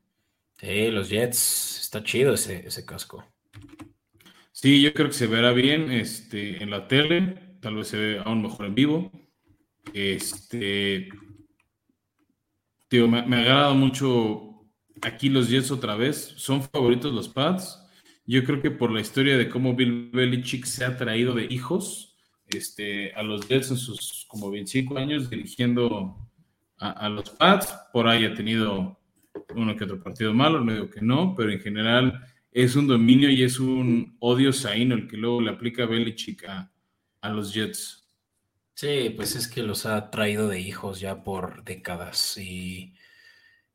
Sí, 0.57 0.91
los 0.91 1.09
Jets, 1.09 1.81
está 1.81 2.03
chido 2.03 2.35
ese, 2.35 2.67
ese 2.67 2.85
casco. 2.85 3.25
Sí, 4.53 4.83
yo 4.83 4.93
creo 4.93 5.09
que 5.09 5.15
se 5.15 5.29
verá 5.29 5.53
bien 5.53 5.91
este, 5.93 6.63
en 6.63 6.71
la 6.71 6.89
tele, 6.89 7.57
tal 7.61 7.77
vez 7.77 7.89
se 7.89 7.97
ve 7.97 8.23
aún 8.25 8.43
mejor 8.43 8.67
en 8.67 8.75
vivo. 8.75 9.13
Este, 9.95 11.09
tío, 12.89 13.09
me, 13.09 13.23
me 13.27 13.37
agrada 13.37 13.73
mucho 13.75 14.49
aquí 15.03 15.29
los 15.29 15.49
Jets 15.49 15.71
otra 15.71 15.97
vez. 15.97 16.35
Son 16.37 16.63
favoritos 16.63 17.13
los 17.13 17.29
Pats. 17.29 17.79
Yo 18.27 18.45
creo 18.45 18.61
que 18.61 18.71
por 18.71 18.91
la 18.91 19.01
historia 19.01 19.39
de 19.39 19.49
cómo 19.49 19.75
Bill 19.75 20.11
Belichick 20.13 20.65
se 20.65 20.85
ha 20.85 20.97
traído 20.97 21.35
de 21.35 21.47
hijos 21.47 22.17
este, 22.49 23.13
a 23.15 23.23
los 23.23 23.49
Jets 23.49 23.71
en 23.71 23.77
sus 23.77 24.27
como 24.29 24.51
25 24.51 24.99
años 24.99 25.31
dirigiendo 25.31 26.17
a, 26.79 27.09
los 27.09 27.31
Pats. 27.31 27.75
Por 27.93 28.07
ahí 28.07 28.25
ha 28.25 28.35
tenido 28.35 28.99
uno 29.55 29.77
que 29.77 29.85
otro 29.85 30.03
partido 30.03 30.35
malo, 30.35 30.61
no 30.61 30.73
digo 30.73 30.91
que 30.91 31.01
no, 31.01 31.35
pero 31.35 31.51
en 31.51 31.61
general 31.61 32.21
es 32.53 32.77
un 32.77 32.87
dominio 32.87 33.31
y 33.31 33.43
es 33.43 33.59
un 33.61 34.17
odio 34.21 34.53
saíno 34.53 34.95
el 34.95 35.09
que 35.09 35.17
luego 35.17 35.41
le 35.41 35.51
aplica 35.51 35.87
Belichick 35.87 36.45
a, 36.45 36.71
a 37.21 37.31
los 37.31 37.55
Jets. 37.55 37.98
Sí, 38.81 39.11
pues 39.11 39.35
es 39.35 39.49
que 39.49 39.65
los 39.65 39.87
ha 39.87 40.09
traído 40.09 40.47
de 40.47 40.61
hijos 40.61 41.01
ya 41.01 41.25
por 41.25 41.65
décadas 41.65 42.37
y 42.39 42.95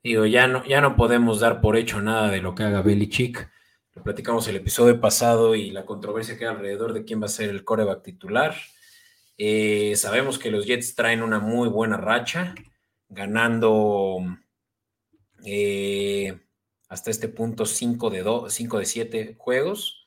digo, 0.02 0.26
ya 0.26 0.48
no, 0.48 0.66
ya 0.66 0.80
no 0.80 0.96
podemos 0.96 1.42
dar 1.42 1.60
por 1.60 1.76
hecho 1.76 2.02
nada 2.02 2.32
de 2.32 2.42
lo 2.42 2.56
que 2.56 2.64
haga 2.64 2.82
Belichick. 2.82 3.52
Lo 3.96 4.04
platicamos 4.04 4.48
el 4.48 4.56
episodio 4.56 5.02
pasado 5.02 5.56
y 5.56 5.72
la 5.72 5.86
controversia 5.86 6.38
que 6.38 6.46
hay 6.46 6.56
alrededor 6.56 6.94
de 6.94 7.04
quién 7.04 7.22
va 7.22 7.26
a 7.26 7.30
ser 7.30 7.50
el 7.50 7.66
coreback 7.66 8.02
titular. 8.02 8.56
Eh, 9.38 9.94
sabemos 9.98 10.40
que 10.40 10.52
los 10.52 10.66
Jets 10.66 10.96
traen 10.96 11.22
una 11.22 11.40
muy 11.40 11.68
buena 11.68 11.98
racha, 11.98 12.56
ganando 13.10 14.20
eh, 15.44 16.40
hasta 16.88 17.12
este 17.12 17.28
punto 17.28 17.66
5 17.66 18.10
de, 18.10 18.50
5 18.50 18.80
de 18.80 18.86
7 18.86 19.36
juegos. 19.38 20.06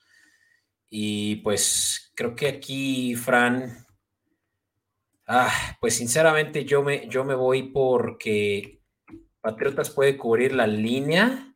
Y 0.89 1.35
pues 1.37 2.11
creo 2.15 2.35
que 2.35 2.47
aquí, 2.47 3.13
Fran, 3.13 3.86
Ah, 5.27 5.51
pues 5.81 5.95
sinceramente 5.95 6.63
yo 6.63 6.81
me, 6.83 7.07
yo 7.09 7.25
me 7.25 7.35
voy 7.35 7.63
porque 7.63 8.81
Patriotas 9.41 9.89
puede 9.89 10.17
cubrir 10.17 10.53
la 10.53 10.67
línea 10.67 11.53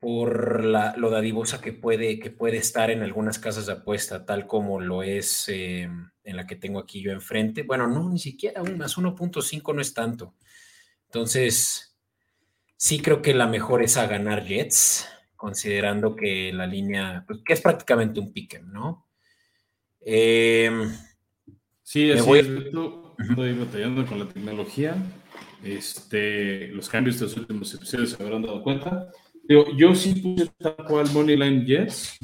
por 0.00 0.62
la, 0.62 0.94
lo 0.98 1.08
dadivosa 1.08 1.62
que 1.62 1.72
puede, 1.72 2.18
que 2.18 2.30
puede 2.30 2.58
estar 2.58 2.90
en 2.90 3.02
algunas 3.02 3.38
casas 3.38 3.64
de 3.64 3.72
apuesta, 3.72 4.26
tal 4.26 4.46
como 4.46 4.78
lo 4.80 5.02
es 5.02 5.48
eh, 5.48 5.88
en 6.24 6.36
la 6.36 6.46
que 6.46 6.56
tengo 6.56 6.78
aquí 6.78 7.00
yo 7.00 7.10
enfrente. 7.10 7.62
Bueno, 7.62 7.86
no, 7.86 8.10
ni 8.10 8.18
siquiera 8.18 8.60
un 8.60 8.76
más 8.76 8.98
1.5 8.98 9.74
no 9.74 9.80
es 9.80 9.94
tanto. 9.94 10.34
Entonces, 11.06 11.96
sí 12.76 13.00
creo 13.00 13.22
que 13.22 13.32
la 13.32 13.46
mejor 13.46 13.82
es 13.82 13.96
a 13.96 14.06
ganar 14.06 14.44
Jets, 14.44 15.08
considerando 15.36 16.14
que 16.14 16.52
la 16.52 16.66
línea, 16.66 17.24
pues, 17.26 17.40
que 17.42 17.54
es 17.54 17.62
prácticamente 17.62 18.20
un 18.20 18.30
piquen, 18.30 18.70
¿no? 18.70 19.08
Eh, 20.00 20.70
Sí, 21.84 22.10
así 22.10 22.26
voy... 22.26 22.38
es, 22.40 22.48
Estoy 22.48 23.52
batallando 23.52 24.04
con 24.06 24.18
la 24.18 24.26
tecnología. 24.26 24.96
Este, 25.62 26.68
los 26.68 26.88
cambios 26.88 27.18
de 27.20 27.26
los 27.26 27.36
últimos 27.36 27.72
episodios 27.72 28.10
se 28.10 28.22
habrán 28.22 28.42
dado 28.42 28.62
cuenta. 28.62 29.08
yo 29.48 29.94
sí 29.94 30.14
puse 30.16 30.50
tal 30.58 30.76
cual 30.86 31.08
Moneyline 31.12 31.64
Jets. 31.64 32.18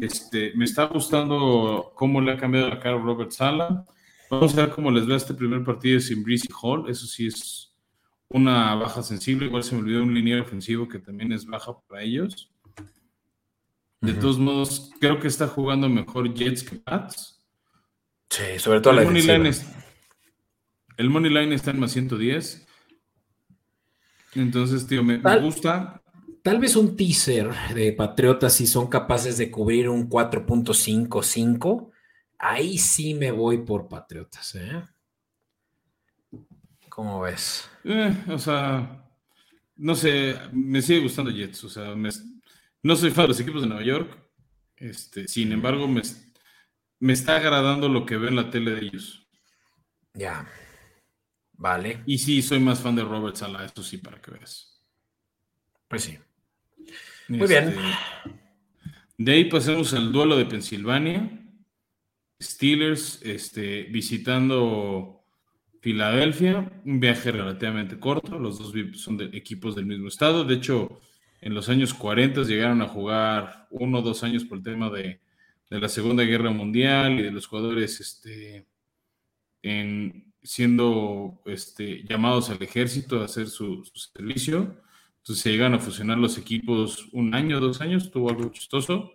Este, 0.00 0.52
me 0.54 0.66
está 0.66 0.84
gustando 0.84 1.92
cómo 1.94 2.20
le 2.20 2.32
ha 2.32 2.36
cambiado 2.36 2.68
la 2.68 2.78
cara 2.78 2.96
a 2.96 3.00
Robert 3.00 3.30
Sala. 3.30 3.86
Vamos 4.28 4.56
a 4.56 4.66
ver 4.66 4.70
cómo 4.70 4.90
les 4.90 5.08
va 5.08 5.16
este 5.16 5.34
primer 5.34 5.64
partido 5.64 5.98
sin 6.00 6.22
Breezy 6.22 6.48
Hall. 6.60 6.88
Eso 6.88 7.06
sí 7.06 7.26
es 7.26 7.74
una 8.28 8.74
baja 8.74 9.02
sensible. 9.02 9.46
Igual 9.46 9.64
se 9.64 9.74
me 9.74 9.82
olvidó 9.82 10.02
un 10.02 10.14
liniero 10.14 10.42
ofensivo 10.42 10.86
que 10.86 10.98
también 10.98 11.32
es 11.32 11.46
baja 11.46 11.72
para 11.88 12.02
ellos. 12.02 12.52
De 14.00 14.14
todos 14.14 14.38
modos, 14.38 14.90
creo 15.00 15.18
que 15.18 15.28
está 15.28 15.46
jugando 15.46 15.88
mejor 15.88 16.32
Jets 16.32 16.62
que 16.62 16.76
Pats. 16.76 17.39
Sí, 18.30 18.58
sobre 18.58 18.80
todo 18.80 18.92
el 18.92 19.00
la 19.00 19.04
money 19.04 19.22
line 19.22 19.50
El 20.96 21.10
money 21.10 21.30
line 21.32 21.54
está 21.54 21.72
en 21.72 21.80
más 21.80 21.92
110. 21.92 22.66
Entonces, 24.36 24.86
tío, 24.86 25.02
me, 25.02 25.18
gusta. 25.40 26.00
Tal 26.42 26.60
vez 26.60 26.76
un 26.76 26.96
teaser 26.96 27.50
de 27.74 27.92
Patriotas 27.92 28.54
si 28.54 28.66
son 28.66 28.86
capaces 28.86 29.36
de 29.36 29.50
cubrir 29.50 29.88
un 29.88 30.08
4.55. 30.08 31.90
Ahí 32.38 32.78
sí 32.78 33.14
me 33.14 33.32
voy 33.32 33.58
por 33.58 33.88
Patriotas, 33.88 34.54
¿eh? 34.54 34.82
¿Cómo 36.88 37.20
ves? 37.20 37.68
Eh, 37.84 38.14
o 38.28 38.38
sea, 38.38 39.04
no 39.76 39.94
sé, 39.94 40.36
me 40.52 40.80
sigue 40.80 41.00
gustando 41.00 41.30
Jets. 41.32 41.64
O 41.64 41.68
sea, 41.68 41.94
no 42.82 42.96
soy 42.96 43.10
fan 43.10 43.24
de 43.24 43.28
los 43.28 43.40
equipos 43.40 43.62
de 43.62 43.68
Nueva 43.68 43.84
York. 43.84 44.16
Este, 44.76 45.26
sin 45.28 45.52
embargo, 45.52 45.86
me, 45.88 46.00
me 47.00 47.14
está 47.14 47.36
agradando 47.36 47.88
lo 47.88 48.06
que 48.06 48.16
veo 48.16 48.28
en 48.28 48.36
la 48.36 48.50
tele 48.50 48.72
de 48.72 48.86
ellos. 48.86 49.26
Ya. 50.14 50.46
Vale. 51.54 52.02
Y 52.06 52.18
sí, 52.18 52.42
soy 52.42 52.60
más 52.60 52.80
fan 52.80 52.94
de 52.94 53.04
Robert 53.04 53.36
Sala, 53.36 53.64
esto 53.64 53.82
sí, 53.82 53.98
para 53.98 54.20
que 54.20 54.30
veas. 54.30 54.80
Pues 55.88 56.04
sí. 56.04 56.18
Muy 57.28 57.48
bien. 57.48 57.68
Este, 57.68 57.80
de 59.18 59.32
ahí 59.32 59.44
pasemos 59.46 59.92
al 59.94 60.12
duelo 60.12 60.36
de 60.36 60.46
Pensilvania. 60.46 61.30
Steelers 62.40 63.20
este, 63.22 63.84
visitando 63.84 65.24
Filadelfia. 65.80 66.70
Un 66.84 67.00
viaje 67.00 67.32
relativamente 67.32 67.98
corto. 67.98 68.38
Los 68.38 68.58
dos 68.58 68.72
son 69.00 69.16
de 69.16 69.26
equipos 69.36 69.74
del 69.74 69.86
mismo 69.86 70.08
estado. 70.08 70.44
De 70.44 70.54
hecho, 70.54 71.00
en 71.40 71.54
los 71.54 71.68
años 71.68 71.94
40 71.94 72.42
llegaron 72.42 72.82
a 72.82 72.88
jugar 72.88 73.68
uno 73.70 73.98
o 73.98 74.02
dos 74.02 74.22
años 74.22 74.44
por 74.44 74.58
el 74.58 74.64
tema 74.64 74.90
de 74.90 75.20
de 75.70 75.80
la 75.80 75.88
Segunda 75.88 76.24
Guerra 76.24 76.50
Mundial 76.50 77.20
y 77.20 77.22
de 77.22 77.30
los 77.30 77.46
jugadores 77.46 78.00
este, 78.00 78.66
en, 79.62 80.32
siendo 80.42 81.40
este, 81.46 82.04
llamados 82.04 82.50
al 82.50 82.60
ejército 82.60 83.20
a 83.20 83.26
hacer 83.26 83.46
su, 83.46 83.88
servicio. 84.12 84.76
Entonces 85.18 85.42
se 85.42 85.52
llegan 85.52 85.74
a 85.74 85.78
fusionar 85.78 86.18
los 86.18 86.38
equipos 86.38 87.08
un 87.12 87.34
año, 87.34 87.60
dos 87.60 87.80
años, 87.80 88.10
tuvo 88.10 88.30
algo 88.30 88.50
chistoso. 88.50 89.12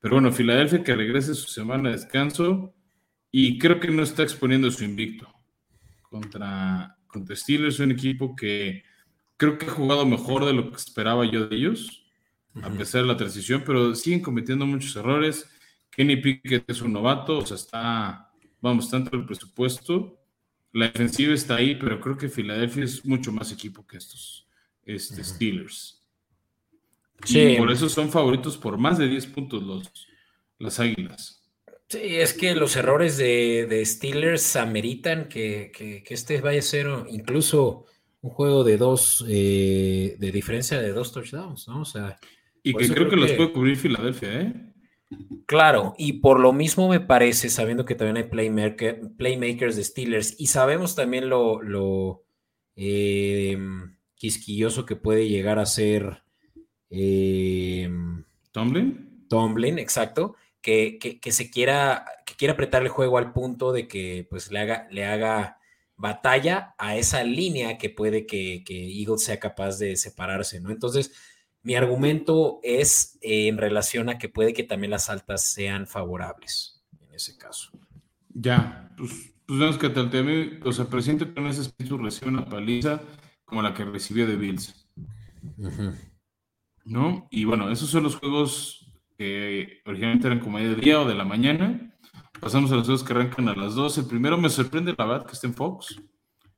Pero 0.00 0.16
bueno, 0.16 0.30
Filadelfia 0.32 0.84
que 0.84 0.94
regrese 0.94 1.34
su 1.34 1.48
semana 1.48 1.88
de 1.88 1.96
descanso 1.96 2.74
y 3.30 3.58
creo 3.58 3.80
que 3.80 3.88
no 3.88 4.02
está 4.02 4.22
exponiendo 4.22 4.70
su 4.70 4.84
invicto 4.84 5.32
contra, 6.02 6.98
contra 7.06 7.34
Steelers, 7.34 7.80
un 7.80 7.92
equipo 7.92 8.36
que 8.36 8.84
creo 9.38 9.56
que 9.56 9.66
ha 9.66 9.70
jugado 9.70 10.04
mejor 10.04 10.44
de 10.44 10.52
lo 10.52 10.70
que 10.70 10.76
esperaba 10.76 11.24
yo 11.24 11.46
de 11.48 11.56
ellos, 11.56 12.02
a 12.62 12.70
pesar 12.70 13.02
de 13.02 13.08
la 13.08 13.16
transición, 13.16 13.62
pero 13.66 13.94
siguen 13.94 14.20
cometiendo 14.20 14.66
muchos 14.66 14.96
errores 14.96 15.55
Kenny 15.96 16.16
Pickett 16.16 16.68
es 16.68 16.82
un 16.82 16.92
novato, 16.92 17.38
o 17.38 17.46
sea, 17.46 17.56
está, 17.56 18.30
vamos, 18.60 18.90
tanto 18.90 19.16
el 19.16 19.24
presupuesto. 19.24 20.20
La 20.72 20.88
defensiva 20.88 21.32
está 21.32 21.56
ahí, 21.56 21.74
pero 21.74 21.98
creo 22.00 22.18
que 22.18 22.28
Filadelfia 22.28 22.84
es 22.84 23.02
mucho 23.06 23.32
más 23.32 23.50
equipo 23.50 23.86
que 23.86 23.96
estos 23.96 24.46
este, 24.84 25.24
Steelers. 25.24 26.02
Sí. 27.24 27.54
por 27.56 27.72
eso 27.72 27.88
son 27.88 28.10
favoritos 28.10 28.58
por 28.58 28.76
más 28.76 28.98
de 28.98 29.08
10 29.08 29.26
puntos 29.28 29.62
los, 29.62 29.90
las 30.58 30.78
Águilas. 30.78 31.42
Sí, 31.88 32.00
es 32.02 32.34
que 32.34 32.54
los 32.54 32.76
errores 32.76 33.16
de, 33.16 33.82
Steelers 33.86 34.56
ameritan 34.56 35.28
que, 35.28 35.72
que, 35.74 36.04
este 36.10 36.42
vaya 36.42 36.58
a 36.58 36.62
ser 36.62 36.88
incluso 37.08 37.86
un 38.20 38.30
juego 38.32 38.64
de 38.64 38.76
dos, 38.76 39.24
eh, 39.26 40.16
de 40.18 40.30
diferencia 40.30 40.78
de 40.78 40.92
dos 40.92 41.10
touchdowns, 41.12 41.68
¿no? 41.68 41.80
O 41.80 41.84
sea. 41.86 42.18
Y 42.62 42.74
que 42.74 42.86
creo, 42.88 43.08
que, 43.08 43.16
los 43.16 43.32
puede 43.32 43.52
cubrir 43.52 43.76
Filadelfia, 43.76 44.40
¿eh? 44.42 44.52
Claro, 45.46 45.94
y 45.96 46.14
por 46.14 46.40
lo 46.40 46.52
mismo 46.52 46.88
me 46.88 46.98
parece, 46.98 47.48
sabiendo 47.48 47.84
que 47.84 47.94
también 47.94 48.16
hay 48.16 48.24
playmakers 48.24 49.76
de 49.76 49.84
Steelers 49.84 50.34
y 50.38 50.48
sabemos 50.48 50.96
también 50.96 51.28
lo, 51.28 51.62
lo 51.62 52.24
em, 52.74 53.96
quisquilloso 54.16 54.84
que 54.84 54.96
puede 54.96 55.28
llegar 55.28 55.60
a 55.60 55.66
ser 55.66 56.24
eh, 56.90 57.88
Tomlin. 58.50 59.26
Tomlin, 59.28 59.78
exacto, 59.78 60.34
que, 60.60 60.98
se 61.30 61.50
quiera, 61.50 62.04
que 62.24 62.34
quiera 62.34 62.54
apretar 62.54 62.82
el 62.82 62.88
juego 62.88 63.18
al 63.18 63.32
punto 63.32 63.72
de 63.72 63.86
que 63.86 64.26
pues 64.28 64.50
le 64.50 64.58
haga, 64.58 64.88
le 64.90 65.04
haga 65.04 65.58
batalla 65.94 66.74
a 66.78 66.96
esa 66.96 67.22
línea 67.22 67.78
que 67.78 67.90
puede 67.90 68.26
que, 68.26 68.64
que 68.66 68.74
Eagles 69.00 69.22
sea 69.22 69.38
capaz 69.38 69.78
de 69.78 69.96
separarse, 69.96 70.60
¿no? 70.60 70.70
Entonces, 70.70 71.12
mi 71.66 71.74
argumento 71.74 72.60
es 72.62 73.18
eh, 73.22 73.48
en 73.48 73.58
relación 73.58 74.08
a 74.08 74.18
que 74.18 74.28
puede 74.28 74.52
que 74.52 74.62
también 74.62 74.92
las 74.92 75.10
altas 75.10 75.42
sean 75.42 75.88
favorables 75.88 76.80
en 77.00 77.12
ese 77.12 77.36
caso. 77.36 77.72
Ya, 78.28 78.88
pues, 78.96 79.34
pues 79.44 79.58
vemos 79.58 79.76
que 79.76 79.88
Taltemir, 79.88 80.60
o 80.64 80.70
sea, 80.70 80.84
presiento 80.84 81.34
que 81.34 81.40
en 81.40 81.48
ese 81.48 81.62
espíritu 81.62 81.98
recibe 81.98 82.30
una 82.30 82.44
paliza 82.44 83.00
como 83.44 83.62
la 83.62 83.74
que 83.74 83.84
recibió 83.84 84.28
de 84.28 84.36
Bills. 84.36 84.88
¿No? 86.84 87.26
Y 87.32 87.44
bueno, 87.44 87.68
esos 87.68 87.90
son 87.90 88.04
los 88.04 88.14
juegos 88.14 88.88
que 89.18 89.80
originalmente 89.86 90.28
eran 90.28 90.38
como 90.38 90.60
de 90.60 90.76
día 90.76 91.00
o 91.00 91.08
de 91.08 91.16
la 91.16 91.24
mañana. 91.24 91.98
Pasamos 92.40 92.70
a 92.70 92.76
los 92.76 92.84
juegos 92.84 93.02
que 93.02 93.12
arrancan 93.12 93.48
a 93.48 93.56
las 93.56 93.74
2. 93.74 93.98
El 93.98 94.06
primero 94.06 94.38
me 94.38 94.50
sorprende 94.50 94.94
la 94.96 95.04
verdad 95.04 95.26
que 95.26 95.32
esté 95.32 95.48
en 95.48 95.54
Fox. 95.54 96.00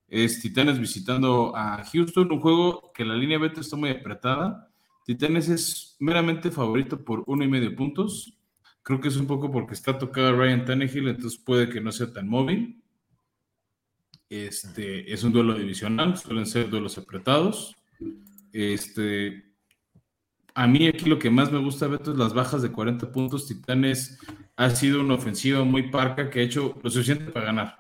Es 0.06 0.42
Titanes 0.42 0.78
visitando 0.78 1.56
a 1.56 1.82
Houston, 1.82 2.30
un 2.30 2.40
juego 2.40 2.92
que 2.92 3.06
la 3.06 3.14
línea 3.14 3.38
beta 3.38 3.62
está 3.62 3.74
muy 3.74 3.88
apretada 3.88 4.68
Titanes 5.09 5.48
es 5.48 5.96
meramente 6.00 6.50
favorito 6.50 7.02
por 7.02 7.24
uno 7.28 7.42
y 7.42 7.48
medio 7.48 7.74
puntos. 7.74 8.38
Creo 8.82 9.00
que 9.00 9.09
es 9.09 9.16
un 9.16 9.26
poco 9.26 9.50
porque 9.50 9.72
está 9.72 9.96
tocado 9.96 10.36
Ryan 10.36 10.66
Tannehill, 10.66 11.09
entonces 11.09 11.40
puede 11.40 11.70
que 11.70 11.80
no 11.80 11.92
sea 11.92 12.12
tan 12.12 12.28
móvil. 12.28 12.82
Este 14.28 15.11
es 15.11 15.24
un 15.24 15.32
duelo 15.32 15.54
divisional, 15.54 16.18
suelen 16.18 16.44
ser 16.44 16.68
duelos 16.68 16.98
apretados. 16.98 17.74
Este, 18.52 19.50
a 20.52 20.66
mí 20.66 20.86
aquí 20.86 21.06
lo 21.06 21.18
que 21.18 21.30
más 21.30 21.50
me 21.50 21.59
gusta, 21.59 21.88
Beto, 21.88 22.12
es 22.12 22.18
las 22.18 22.34
bajas 22.34 22.61
de 22.61 22.70
40 22.70 23.11
puntos. 23.11 23.46
Titanes 23.46 24.18
ha 24.56 24.68
sido 24.68 25.00
una 25.00 25.14
ofensiva 25.14 25.64
muy 25.64 25.90
parca 25.90 26.28
que 26.28 26.40
ha 26.40 26.42
hecho 26.42 26.78
lo 26.82 26.90
suficiente 26.90 27.32
para 27.32 27.46
ganar. 27.46 27.78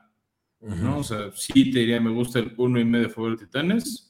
¿no? 0.62 1.00
O 1.00 1.04
sea, 1.04 1.30
sí 1.34 1.70
te 1.72 1.80
diría, 1.80 2.00
me 2.00 2.08
gusta 2.08 2.38
el 2.38 2.54
uno 2.56 2.80
y 2.80 2.86
medio 2.86 3.10
favor 3.10 3.38
de 3.38 3.44
Titanes 3.44 4.07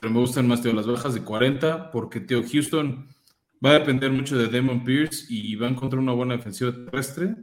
pero 0.00 0.12
me 0.12 0.20
gustan 0.20 0.48
más, 0.48 0.62
tío, 0.62 0.72
las 0.72 0.86
bajas 0.86 1.14
de 1.14 1.22
40, 1.22 1.90
porque, 1.90 2.20
tío, 2.20 2.42
Houston 2.42 3.06
va 3.64 3.70
a 3.70 3.78
depender 3.78 4.10
mucho 4.10 4.38
de 4.38 4.48
Damon 4.48 4.84
Pierce 4.84 5.26
y 5.28 5.54
va 5.56 5.66
a 5.66 5.70
encontrar 5.70 6.00
una 6.00 6.12
buena 6.12 6.36
defensiva 6.36 6.72
terrestre. 6.72 7.36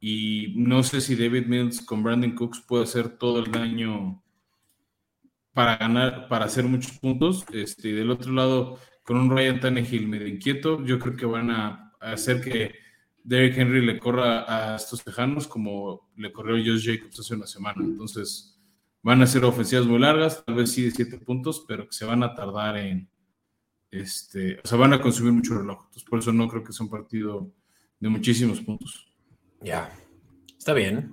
Y 0.00 0.52
no 0.56 0.82
sé 0.82 1.00
si 1.00 1.16
David 1.16 1.46
Mills 1.46 1.80
con 1.80 2.02
Brandon 2.02 2.34
Cooks 2.34 2.60
puede 2.60 2.84
hacer 2.84 3.08
todo 3.08 3.40
el 3.40 3.50
daño 3.50 4.22
para 5.52 5.76
ganar, 5.76 6.28
para 6.28 6.44
hacer 6.44 6.64
muchos 6.64 6.98
puntos. 6.98 7.44
Este, 7.52 7.92
del 7.92 8.10
otro 8.10 8.32
lado, 8.32 8.78
con 9.02 9.16
un 9.16 9.30
Ryan 9.30 9.60
Tannehill 9.60 10.06
medio 10.06 10.28
inquieto, 10.28 10.84
yo 10.84 10.98
creo 10.98 11.16
que 11.16 11.26
van 11.26 11.50
a 11.50 11.92
hacer 12.00 12.40
que 12.40 12.74
Derrick 13.22 13.56
Henry 13.56 13.84
le 13.84 13.98
corra 13.98 14.44
a 14.46 14.76
estos 14.76 15.02
tejanos 15.02 15.48
como 15.48 16.10
le 16.16 16.30
corrió 16.30 16.56
Josh 16.56 16.86
Jacobs 16.86 17.18
hace 17.18 17.34
una 17.34 17.46
semana. 17.46 17.82
Entonces, 17.82 18.53
Van 19.04 19.20
a 19.20 19.26
ser 19.26 19.44
ofensivas 19.44 19.86
muy 19.86 19.98
largas, 19.98 20.42
tal 20.46 20.54
vez 20.54 20.72
sí 20.72 20.82
de 20.82 20.90
siete 20.90 21.18
puntos, 21.18 21.64
pero 21.68 21.86
que 21.86 21.92
se 21.92 22.06
van 22.06 22.22
a 22.22 22.34
tardar 22.34 22.78
en, 22.78 23.06
este, 23.90 24.58
o 24.64 24.66
sea, 24.66 24.78
van 24.78 24.94
a 24.94 25.00
consumir 25.02 25.32
mucho 25.32 25.58
reloj. 25.58 25.82
Entonces, 25.84 26.04
por 26.04 26.18
eso 26.20 26.32
no 26.32 26.48
creo 26.48 26.64
que 26.64 26.72
sea 26.72 26.84
un 26.84 26.90
partido 26.90 27.52
de 28.00 28.08
muchísimos 28.08 28.62
puntos. 28.62 29.06
Ya, 29.60 29.94
está 30.56 30.72
bien. 30.72 31.12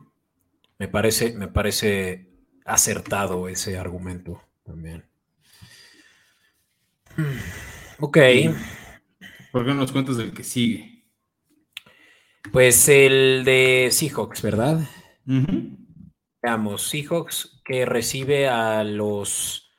Me 0.80 0.88
parece, 0.88 1.34
me 1.34 1.50
parece 1.50 2.32
acertado 2.64 3.50
ese 3.50 3.78
argumento 3.78 4.42
también. 4.64 5.06
Ok. 8.00 8.18
¿Por 9.52 9.66
qué 9.66 9.68
no 9.68 9.76
nos 9.76 9.92
cuentas 9.92 10.16
del 10.16 10.32
que 10.32 10.46
sigue? 10.46 11.04
Pues 12.54 12.88
el 12.88 13.44
de 13.44 13.89
Seahawks, 13.92 14.42
¿verdad? 14.42 14.80
Veamos, 16.42 16.88
Seahawks 16.88 17.61
que 17.64 17.86
recibe 17.86 18.47
a 18.47 18.84
los 18.84 19.72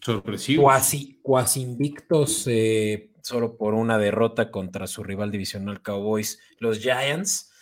sorpresivos 0.00 0.62
cuasi, 0.62 1.20
cuasi 1.22 1.62
invictos 1.62 2.46
eh, 2.46 3.10
solo 3.22 3.56
por 3.56 3.74
una 3.74 3.98
derrota 3.98 4.50
contra 4.50 4.86
su 4.86 5.02
rival 5.02 5.30
divisional 5.30 5.82
Cowboys, 5.82 6.40
los 6.58 6.78
Giants. 6.78 7.52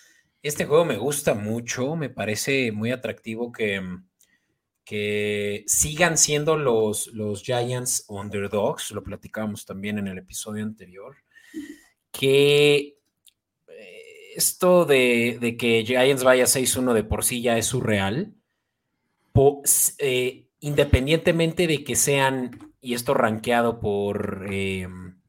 Este 0.43 0.67
juego 0.67 0.85
me 0.85 0.99
gusta 0.99 1.35
mucho, 1.35 1.97
me 1.97 2.11
parece 2.11 2.71
muy 2.71 2.91
atractivo 2.91 3.51
que, 3.51 3.81
que 4.85 5.65
sigan 5.67 6.19
siendo 6.19 6.59
los, 6.59 7.07
los 7.09 7.43
Giants 7.43 8.05
underdogs, 8.09 8.91
lo 8.91 9.03
platicábamos 9.03 9.65
también 9.65 9.99
en 9.99 10.07
el 10.07 10.19
episodio 10.19 10.65
anterior, 10.65 11.17
que 12.13 12.99
eh, 13.69 14.33
esto 14.37 14.85
de, 14.85 15.39
de 15.41 15.57
que 15.57 15.83
Giants 15.87 16.23
vaya 16.23 16.45
6-1 16.45 16.93
de 16.93 17.05
por 17.05 17.25
sí 17.25 17.41
ya 17.41 17.57
es 17.57 17.67
surreal 17.67 18.35
eh, 19.99 20.49
independientemente 20.61 21.67
de 21.67 21.85
que 21.85 21.97
sean, 21.97 22.75
y 22.81 22.95
esto 22.95 23.15
rankeado 23.15 23.81
por 23.81 24.47
em, 24.51 25.21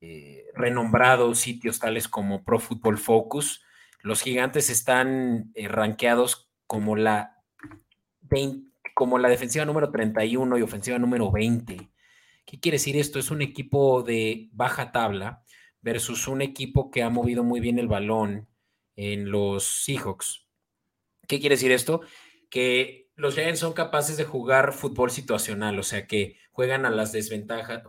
eh, 0.00 0.46
renombrados 0.54 1.38
sitios 1.38 1.78
tales 1.78 2.08
como 2.08 2.44
Pro 2.44 2.58
Football 2.58 2.98
Focus, 2.98 3.62
los 4.02 4.22
gigantes 4.22 4.70
están 4.70 5.50
eh, 5.54 5.68
rankeados 5.68 6.50
como 6.66 6.96
la 6.96 7.36
como 8.94 9.18
la 9.18 9.28
defensiva 9.28 9.64
número 9.64 9.90
31 9.90 10.58
y 10.58 10.62
ofensiva 10.62 10.98
número 10.98 11.32
20. 11.32 11.90
¿Qué 12.46 12.60
quiere 12.60 12.76
decir 12.76 12.96
esto? 12.96 13.18
Es 13.18 13.32
un 13.32 13.42
equipo 13.42 14.02
de 14.02 14.48
baja 14.52 14.92
tabla 14.92 15.42
versus 15.80 16.28
un 16.28 16.42
equipo 16.42 16.92
que 16.92 17.02
ha 17.02 17.10
movido 17.10 17.42
muy 17.42 17.58
bien 17.58 17.80
el 17.80 17.88
balón 17.88 18.48
en 18.94 19.30
los 19.30 19.64
Seahawks. 19.64 20.46
¿Qué 21.26 21.40
quiere 21.40 21.54
decir 21.54 21.72
esto? 21.72 22.02
Que 22.50 23.08
los 23.16 23.34
Giants 23.34 23.60
son 23.60 23.72
capaces 23.72 24.16
de 24.16 24.24
jugar 24.24 24.72
fútbol 24.72 25.10
situacional, 25.10 25.78
o 25.78 25.82
sea 25.82 26.06
que 26.06 26.36
juegan 26.52 26.84
a 26.84 26.90
las 26.90 27.12
desventajas, 27.12 27.82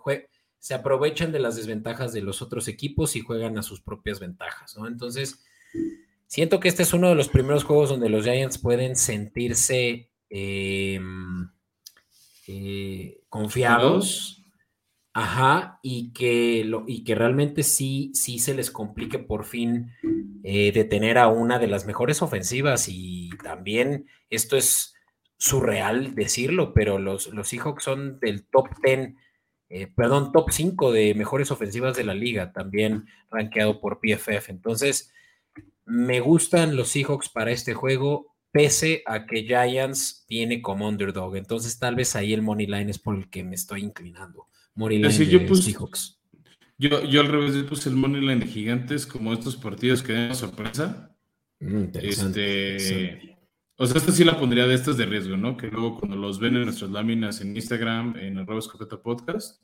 se 0.59 0.73
aprovechan 0.73 1.31
de 1.31 1.39
las 1.39 1.55
desventajas 1.55 2.13
de 2.13 2.21
los 2.21 2.41
otros 2.41 2.67
equipos 2.67 3.15
y 3.15 3.21
juegan 3.21 3.57
a 3.57 3.63
sus 3.63 3.81
propias 3.81 4.19
ventajas, 4.19 4.77
¿no? 4.77 4.87
Entonces, 4.87 5.43
siento 6.27 6.59
que 6.59 6.67
este 6.67 6.83
es 6.83 6.93
uno 6.93 7.09
de 7.09 7.15
los 7.15 7.29
primeros 7.29 7.63
juegos 7.63 7.89
donde 7.89 8.09
los 8.09 8.23
Giants 8.23 8.59
pueden 8.59 8.95
sentirse 8.95 10.09
em, 10.29 11.49
eh, 12.47 13.21
confiados. 13.27 14.40
Ajá, 15.13 15.79
y 15.83 16.13
que, 16.13 16.63
lo, 16.63 16.85
y 16.87 17.03
que 17.03 17.15
realmente 17.15 17.63
sí, 17.63 18.11
sí 18.13 18.39
se 18.39 18.53
les 18.53 18.71
complique 18.71 19.19
por 19.19 19.43
fin 19.43 19.91
eh, 20.43 20.71
detener 20.71 21.17
a 21.17 21.27
una 21.27 21.59
de 21.59 21.67
las 21.67 21.85
mejores 21.85 22.21
ofensivas. 22.21 22.87
Y 22.87 23.29
también 23.43 24.07
esto 24.29 24.55
es 24.55 24.93
surreal 25.37 26.15
decirlo, 26.15 26.73
pero 26.73 26.97
los, 26.97 27.27
los 27.33 27.49
Seahawks 27.49 27.83
son 27.83 28.19
del 28.19 28.45
top 28.45 28.69
10, 28.83 29.15
eh, 29.69 29.87
perdón, 29.87 30.31
top 30.31 30.51
5 30.51 30.91
de 30.93 31.13
mejores 31.15 31.51
ofensivas 31.51 31.97
de 31.97 32.05
la 32.05 32.13
liga, 32.13 32.53
también 32.53 33.07
rankeado 33.29 33.81
por 33.81 33.99
PFF. 33.99 34.49
Entonces, 34.49 35.11
me 35.85 36.21
gustan 36.21 36.75
los 36.77 36.89
Seahawks 36.89 37.27
para 37.27 37.51
este 37.51 37.73
juego, 37.73 38.30
pese 38.51 39.03
a 39.05 39.25
que 39.25 39.43
Giants 39.43 40.25
tiene 40.27 40.61
como 40.61 40.87
underdog. 40.87 41.35
Entonces, 41.35 41.77
tal 41.79 41.95
vez 41.95 42.15
ahí 42.15 42.33
el 42.33 42.41
money 42.41 42.67
line 42.67 42.91
es 42.91 42.99
por 42.99 43.15
el 43.15 43.29
que 43.29 43.43
me 43.43 43.55
estoy 43.55 43.81
inclinando. 43.81 44.47
Money 44.75 44.97
line 44.97 45.17
de 45.17 45.27
yo 45.27 45.55
Seahawks. 45.55 46.19
Yo, 46.77 47.03
yo 47.05 47.21
al 47.21 47.27
revés, 47.27 47.53
yo 47.53 47.65
puse 47.65 47.89
el 47.89 47.95
money 47.95 48.21
line 48.21 48.37
de 48.37 48.47
gigantes 48.47 49.05
como 49.05 49.33
estos 49.33 49.55
partidos 49.55 50.01
que 50.01 50.13
dan 50.13 50.35
sorpresa. 50.35 51.15
Mm, 51.59 51.85
este, 51.93 53.37
o 53.77 53.85
sea, 53.85 53.97
esta 53.97 54.11
sí 54.11 54.23
la 54.23 54.39
pondría 54.39 54.65
de 54.65 54.73
estas 54.73 54.97
de 54.97 55.05
riesgo, 55.05 55.37
¿no? 55.37 55.57
Que 55.57 55.67
luego 55.67 55.99
cuando 55.99 56.17
los 56.17 56.39
ven 56.39 56.55
en 56.55 56.65
nuestras 56.65 56.89
láminas 56.89 57.41
en 57.41 57.55
Instagram, 57.55 58.15
en 58.17 58.39
arroba 58.39 58.59
escopeta 58.59 59.01
podcast, 59.01 59.61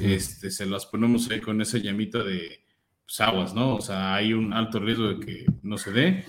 este, 0.00 0.50
se 0.50 0.66
las 0.66 0.86
ponemos 0.86 1.30
ahí 1.30 1.40
con 1.40 1.60
esa 1.60 1.78
llamita 1.78 2.22
de 2.22 2.64
pues, 3.04 3.20
aguas, 3.20 3.54
¿no? 3.54 3.76
O 3.76 3.80
sea, 3.80 4.14
hay 4.14 4.32
un 4.32 4.52
alto 4.52 4.78
riesgo 4.78 5.08
de 5.08 5.26
que 5.26 5.46
no 5.62 5.76
se 5.76 5.92
dé. 5.92 6.24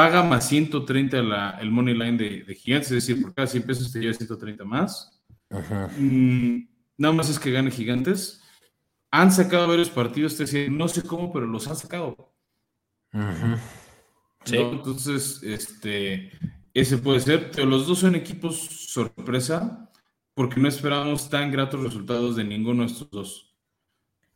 Paga 0.00 0.22
más 0.22 0.48
130 0.48 1.20
la, 1.20 1.50
el 1.60 1.70
money 1.70 1.92
line 1.92 2.16
de, 2.16 2.42
de, 2.42 2.54
gigantes, 2.54 2.90
es 2.90 3.06
decir, 3.06 3.20
por 3.20 3.34
cada 3.34 3.46
100 3.46 3.62
pesos 3.64 3.92
te 3.92 3.98
lleva 4.00 4.14
130 4.14 4.64
más. 4.64 5.22
Mm, 5.98 6.60
nada 6.96 7.12
más 7.12 7.28
es 7.28 7.38
que 7.38 7.50
gane 7.50 7.70
gigantes. 7.70 8.42
Han 9.10 9.30
sacado 9.30 9.68
varios 9.68 9.90
partidos, 9.90 10.38
te 10.38 10.44
decía, 10.44 10.70
no 10.70 10.88
sé 10.88 11.02
cómo, 11.02 11.30
pero 11.30 11.44
los 11.44 11.68
han 11.68 11.76
sacado. 11.76 12.34
Ajá. 13.12 13.60
Entonces, 14.46 15.42
este, 15.42 16.32
ese 16.72 16.96
puede 16.96 17.20
ser. 17.20 17.50
Pero 17.50 17.66
los 17.66 17.86
dos 17.86 17.98
son 17.98 18.14
equipos 18.14 18.56
sorpresa 18.58 19.90
porque 20.32 20.58
no 20.58 20.68
esperábamos 20.68 21.28
tan 21.28 21.50
gratos 21.50 21.82
resultados 21.82 22.36
de 22.36 22.44
ninguno 22.44 22.84
de 22.84 22.86
estos 22.86 23.10
dos. 23.10 23.54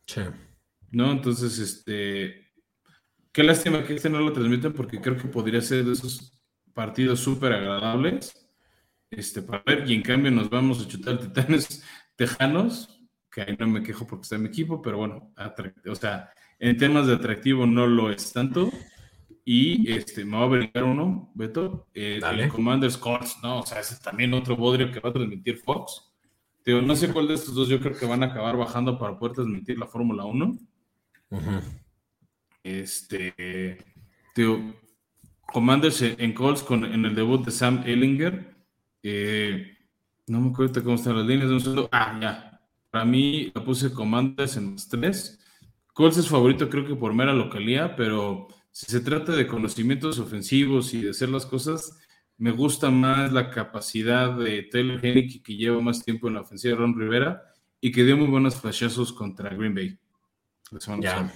Sí. 0.05 0.21
¿No? 0.91 1.11
Entonces, 1.11 1.57
este, 1.57 2.44
qué 3.35 3.43
lástima 3.43 3.83
que 3.83 3.93
este 3.93 4.09
no 4.09 4.21
lo 4.21 4.31
transmiten 4.31 4.71
porque 4.71 5.01
creo 5.01 5.17
que 5.17 5.27
podría 5.27 5.59
ser 5.59 5.83
de 5.83 5.91
esos 5.91 6.31
partidos 6.73 7.19
súper 7.19 7.51
agradables 7.51 8.47
este, 9.11 9.41
para 9.41 9.61
ver. 9.65 9.91
Y 9.91 9.93
en 9.93 10.03
cambio 10.03 10.31
nos 10.31 10.49
vamos 10.49 10.81
a 10.81 10.87
chutar 10.87 11.19
Titanes 11.19 11.83
Tejanos, 12.15 12.97
que 13.29 13.41
ahí 13.41 13.57
no 13.59 13.67
me 13.67 13.83
quejo 13.83 14.07
porque 14.07 14.23
está 14.23 14.37
en 14.37 14.43
mi 14.43 14.47
equipo, 14.47 14.81
pero 14.81 14.99
bueno, 14.99 15.33
o 15.85 15.95
sea, 15.95 16.29
en 16.59 16.77
temas 16.77 17.07
de 17.07 17.15
atractivo 17.15 17.65
no 17.65 17.85
lo 17.87 18.09
es 18.09 18.31
tanto. 18.31 18.71
Y 19.43 19.91
este, 19.91 20.23
me 20.23 20.37
va 20.37 20.43
a 20.43 20.47
brincar 20.47 20.85
uno, 20.85 21.29
Beto, 21.35 21.89
eh, 21.93 22.21
el 22.23 22.47
Commander 22.47 22.89
Scores, 22.89 23.35
¿no? 23.43 23.59
O 23.59 23.65
sea, 23.65 23.81
ese 23.81 23.95
es 23.95 23.99
también 23.99 24.33
otro 24.33 24.55
bodrio 24.55 24.89
que 24.93 25.01
va 25.01 25.09
a 25.09 25.13
transmitir 25.13 25.57
Fox. 25.57 26.09
Digo, 26.65 26.81
no 26.81 26.95
sé 26.95 27.11
cuál 27.11 27.27
de 27.27 27.33
estos 27.33 27.53
dos 27.53 27.67
yo 27.67 27.81
creo 27.81 27.97
que 27.97 28.05
van 28.05 28.23
a 28.23 28.27
acabar 28.27 28.55
bajando 28.55 28.97
para 28.97 29.19
poder 29.19 29.35
transmitir 29.35 29.77
la 29.77 29.87
Fórmula 29.87 30.23
1. 30.23 30.57
Este, 32.65 33.77
digo, 34.35 34.73
Commanders 35.53 36.01
en 36.01 36.33
Colts 36.33 36.63
con, 36.63 36.83
en 36.83 37.05
el 37.05 37.13
debut 37.13 37.45
de 37.45 37.51
Sam 37.51 37.83
Ellinger. 37.85 38.55
Eh, 39.03 39.77
no 40.25 40.41
me 40.41 40.49
acuerdo 40.49 40.83
cómo 40.83 40.95
están 40.95 41.15
las 41.15 41.27
líneas. 41.27 41.63
De 41.63 41.87
ah, 41.91 42.19
ya. 42.19 42.61
Para 42.89 43.05
mí 43.05 43.51
la 43.53 43.63
puse 43.63 43.93
Commanders 43.93 44.57
en 44.57 44.71
los 44.71 44.89
tres. 44.89 45.39
Colts 45.93 46.17
es 46.17 46.27
favorito 46.27 46.67
creo 46.67 46.87
que 46.87 46.95
por 46.95 47.13
mera 47.13 47.33
localía, 47.33 47.95
pero 47.95 48.47
si 48.71 48.87
se 48.87 48.99
trata 48.99 49.33
de 49.33 49.45
conocimientos 49.45 50.17
ofensivos 50.17 50.91
y 50.95 51.03
de 51.03 51.11
hacer 51.11 51.29
las 51.29 51.45
cosas, 51.45 51.99
me 52.39 52.49
gusta 52.49 52.89
más 52.89 53.31
la 53.31 53.51
capacidad 53.51 54.35
de 54.35 54.63
Taylor 54.63 55.05
Hennick, 55.05 55.43
que 55.43 55.55
lleva 55.55 55.79
más 55.81 56.03
tiempo 56.03 56.27
en 56.27 56.33
la 56.33 56.41
ofensiva 56.41 56.73
de 56.73 56.81
Ron 56.81 56.99
Rivera 56.99 57.43
y 57.79 57.91
que 57.91 58.03
dio 58.03 58.17
muy 58.17 58.27
buenos 58.27 58.55
flashazos 58.55 59.13
contra 59.13 59.53
Green 59.53 59.75
Bay. 59.75 59.99
Ya. 60.99 61.31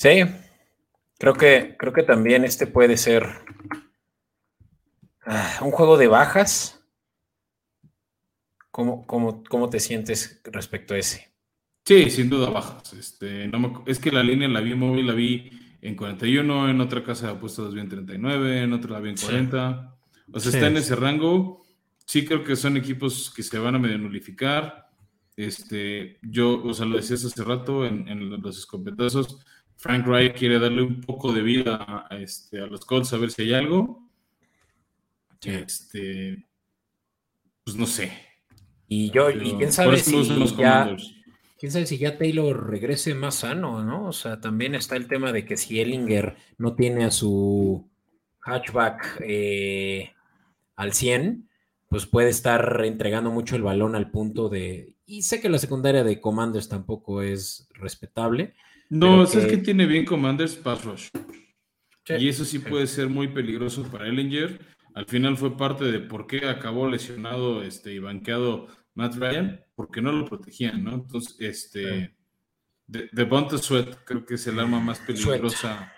Sí, 0.00 0.22
creo 1.18 1.34
que, 1.34 1.76
creo 1.78 1.92
que 1.92 2.02
también 2.02 2.42
este 2.42 2.66
puede 2.66 2.96
ser 2.96 3.26
ah, 5.26 5.58
un 5.60 5.72
juego 5.72 5.98
de 5.98 6.06
bajas. 6.06 6.82
¿Cómo, 8.70 9.06
cómo, 9.06 9.68
te 9.68 9.78
sientes 9.78 10.40
respecto 10.44 10.94
a 10.94 10.98
ese? 10.98 11.30
Sí, 11.84 12.08
sin 12.08 12.30
duda 12.30 12.48
bajas. 12.48 12.94
Este, 12.94 13.46
no 13.48 13.84
es 13.86 13.98
que 13.98 14.10
la 14.10 14.22
línea 14.22 14.48
la 14.48 14.62
vi 14.62 14.74
móvil, 14.74 15.06
la 15.06 15.12
vi 15.12 15.50
en 15.82 15.94
41, 15.96 16.70
en 16.70 16.80
otra 16.80 17.04
casa 17.04 17.26
de 17.26 17.32
apuestas 17.34 17.74
bien 17.74 17.90
39, 17.90 18.62
en 18.62 18.72
otra 18.72 18.92
la 18.92 19.00
vi 19.00 19.10
en 19.10 19.16
40. 19.16 19.98
O 20.32 20.40
sea, 20.40 20.50
está 20.50 20.68
en 20.68 20.78
ese 20.78 20.96
rango. 20.96 21.62
Sí 22.06 22.24
creo 22.24 22.42
que 22.42 22.56
son 22.56 22.78
equipos 22.78 23.30
que 23.36 23.42
se 23.42 23.58
van 23.58 23.74
a 23.74 23.78
medio 23.78 23.98
nulificar. 23.98 24.88
Este, 25.36 26.18
yo, 26.22 26.62
o 26.62 26.72
sea, 26.72 26.86
lo 26.86 26.96
decías 26.96 27.22
hace 27.22 27.44
rato 27.44 27.84
en, 27.84 28.42
los 28.42 28.58
escopetazos. 28.58 29.44
Frank 29.80 30.06
Wright 30.06 30.36
quiere 30.36 30.58
darle 30.58 30.82
un 30.82 31.00
poco 31.00 31.32
de 31.32 31.40
vida 31.40 32.06
a, 32.10 32.18
este, 32.18 32.60
a 32.60 32.66
los 32.66 32.84
Colts 32.84 33.14
a 33.14 33.16
ver 33.16 33.30
si 33.30 33.42
hay 33.42 33.54
algo. 33.54 34.06
Este, 35.42 36.44
pues 37.64 37.76
no 37.76 37.86
sé. 37.86 38.12
Y 38.88 39.10
yo, 39.10 39.30
y 39.30 39.54
quién 39.54 39.72
sabe 39.72 39.96
si 39.96 40.22
ya, 40.58 40.94
quién 41.58 41.72
sabe 41.72 41.86
si 41.86 41.96
ya 41.96 42.18
Taylor 42.18 42.68
regrese 42.68 43.14
más 43.14 43.36
sano, 43.36 43.82
¿no? 43.82 44.08
O 44.08 44.12
sea, 44.12 44.38
también 44.38 44.74
está 44.74 44.96
el 44.96 45.08
tema 45.08 45.32
de 45.32 45.46
que 45.46 45.56
si 45.56 45.80
Ellinger 45.80 46.36
no 46.58 46.74
tiene 46.74 47.06
a 47.06 47.10
su 47.10 47.88
hatchback 48.40 49.22
eh, 49.26 50.12
al 50.76 50.92
100, 50.92 51.48
pues 51.88 52.04
puede 52.04 52.28
estar 52.28 52.82
entregando 52.84 53.30
mucho 53.30 53.56
el 53.56 53.62
balón 53.62 53.96
al 53.96 54.10
punto 54.10 54.50
de... 54.50 54.96
Y 55.06 55.22
sé 55.22 55.40
que 55.40 55.48
la 55.48 55.58
secundaria 55.58 56.04
de 56.04 56.20
Commanders 56.20 56.68
tampoco 56.68 57.22
es 57.22 57.66
respetable. 57.72 58.52
No, 58.90 59.22
es 59.22 59.30
que 59.30 59.56
tiene 59.56 59.86
bien 59.86 60.04
Commanders 60.04 60.56
pass 60.56 60.84
rush. 60.84 61.08
y 62.08 62.28
eso 62.28 62.44
sí, 62.44 62.58
puede 62.58 62.86
ser 62.86 63.08
muy 63.08 63.28
peligroso 63.28 63.84
para 63.90 64.08
Ellinger. 64.08 64.60
Al 64.94 65.06
final 65.06 65.36
fue 65.36 65.56
parte 65.56 65.84
de 65.84 66.00
por 66.00 66.26
qué 66.26 66.46
acabó 66.46 66.88
lesionado 66.88 67.62
este, 67.62 67.94
y 67.94 68.00
banqueado 68.00 68.66
Matt 68.94 69.14
Ryan, 69.14 69.64
porque 69.76 70.02
no 70.02 70.10
lo 70.10 70.24
protegían, 70.24 70.82
¿no? 70.82 70.94
Entonces, 70.94 71.36
este, 71.38 72.14
de, 72.88 73.08
de 73.12 73.58
Sweat 73.58 74.04
creo 74.04 74.26
que 74.26 74.34
es 74.34 74.46
el 74.48 74.58
arma 74.58 74.80
más 74.80 74.98
peligrosa. 74.98 75.92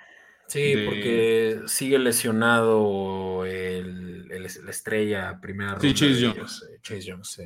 Sí, 0.47 0.75
porque 0.85 1.63
sigue 1.67 1.99
lesionado 1.99 3.47
el, 3.47 4.29
la 4.29 4.71
estrella 4.71 5.39
primera 5.41 5.81
Sí, 5.81 5.95
Chase 5.95 6.27
Jones. 6.27 6.69
Eh, 6.71 6.79
Chase 6.83 7.11
Jones, 7.11 7.29
sí. 7.29 7.45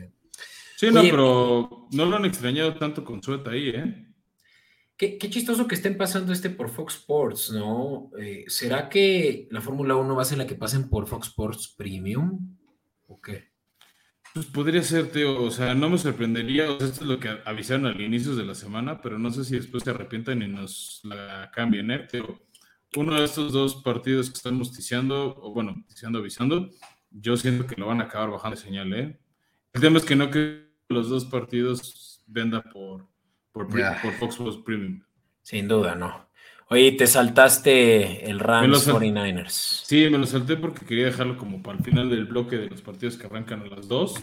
Sí, 0.74 0.90
no, 0.90 1.00
pero 1.02 1.88
no 1.92 2.04
lo 2.04 2.16
han 2.16 2.24
extrañado 2.24 2.74
tanto 2.74 3.04
con 3.04 3.22
Sweat 3.22 3.46
ahí, 3.46 3.68
¿eh? 3.68 4.06
Qué, 4.96 5.18
chistoso 5.18 5.68
que 5.68 5.74
estén 5.74 5.98
pasando 5.98 6.32
este 6.32 6.48
por 6.48 6.70
Fox 6.70 6.94
Sports, 6.94 7.50
¿no? 7.52 8.10
Eh, 8.18 8.44
¿Será 8.48 8.88
que 8.88 9.46
la 9.50 9.60
Fórmula 9.60 9.94
1 9.94 10.16
va 10.16 10.22
a 10.22 10.24
ser 10.24 10.38
la 10.38 10.46
que 10.46 10.54
pasen 10.54 10.88
por 10.88 11.06
Fox 11.06 11.28
Sports 11.28 11.74
Premium? 11.76 12.56
¿O 13.06 13.20
qué? 13.20 13.50
Pues 14.32 14.46
podría 14.46 14.82
ser, 14.82 15.10
Teo. 15.10 15.42
O 15.42 15.50
sea, 15.50 15.74
no 15.74 15.90
me 15.90 15.98
sorprendería. 15.98 16.70
O 16.70 16.78
sea, 16.78 16.88
esto 16.88 17.04
es 17.04 17.10
lo 17.10 17.20
que 17.20 17.28
avisaron 17.44 17.84
al 17.84 18.00
inicio 18.00 18.34
de 18.36 18.46
la 18.46 18.54
semana, 18.54 19.02
pero 19.02 19.18
no 19.18 19.30
sé 19.30 19.44
si 19.44 19.56
después 19.56 19.82
se 19.82 19.90
arrepientan 19.90 20.40
y 20.40 20.48
nos 20.48 21.00
la 21.04 21.50
cambien, 21.54 21.90
¿eh, 21.90 22.06
Teo? 22.10 22.40
Uno 22.96 23.16
de 23.16 23.24
estos 23.24 23.52
dos 23.52 23.82
partidos 23.82 24.30
que 24.30 24.36
estamos 24.36 24.72
ticiando, 24.72 25.36
o 25.42 25.52
bueno, 25.52 25.84
ticiando, 25.88 26.20
avisando, 26.20 26.70
yo 27.10 27.36
siento 27.36 27.66
que 27.66 27.76
lo 27.78 27.86
van 27.86 28.00
a 28.00 28.04
acabar 28.04 28.30
bajando 28.30 28.56
de 28.56 28.62
señal, 28.62 28.94
¿eh? 28.94 29.18
El 29.74 29.80
tema 29.82 29.98
es 29.98 30.06
que 30.06 30.16
no 30.16 30.30
que 30.30 30.70
los 30.88 31.10
dos 31.10 31.26
partidos 31.26 32.22
venda 32.26 32.62
por, 32.62 33.06
por, 33.56 34.02
por 34.02 34.12
Fox 34.12 34.34
Sports 34.34 34.58
Premium. 34.64 35.00
Sin 35.42 35.66
duda, 35.66 35.94
no. 35.94 36.26
Oye, 36.68 36.92
te 36.92 37.06
saltaste 37.06 38.28
el 38.28 38.40
Rams 38.40 38.88
49ers. 38.88 39.84
Sí, 39.84 40.08
me 40.10 40.18
lo 40.18 40.26
salté 40.26 40.56
porque 40.56 40.84
quería 40.84 41.06
dejarlo 41.06 41.38
como 41.38 41.62
para 41.62 41.78
el 41.78 41.84
final 41.84 42.10
del 42.10 42.24
bloque 42.24 42.56
de 42.56 42.68
los 42.68 42.82
partidos 42.82 43.16
que 43.16 43.26
arrancan 43.26 43.62
a 43.62 43.66
las 43.66 43.86
dos. 43.86 44.20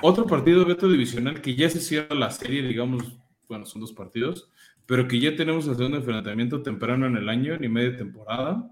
Otro 0.00 0.26
partido, 0.26 0.64
Beto 0.64 0.88
Divisional, 0.88 1.42
que 1.42 1.54
ya 1.54 1.68
se 1.68 1.80
cierra 1.80 2.14
la 2.14 2.30
serie, 2.30 2.62
digamos, 2.62 3.04
bueno, 3.48 3.66
son 3.66 3.82
dos 3.82 3.92
partidos, 3.92 4.50
pero 4.86 5.06
que 5.06 5.20
ya 5.20 5.36
tenemos 5.36 5.68
el 5.68 5.76
segundo 5.76 5.98
enfrentamiento 5.98 6.62
temprano 6.62 7.06
en 7.06 7.16
el 7.16 7.28
año, 7.28 7.58
ni 7.58 7.68
media 7.68 7.96
temporada, 7.98 8.70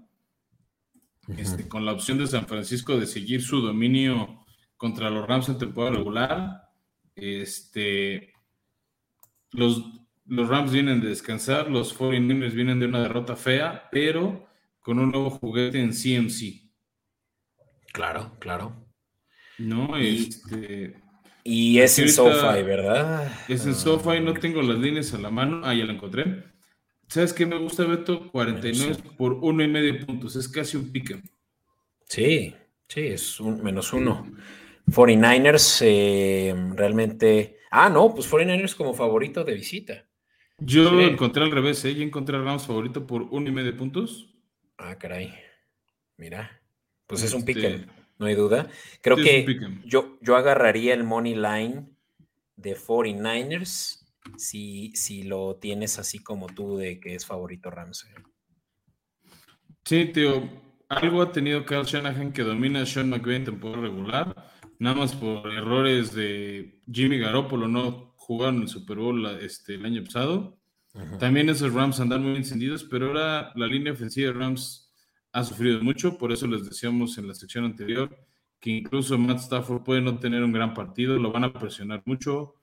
este, 1.37 1.67
con 1.67 1.85
la 1.85 1.93
opción 1.93 2.17
de 2.17 2.27
San 2.27 2.47
Francisco 2.47 2.99
de 2.99 3.05
seguir 3.05 3.43
su 3.43 3.61
dominio 3.61 4.43
contra 4.75 5.11
los 5.11 5.27
Rams 5.27 5.49
en 5.49 5.59
temporada 5.59 5.97
regular. 5.97 6.61
Este, 7.15 8.30
los 9.51 10.01
los 10.31 10.47
Rams 10.47 10.71
vienen 10.71 11.01
de 11.01 11.09
descansar, 11.09 11.69
los 11.69 11.97
49ers 11.97 12.53
vienen 12.53 12.79
de 12.79 12.85
una 12.85 13.01
derrota 13.01 13.35
fea, 13.35 13.89
pero 13.91 14.47
con 14.79 14.97
un 14.97 15.11
nuevo 15.11 15.29
juguete 15.29 15.81
en 15.81 15.91
CMC. 15.91 16.69
Claro, 17.91 18.37
claro. 18.39 18.87
No, 19.57 19.99
y, 19.99 20.29
este. 20.29 20.95
Y 21.43 21.79
es 21.79 21.99
en 21.99 22.07
SoFi, 22.07 22.63
¿verdad? 22.63 23.29
Es 23.49 23.65
en 23.65 23.75
SoFi, 23.75 24.21
no 24.21 24.33
tengo 24.33 24.61
las 24.61 24.77
líneas 24.77 25.13
a 25.13 25.17
la 25.17 25.29
mano. 25.29 25.61
Ah, 25.65 25.73
ya 25.73 25.83
la 25.83 25.93
encontré. 25.93 26.45
¿Sabes 27.09 27.33
qué 27.33 27.45
me 27.45 27.57
gusta, 27.57 27.83
Beto? 27.83 28.31
49 28.31 28.97
por 29.17 29.33
uno 29.33 29.63
y 29.63 29.67
medio 29.67 30.05
puntos. 30.05 30.37
Es 30.37 30.47
casi 30.47 30.77
un 30.77 30.93
pick 30.93 31.21
Sí, 32.07 32.55
sí, 32.87 33.01
es 33.01 33.39
un 33.41 33.61
menos 33.61 33.91
uno. 33.91 34.31
49ers 34.87 35.81
eh, 35.83 36.55
realmente. 36.73 37.60
Ah, 37.71 37.89
no, 37.89 38.13
pues 38.13 38.29
49ers 38.29 38.75
como 38.75 38.93
favorito 38.93 39.43
de 39.43 39.53
visita. 39.53 40.05
Yo 40.59 40.91
lo 40.91 41.01
encontré 41.01 41.43
al 41.43 41.51
revés, 41.51 41.83
¿eh? 41.85 41.95
Yo 41.95 42.03
encontré 42.03 42.35
al 42.35 42.43
Rams 42.43 42.67
favorito 42.67 43.07
por 43.07 43.23
uno 43.23 43.49
y 43.49 43.51
medio 43.51 43.75
puntos. 43.75 44.29
Ah, 44.77 44.97
caray. 44.99 45.33
Mira. 46.17 46.61
Pues 47.07 47.23
es 47.23 47.33
un 47.33 47.39
este, 47.39 47.53
pick'em, 47.53 47.87
no 48.19 48.25
hay 48.27 48.35
duda. 48.35 48.69
Creo 49.01 49.17
que 49.17 49.45
yo, 49.85 50.17
yo 50.21 50.35
agarraría 50.35 50.93
el 50.93 51.03
money 51.03 51.35
line 51.35 51.89
de 52.55 52.77
49ers 52.77 54.05
si, 54.37 54.91
si 54.95 55.23
lo 55.23 55.55
tienes 55.55 55.97
así 55.97 56.19
como 56.19 56.47
tú 56.47 56.77
de 56.77 56.99
que 56.99 57.15
es 57.15 57.25
favorito 57.25 57.71
Rams. 57.71 58.05
¿eh? 58.05 58.21
Sí, 59.83 60.05
tío. 60.05 60.47
Algo 60.89 61.21
ha 61.21 61.31
tenido 61.31 61.65
Kyle 61.65 61.85
Shanahan 61.85 62.33
que 62.33 62.43
domina 62.43 62.81
a 62.81 62.85
Sean 62.85 63.09
McVay 63.09 63.37
en 63.37 63.45
temporada 63.45 63.81
regular, 63.81 64.51
nada 64.81 64.95
más 64.95 65.15
por 65.15 65.53
errores 65.53 66.11
de 66.15 66.81
Jimmy 66.91 67.19
Garoppolo, 67.19 67.67
no 67.67 68.15
jugaron 68.17 68.63
el 68.63 68.67
Super 68.67 68.97
Bowl 68.97 69.27
este, 69.39 69.75
el 69.75 69.85
año 69.85 70.03
pasado. 70.03 70.57
También 71.19 71.49
esos 71.49 71.71
Rams 71.71 71.99
andan 71.99 72.23
muy 72.23 72.35
encendidos, 72.35 72.83
pero 72.83 73.07
ahora 73.07 73.51
la 73.55 73.67
línea 73.67 73.93
ofensiva 73.93 74.31
de 74.31 74.39
Rams 74.39 74.91
ha 75.33 75.43
sufrido 75.43 75.83
mucho, 75.83 76.17
por 76.17 76.31
eso 76.31 76.47
les 76.47 76.67
decíamos 76.67 77.17
en 77.19 77.27
la 77.27 77.35
sección 77.35 77.63
anterior 77.63 78.09
que 78.59 78.71
incluso 78.71 79.17
Matt 79.19 79.37
Stafford 79.37 79.83
puede 79.83 80.01
no 80.01 80.17
tener 80.17 80.43
un 80.43 80.51
gran 80.51 80.73
partido, 80.73 81.17
lo 81.19 81.31
van 81.31 81.43
a 81.43 81.53
presionar 81.53 82.01
mucho. 82.05 82.55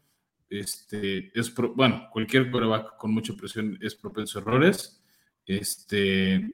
Este, 0.50 1.30
es 1.38 1.54
bueno, 1.54 2.08
cualquier 2.12 2.50
coreback 2.50 2.96
con 2.96 3.14
mucha 3.14 3.32
presión 3.34 3.78
es 3.80 3.94
propenso 3.94 4.38
a 4.38 4.42
errores. 4.42 5.00
Este, 5.46 6.50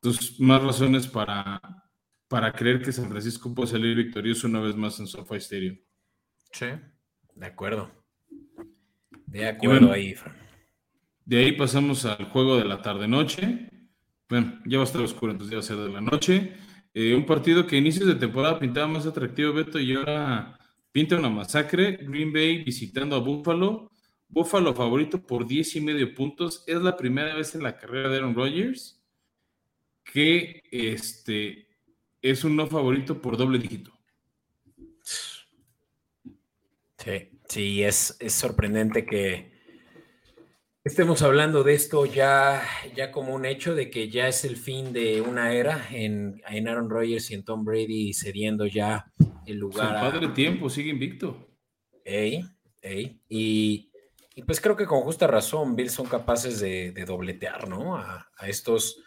pues, 0.00 0.40
más 0.40 0.60
razones 0.60 1.06
para, 1.06 1.60
para 2.28 2.52
creer 2.52 2.82
que 2.82 2.92
San 2.92 3.08
Francisco 3.08 3.54
puede 3.54 3.68
salir 3.68 3.96
victorioso 3.96 4.46
una 4.46 4.60
vez 4.60 4.76
más 4.76 5.00
en 5.00 5.06
SoFi 5.06 5.36
Stadium. 5.36 5.78
Sí, 6.52 6.66
de 7.34 7.46
acuerdo. 7.46 7.90
De 9.26 9.46
acuerdo 9.46 9.92
ahí, 9.92 10.14
De 11.24 11.38
ahí 11.38 11.52
pasamos 11.52 12.04
al 12.04 12.24
juego 12.26 12.56
de 12.56 12.64
la 12.64 12.80
tarde-noche. 12.80 13.70
Bueno, 14.28 14.60
ya 14.66 14.78
va 14.78 14.84
a 14.84 14.86
estar 14.86 15.02
oscuro, 15.02 15.32
entonces 15.32 15.52
ya 15.52 15.56
va 15.56 15.60
a 15.60 15.66
ser 15.66 15.76
de 15.76 15.92
la 15.92 16.00
noche. 16.00 16.54
Eh, 16.94 17.14
un 17.14 17.26
partido 17.26 17.66
que 17.66 17.76
a 17.76 17.78
inicios 17.78 18.06
de 18.06 18.14
temporada 18.14 18.58
pintaba 18.58 18.86
más 18.86 19.06
atractivo, 19.06 19.52
Beto, 19.52 19.78
y 19.78 19.94
ahora 19.94 20.58
pinta 20.92 21.18
una 21.18 21.30
masacre. 21.30 21.98
Green 22.02 22.32
Bay 22.32 22.64
visitando 22.64 23.16
a 23.16 23.20
Buffalo. 23.20 23.90
Buffalo 24.28 24.74
favorito 24.74 25.26
por 25.26 25.46
10 25.46 25.76
y 25.76 25.80
medio 25.80 26.14
puntos. 26.14 26.64
Es 26.66 26.80
la 26.80 26.96
primera 26.96 27.34
vez 27.34 27.54
en 27.54 27.62
la 27.62 27.76
carrera 27.76 28.08
de 28.08 28.18
Aaron 28.18 28.34
Rodgers 28.34 28.98
que 30.12 30.62
este, 30.70 31.67
es 32.22 32.44
un 32.44 32.56
no 32.56 32.66
favorito 32.66 33.20
por 33.20 33.36
doble 33.36 33.58
dígito. 33.58 33.92
Sí. 36.96 37.30
Sí, 37.48 37.82
es, 37.82 38.16
es 38.20 38.34
sorprendente 38.34 39.06
que 39.06 39.50
estemos 40.84 41.22
hablando 41.22 41.64
de 41.64 41.74
esto 41.74 42.04
ya, 42.04 42.62
ya 42.94 43.10
como 43.10 43.34
un 43.34 43.46
hecho 43.46 43.74
de 43.74 43.88
que 43.88 44.10
ya 44.10 44.28
es 44.28 44.44
el 44.44 44.56
fin 44.56 44.92
de 44.92 45.22
una 45.22 45.52
era 45.52 45.88
en, 45.90 46.42
en 46.46 46.68
Aaron 46.68 46.90
Rodgers 46.90 47.30
y 47.30 47.34
en 47.34 47.44
Tom 47.44 47.64
Brady 47.64 48.12
cediendo 48.12 48.66
ya 48.66 49.10
el 49.46 49.56
lugar. 49.56 50.04
El 50.04 50.10
padre 50.12 50.28
tiempo, 50.28 50.68
sigue 50.68 50.90
invicto. 50.90 51.48
Ey, 52.04 52.44
ey. 52.82 53.18
Y, 53.28 53.90
pues 54.46 54.60
creo 54.60 54.76
que 54.76 54.86
con 54.86 55.00
justa 55.00 55.26
razón, 55.26 55.74
Bills 55.74 55.92
son 55.92 56.06
capaces 56.06 56.60
de, 56.60 56.92
dobletear, 57.06 57.66
¿no? 57.66 57.96
A, 57.96 58.30
a, 58.36 58.48
estos 58.48 59.02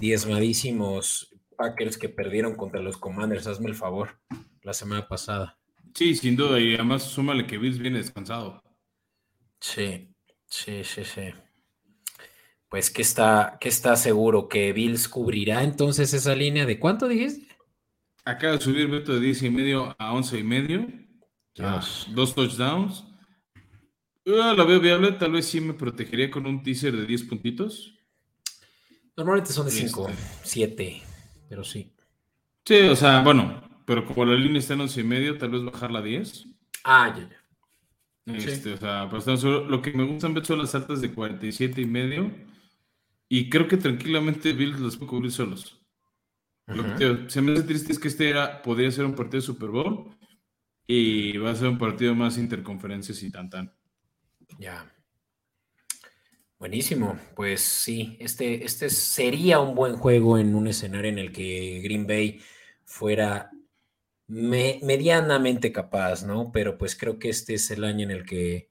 diezmadísimos 0.00 1.35
Packers 1.56 1.98
que 1.98 2.08
perdieron 2.08 2.54
contra 2.54 2.80
los 2.80 2.96
Commanders, 2.96 3.46
hazme 3.46 3.68
el 3.68 3.74
favor, 3.74 4.20
la 4.62 4.72
semana 4.72 5.08
pasada. 5.08 5.58
Sí, 5.94 6.14
sin 6.14 6.36
duda, 6.36 6.60
y 6.60 6.74
además 6.74 7.04
súmale 7.04 7.46
que 7.46 7.58
Bills 7.58 7.78
viene 7.78 7.98
descansado. 7.98 8.62
Sí, 9.60 10.14
sí, 10.46 10.84
sí, 10.84 11.04
sí. 11.04 11.32
Pues 12.68 12.90
que 12.90 13.02
está, 13.02 13.56
que 13.60 13.68
está 13.68 13.96
seguro 13.96 14.48
que 14.48 14.72
Bills 14.72 15.08
cubrirá 15.08 15.62
entonces 15.62 16.12
esa 16.12 16.34
línea 16.34 16.66
de 16.66 16.78
cuánto 16.78 17.08
dijiste? 17.08 17.46
Acaba 18.24 18.54
de 18.54 18.60
subir 18.60 18.88
Beto 18.88 19.14
de 19.14 19.20
10 19.20 19.42
y 19.44 19.50
medio 19.50 19.94
a 19.98 20.12
11 20.12 20.38
y 20.38 20.42
medio. 20.42 20.86
dos 21.54 22.34
touchdowns. 22.34 23.04
Ah, 24.26 24.52
la 24.56 24.64
veo 24.64 24.80
viable, 24.80 25.12
tal 25.12 25.32
vez 25.32 25.46
sí 25.46 25.60
me 25.60 25.72
protegería 25.72 26.28
con 26.28 26.44
un 26.46 26.60
teaser 26.62 26.96
de 26.96 27.06
10 27.06 27.22
puntitos. 27.24 27.94
Normalmente 29.16 29.52
son 29.52 29.66
de 29.66 29.72
5, 29.72 30.10
7, 30.42 31.02
pero 31.48 31.64
sí. 31.64 31.92
Sí, 32.64 32.80
o 32.80 32.96
sea, 32.96 33.22
bueno, 33.22 33.62
pero 33.86 34.04
como 34.04 34.24
la 34.24 34.34
línea 34.34 34.58
está 34.58 34.74
en 34.74 34.82
11 34.82 35.00
y 35.00 35.04
medio, 35.04 35.38
tal 35.38 35.50
vez 35.50 35.64
bajarla 35.64 36.00
a 36.00 36.02
10. 36.02 36.48
Ah, 36.84 37.14
ya, 37.16 37.28
ya. 37.28 37.42
Este, 38.34 38.72
O 38.72 38.76
sea, 38.76 39.08
pues, 39.08 39.26
lo 39.44 39.80
que 39.80 39.92
me 39.92 40.04
gustan 40.04 40.44
son 40.44 40.58
las 40.58 40.74
altas 40.74 41.00
de 41.00 41.12
47 41.12 41.80
y 41.80 41.86
medio. 41.86 42.30
Y 43.28 43.48
creo 43.48 43.68
que 43.68 43.76
tranquilamente 43.76 44.52
Bills 44.52 44.80
los 44.80 44.96
puede 44.96 45.10
cubrir 45.10 45.32
solos. 45.32 45.80
Lo 46.66 46.96
que 46.96 47.26
se 47.28 47.40
me 47.40 47.52
hace 47.52 47.62
triste 47.62 47.92
es 47.92 47.98
que 47.98 48.08
este 48.08 48.28
era, 48.28 48.60
podría 48.62 48.90
ser 48.90 49.04
un 49.04 49.14
partido 49.14 49.40
de 49.40 49.46
Super 49.46 49.70
Bowl 49.70 50.10
y 50.86 51.36
va 51.38 51.50
a 51.50 51.54
ser 51.54 51.68
un 51.68 51.78
partido 51.78 52.14
más 52.14 52.38
interconferencias 52.38 53.22
y 53.22 53.30
tan 53.30 53.48
tan. 53.50 53.72
Ya. 54.58 54.92
Buenísimo. 56.58 57.18
Pues 57.34 57.60
sí, 57.60 58.16
este, 58.18 58.64
este 58.64 58.88
sería 58.88 59.60
un 59.60 59.74
buen 59.74 59.96
juego 59.96 60.38
en 60.38 60.54
un 60.54 60.66
escenario 60.66 61.10
en 61.10 61.18
el 61.18 61.32
que 61.32 61.80
Green 61.82 62.06
Bay 62.06 62.40
fuera 62.84 63.50
medianamente 64.28 65.70
capaz, 65.70 66.24
¿no? 66.24 66.50
Pero 66.52 66.76
pues 66.78 66.96
creo 66.96 67.18
que 67.18 67.28
este 67.28 67.54
es 67.54 67.70
el 67.70 67.84
año 67.84 68.04
en 68.04 68.10
el 68.10 68.24
que 68.24 68.70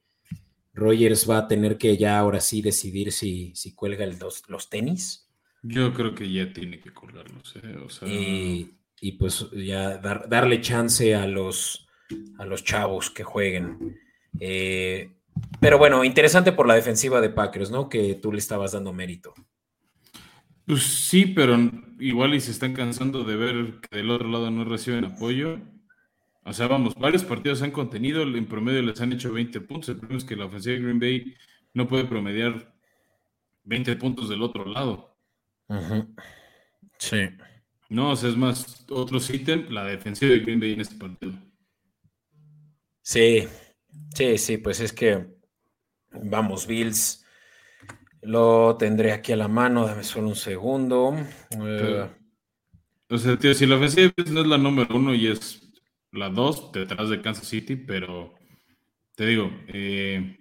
Rogers 0.73 1.29
va 1.29 1.39
a 1.39 1.47
tener 1.47 1.77
que 1.77 1.95
ya 1.95 2.19
ahora 2.19 2.41
sí 2.41 2.61
decidir 2.61 3.11
si, 3.11 3.53
si 3.55 3.73
cuelga 3.73 4.03
el 4.03 4.17
los 4.47 4.69
tenis. 4.69 5.25
Yo 5.67 5.93
creo 5.93 6.13
que 6.13 6.31
ya 6.31 6.53
tiene 6.53 6.79
que 6.79 6.93
colgarlos, 6.93 7.55
¿eh? 8.03 8.67
y, 9.01 9.11
pues 9.13 9.47
ya 9.51 9.97
darle 9.97 10.61
chance 10.61 11.15
a 11.15 11.25
los, 11.25 11.87
a 12.37 12.45
los 12.45 12.63
chavos 12.63 13.09
que 13.09 13.23
jueguen. 13.23 13.99
Eh, 14.39 15.09
pero 15.59 15.77
bueno, 15.77 16.03
interesante 16.03 16.51
por 16.51 16.67
la 16.67 16.75
defensiva 16.75 17.21
de 17.21 17.29
Packers, 17.29 17.71
¿no? 17.71 17.89
Que 17.89 18.15
tú 18.15 18.31
le 18.31 18.39
estabas 18.39 18.73
dando 18.73 18.93
mérito. 18.93 19.33
Pues 20.65 20.83
sí, 20.83 21.27
pero 21.27 21.57
igual 21.99 22.33
y 22.33 22.41
se 22.41 22.51
están 22.51 22.73
cansando 22.73 23.23
de 23.23 23.35
ver 23.35 23.79
que 23.81 23.97
del 23.97 24.09
otro 24.09 24.27
lado 24.27 24.49
no 24.49 24.65
reciben 24.65 25.05
apoyo. 25.05 25.59
O 26.43 26.53
sea, 26.53 26.67
vamos, 26.67 26.95
varios 26.95 27.23
partidos 27.23 27.61
han 27.61 27.71
contenido, 27.71 28.23
en 28.23 28.45
promedio 28.45 28.81
les 28.81 28.99
han 29.01 29.13
hecho 29.13 29.33
20 29.33 29.61
puntos. 29.61 29.89
El 29.89 29.97
problema 29.97 30.17
es 30.17 30.25
que 30.25 30.35
la 30.35 30.45
ofensiva 30.45 30.75
de 30.75 30.81
Green 30.81 30.99
Bay 30.99 31.35
no 31.73 31.87
puede 31.87 32.05
promediar 32.05 32.75
20 33.63 33.95
puntos 33.95 34.29
del 34.29 34.41
otro 34.41 34.65
lado. 34.65 35.17
Sí. 36.99 37.21
No, 37.89 38.11
o 38.11 38.15
sea, 38.15 38.29
es 38.29 38.37
más, 38.37 38.85
otro 38.89 39.19
ítem, 39.33 39.67
la 39.69 39.83
defensiva 39.85 40.31
de 40.31 40.39
Green 40.39 40.59
Bay 40.59 40.73
en 40.73 40.81
este 40.81 40.95
partido. 40.95 41.33
Sí, 43.01 43.47
sí, 44.15 44.37
sí, 44.37 44.57
pues 44.57 44.79
es 44.79 44.93
que, 44.93 45.27
vamos, 46.11 46.65
Bills 46.65 47.25
lo 48.21 48.75
tendré 48.77 49.11
aquí 49.11 49.33
a 49.33 49.37
la 49.37 49.47
mano, 49.47 49.85
dame 49.85 50.03
solo 50.03 50.29
un 50.29 50.35
segundo. 50.35 51.15
Eh, 51.51 52.09
o 53.09 53.17
sea, 53.17 53.37
tío, 53.37 53.53
si 53.53 53.67
la 53.67 53.75
ofensiva 53.75 54.11
no 54.31 54.41
es 54.41 54.47
la 54.47 54.57
número 54.57 54.95
uno 54.95 55.13
y 55.13 55.27
es 55.27 55.61
la 56.11 56.29
dos 56.29 56.71
detrás 56.71 57.09
de 57.09 57.21
Kansas 57.21 57.47
City, 57.47 57.75
pero 57.75 58.33
te 59.15 59.27
digo, 59.27 59.51
eh, 59.67 60.39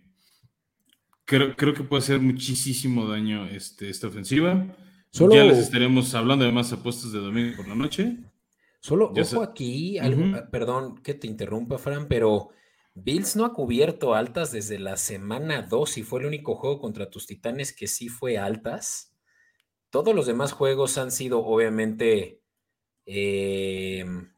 creo, 1.25 1.55
creo 1.57 1.75
que 1.75 1.83
puede 1.83 2.03
hacer 2.03 2.21
muchísimo 2.21 3.07
daño 3.07 3.47
este, 3.47 3.91
esta 3.91 4.07
ofensiva. 4.07 4.67
Solo... 5.11 5.35
Ya 5.35 5.45
les 5.45 5.59
estaremos 5.59 6.15
hablando 6.15 6.45
de 6.45 6.53
más 6.53 6.73
apuestas 6.73 7.13
de 7.13 7.19
domingo 7.19 7.57
por 7.57 7.69
la 7.69 7.75
noche. 7.75 8.17
Solo 8.81 9.13
ojo 9.17 9.43
aquí, 9.43 9.99
perdón 10.51 10.97
que 11.03 11.15
te 11.15 11.27
interrumpa, 11.27 11.79
Fran, 11.79 12.07
pero 12.07 12.51
Bills 12.95 13.35
no 13.35 13.45
ha 13.45 13.53
cubierto 13.53 14.15
altas 14.15 14.53
desde 14.53 14.79
la 14.79 14.97
semana 14.97 15.63
2 15.63 15.99
y 15.99 16.03
fue 16.05 16.21
el 16.21 16.27
único 16.27 16.55
juego 16.55 16.81
contra 16.81 17.11
tus 17.11 17.27
titanes 17.27 17.73
que 17.75 17.89
sí 17.89 18.09
fue 18.09 18.39
altas. 18.39 19.13
Todos 19.91 20.15
los 20.15 20.27
demás 20.27 20.53
juegos 20.53 20.97
han 20.97 21.11
sido, 21.11 21.45
obviamente, 21.45 22.41
em, 23.05 24.33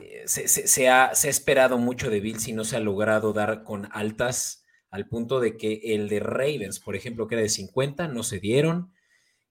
eh, 0.00 0.24
se, 0.26 0.88
ha, 0.88 1.12
esperado 1.24 1.78
mucho 1.78 2.10
de 2.10 2.20
Bills 2.20 2.48
y 2.48 2.52
no 2.52 2.64
se 2.64 2.76
ha 2.76 2.80
logrado 2.80 3.32
dar 3.32 3.62
con 3.62 3.88
altas 3.92 4.64
al 4.90 5.06
punto 5.08 5.40
de 5.40 5.56
que 5.56 5.80
el 5.94 6.08
de 6.08 6.20
Ravens, 6.20 6.80
por 6.80 6.96
ejemplo, 6.96 7.26
que 7.28 7.34
era 7.34 7.42
de 7.42 7.48
50, 7.50 8.08
no 8.08 8.22
se 8.22 8.40
dieron, 8.40 8.92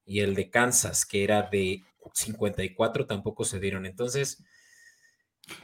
y 0.05 0.21
el 0.21 0.35
de 0.35 0.49
Kansas, 0.49 1.05
que 1.05 1.23
era 1.23 1.43
de 1.43 1.83
54, 2.13 3.05
tampoco 3.05 3.43
se 3.43 3.59
dieron. 3.59 3.85
Entonces, 3.85 4.43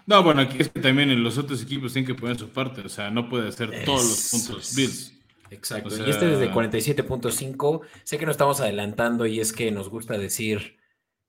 no, 0.05 0.23
bueno, 0.23 0.41
aquí 0.41 0.57
es 0.59 0.69
que 0.69 0.79
también 0.79 1.23
los 1.23 1.37
otros 1.37 1.61
equipos 1.61 1.93
tienen 1.93 2.07
que 2.07 2.19
poner 2.19 2.37
su 2.37 2.49
parte, 2.49 2.81
o 2.81 2.89
sea, 2.89 3.09
no 3.09 3.29
puede 3.29 3.49
hacer 3.49 3.83
todos 3.85 4.03
los 4.03 4.29
puntos 4.29 4.75
Bills. 4.75 5.13
Exacto. 5.51 5.95
Y 6.05 6.09
este 6.09 6.27
desde 6.27 6.51
47.5, 6.51 7.81
sé 8.03 8.17
que 8.17 8.25
nos 8.25 8.33
estamos 8.33 8.59
adelantando 8.59 9.25
y 9.25 9.39
es 9.39 9.53
que 9.53 9.71
nos 9.71 9.89
gusta 9.89 10.17
decir, 10.17 10.77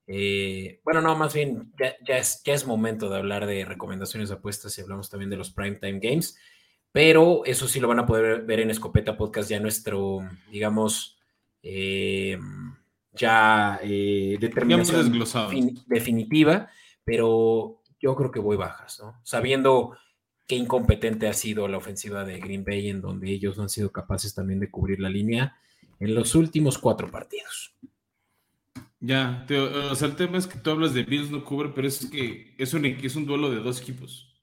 eh, 0.07 0.81
bueno, 0.83 1.01
no, 1.01 1.15
más 1.15 1.33
bien 1.33 1.71
ya, 1.79 2.17
es, 2.17 2.41
ya 2.43 2.53
es 2.53 2.65
momento 2.65 3.09
de 3.09 3.17
hablar 3.17 3.45
de 3.45 3.65
recomendaciones 3.65 4.29
de 4.29 4.35
apuestas 4.35 4.77
y 4.77 4.81
hablamos 4.81 5.09
también 5.09 5.29
de 5.29 5.37
los 5.37 5.51
Primetime 5.51 5.99
Games, 5.99 6.37
pero 6.91 7.43
eso 7.45 7.67
sí 7.67 7.79
lo 7.79 7.87
van 7.87 7.99
a 7.99 8.05
poder 8.05 8.43
ver 8.43 8.61
en 8.61 8.71
Escopeta 8.71 9.17
Podcast, 9.17 9.49
ya 9.49 9.59
nuestro, 9.59 10.27
digamos, 10.51 11.19
eh, 11.61 12.39
ya 13.13 13.79
eh, 13.83 14.37
determinación 14.39 15.11
definitiva, 15.87 16.69
pero 17.03 17.81
yo 18.05 18.15
creo 18.15 18.29
que 18.29 18.39
voy 18.39 18.55
bajas, 18.55 18.99
¿no? 19.01 19.19
Sabiendo 19.23 19.97
qué 20.45 20.55
incompetente 20.55 21.27
ha 21.27 21.33
sido 21.33 21.67
la 21.67 21.77
ofensiva 21.77 22.23
de 22.23 22.39
Green 22.39 22.63
Bay, 22.63 22.89
en 22.89 23.01
donde 23.01 23.31
ellos 23.31 23.57
no 23.57 23.63
han 23.63 23.69
sido 23.69 23.91
capaces 23.91 24.35
también 24.35 24.59
de 24.59 24.69
cubrir 24.69 24.99
la 24.99 25.09
línea 25.09 25.57
en 25.99 26.13
los 26.13 26.35
últimos 26.35 26.77
cuatro 26.77 27.09
partidos. 27.09 27.73
Ya, 28.99 29.47
o 29.89 29.95
sea, 29.95 30.07
el 30.07 30.15
tema 30.15 30.37
es 30.37 30.45
que 30.45 30.59
tú 30.59 30.69
hablas 30.69 30.93
de 30.93 31.01
Bills 31.01 31.31
no 31.31 31.43
cubre, 31.43 31.69
pero 31.73 31.87
es 31.87 32.05
que 32.05 32.53
es 32.59 32.75
un, 32.75 32.85
es 32.85 33.15
un 33.15 33.25
duelo 33.25 33.49
de 33.49 33.57
dos 33.57 33.81
equipos. 33.81 34.39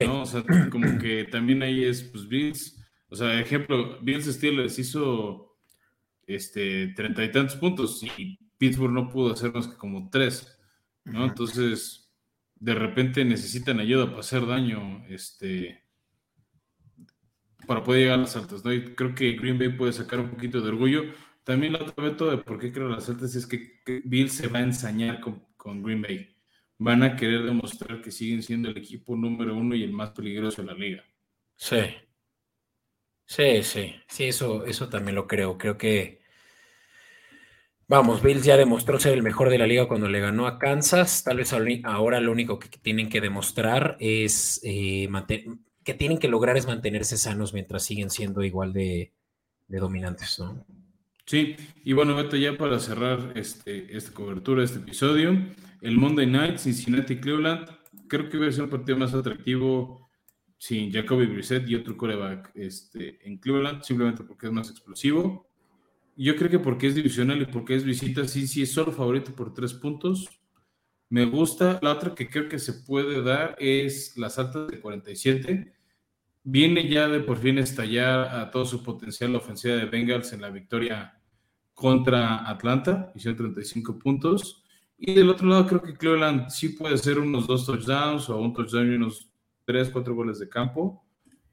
¿no? 0.00 0.22
O 0.22 0.26
sea, 0.26 0.42
como 0.72 0.98
que 0.98 1.22
también 1.30 1.62
ahí 1.62 1.84
es, 1.84 2.02
pues, 2.02 2.26
Bills, 2.26 2.84
o 3.08 3.14
sea, 3.14 3.38
ejemplo, 3.38 4.00
Bills 4.02 4.26
Steelers 4.26 4.76
hizo 4.80 5.56
este 6.26 6.88
treinta 6.96 7.22
y 7.22 7.30
tantos 7.30 7.54
puntos 7.54 8.02
y 8.02 8.40
Pittsburgh 8.58 8.92
no 8.92 9.08
pudo 9.08 9.34
hacer 9.34 9.52
más 9.52 9.68
que 9.68 9.76
como 9.76 10.10
tres, 10.10 10.58
¿no? 11.04 11.24
Entonces, 11.26 12.01
de 12.62 12.74
repente 12.76 13.24
necesitan 13.24 13.80
ayuda 13.80 14.06
para 14.06 14.20
hacer 14.20 14.46
daño, 14.46 15.04
este, 15.08 15.82
para 17.66 17.82
poder 17.82 18.02
llegar 18.02 18.18
a 18.20 18.22
las 18.22 18.36
altas, 18.36 18.64
¿no? 18.64 18.72
Y 18.72 18.94
creo 18.94 19.16
que 19.16 19.32
Green 19.32 19.58
Bay 19.58 19.70
puede 19.70 19.92
sacar 19.92 20.20
un 20.20 20.30
poquito 20.30 20.60
de 20.60 20.68
orgullo. 20.68 21.02
También 21.42 21.72
la 21.72 21.80
otra 21.80 22.04
veto 22.04 22.30
de 22.30 22.38
por 22.38 22.60
qué 22.60 22.72
creo 22.72 22.88
las 22.88 23.08
altas 23.08 23.34
es 23.34 23.48
que 23.48 23.80
Bill 24.04 24.30
se 24.30 24.46
va 24.46 24.60
a 24.60 24.62
ensañar 24.62 25.20
con, 25.20 25.44
con, 25.56 25.82
Green 25.82 26.02
Bay. 26.02 26.36
Van 26.78 27.02
a 27.02 27.16
querer 27.16 27.42
demostrar 27.42 28.00
que 28.00 28.12
siguen 28.12 28.44
siendo 28.44 28.68
el 28.68 28.78
equipo 28.78 29.16
número 29.16 29.56
uno 29.56 29.74
y 29.74 29.82
el 29.82 29.92
más 29.92 30.10
peligroso 30.10 30.62
de 30.62 30.68
la 30.68 30.74
liga. 30.74 31.04
Sí. 31.56 31.80
Sí, 33.26 33.64
sí. 33.64 33.96
Sí, 34.06 34.24
eso, 34.24 34.64
eso 34.66 34.88
también 34.88 35.16
lo 35.16 35.26
creo. 35.26 35.58
Creo 35.58 35.76
que 35.76 36.21
Vamos, 37.92 38.22
Bills 38.22 38.42
ya 38.42 38.56
demostró 38.56 38.98
ser 38.98 39.12
el 39.12 39.22
mejor 39.22 39.50
de 39.50 39.58
la 39.58 39.66
liga 39.66 39.86
cuando 39.86 40.08
le 40.08 40.18
ganó 40.18 40.46
a 40.46 40.58
Kansas. 40.58 41.24
Tal 41.24 41.36
vez 41.36 41.52
ahora 41.84 42.20
lo 42.20 42.32
único 42.32 42.58
que 42.58 42.70
tienen 42.80 43.10
que 43.10 43.20
demostrar 43.20 43.98
es 44.00 44.62
eh, 44.64 45.10
que 45.84 45.92
tienen 45.92 46.16
que 46.16 46.28
lograr 46.28 46.56
es 46.56 46.66
mantenerse 46.66 47.18
sanos 47.18 47.52
mientras 47.52 47.84
siguen 47.84 48.08
siendo 48.08 48.42
igual 48.42 48.72
de, 48.72 49.12
dominantes, 49.68 50.38
¿no? 50.38 50.64
Sí, 51.26 51.54
y 51.84 51.92
bueno, 51.92 52.16
Beto, 52.16 52.38
ya 52.38 52.56
para 52.56 52.80
cerrar 52.80 53.34
este, 53.34 53.94
esta 53.94 54.14
cobertura, 54.14 54.64
este 54.64 54.78
episodio, 54.78 55.36
el 55.82 55.98
Monday 55.98 56.26
Night, 56.26 56.56
Cincinnati 56.56 57.16
Cleveland, 57.16 57.68
creo 58.08 58.30
que 58.30 58.38
va 58.38 58.46
a 58.46 58.52
ser 58.52 58.64
un 58.64 58.70
partido 58.70 58.96
más 58.96 59.12
atractivo 59.12 60.08
sin 60.56 60.90
Jacoby 60.90 61.26
Brissett 61.26 61.68
y 61.68 61.74
otro 61.74 61.94
coreback 61.98 62.52
este, 62.54 63.18
en 63.28 63.36
Cleveland, 63.36 63.82
simplemente 63.82 64.24
porque 64.24 64.46
es 64.46 64.52
más 64.54 64.70
explosivo. 64.70 65.51
Yo 66.16 66.36
creo 66.36 66.50
que 66.50 66.58
porque 66.58 66.86
es 66.88 66.94
divisional 66.94 67.40
y 67.40 67.46
porque 67.46 67.74
es 67.74 67.84
visita, 67.84 68.26
sí, 68.28 68.46
sí, 68.46 68.62
es 68.62 68.72
solo 68.72 68.92
favorito 68.92 69.32
por 69.32 69.54
tres 69.54 69.72
puntos. 69.72 70.28
Me 71.08 71.24
gusta. 71.24 71.78
La 71.82 71.92
otra 71.92 72.14
que 72.14 72.28
creo 72.28 72.48
que 72.48 72.58
se 72.58 72.74
puede 72.74 73.22
dar 73.22 73.56
es 73.58 74.16
las 74.16 74.38
altas 74.38 74.68
de 74.68 74.80
47. 74.80 75.72
Viene 76.44 76.88
ya 76.88 77.08
de 77.08 77.20
por 77.20 77.38
fin 77.38 77.58
estallar 77.58 78.34
a 78.34 78.50
todo 78.50 78.64
su 78.64 78.82
potencial 78.82 79.32
la 79.32 79.38
ofensiva 79.38 79.76
de 79.76 79.86
Bengals 79.86 80.32
en 80.32 80.42
la 80.42 80.50
victoria 80.50 81.20
contra 81.74 82.48
Atlanta. 82.48 83.12
Hicieron 83.14 83.38
35 83.38 83.98
puntos. 83.98 84.64
Y 84.98 85.14
del 85.14 85.30
otro 85.30 85.48
lado, 85.48 85.66
creo 85.66 85.82
que 85.82 85.96
Cleveland 85.96 86.48
sí 86.50 86.70
puede 86.70 86.94
hacer 86.94 87.18
unos 87.18 87.46
dos 87.46 87.66
touchdowns 87.66 88.28
o 88.28 88.38
un 88.38 88.52
touchdown 88.52 88.92
y 88.92 88.96
unos 88.96 89.30
tres, 89.64 89.90
cuatro 89.90 90.14
goles 90.14 90.38
de 90.38 90.48
campo 90.48 91.01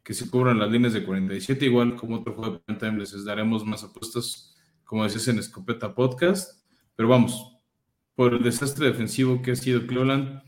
que 0.10 0.16
se 0.16 0.28
cubran 0.28 0.58
las 0.58 0.72
líneas 0.72 0.94
de 0.94 1.04
47, 1.04 1.66
igual 1.68 1.96
como 1.96 2.16
otro 2.16 2.34
juego 2.34 2.64
de 2.66 2.74
time 2.74 2.98
les 2.98 3.24
daremos 3.24 3.64
más 3.64 3.84
apuestas, 3.84 4.56
como 4.84 5.04
decías 5.04 5.28
en 5.28 5.38
Escopeta 5.38 5.94
Podcast, 5.94 6.66
pero 6.96 7.10
vamos, 7.10 7.56
por 8.16 8.34
el 8.34 8.42
desastre 8.42 8.88
defensivo 8.88 9.40
que 9.44 9.52
ha 9.52 9.56
sido 9.56 9.86
Cleveland, 9.86 10.42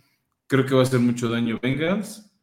creo 0.47 0.66
que 0.66 0.74
va 0.74 0.80
a 0.80 0.84
hacer 0.84 0.99
mucho 0.99 1.30
daño 1.30 1.59
Bengals. 1.62 2.34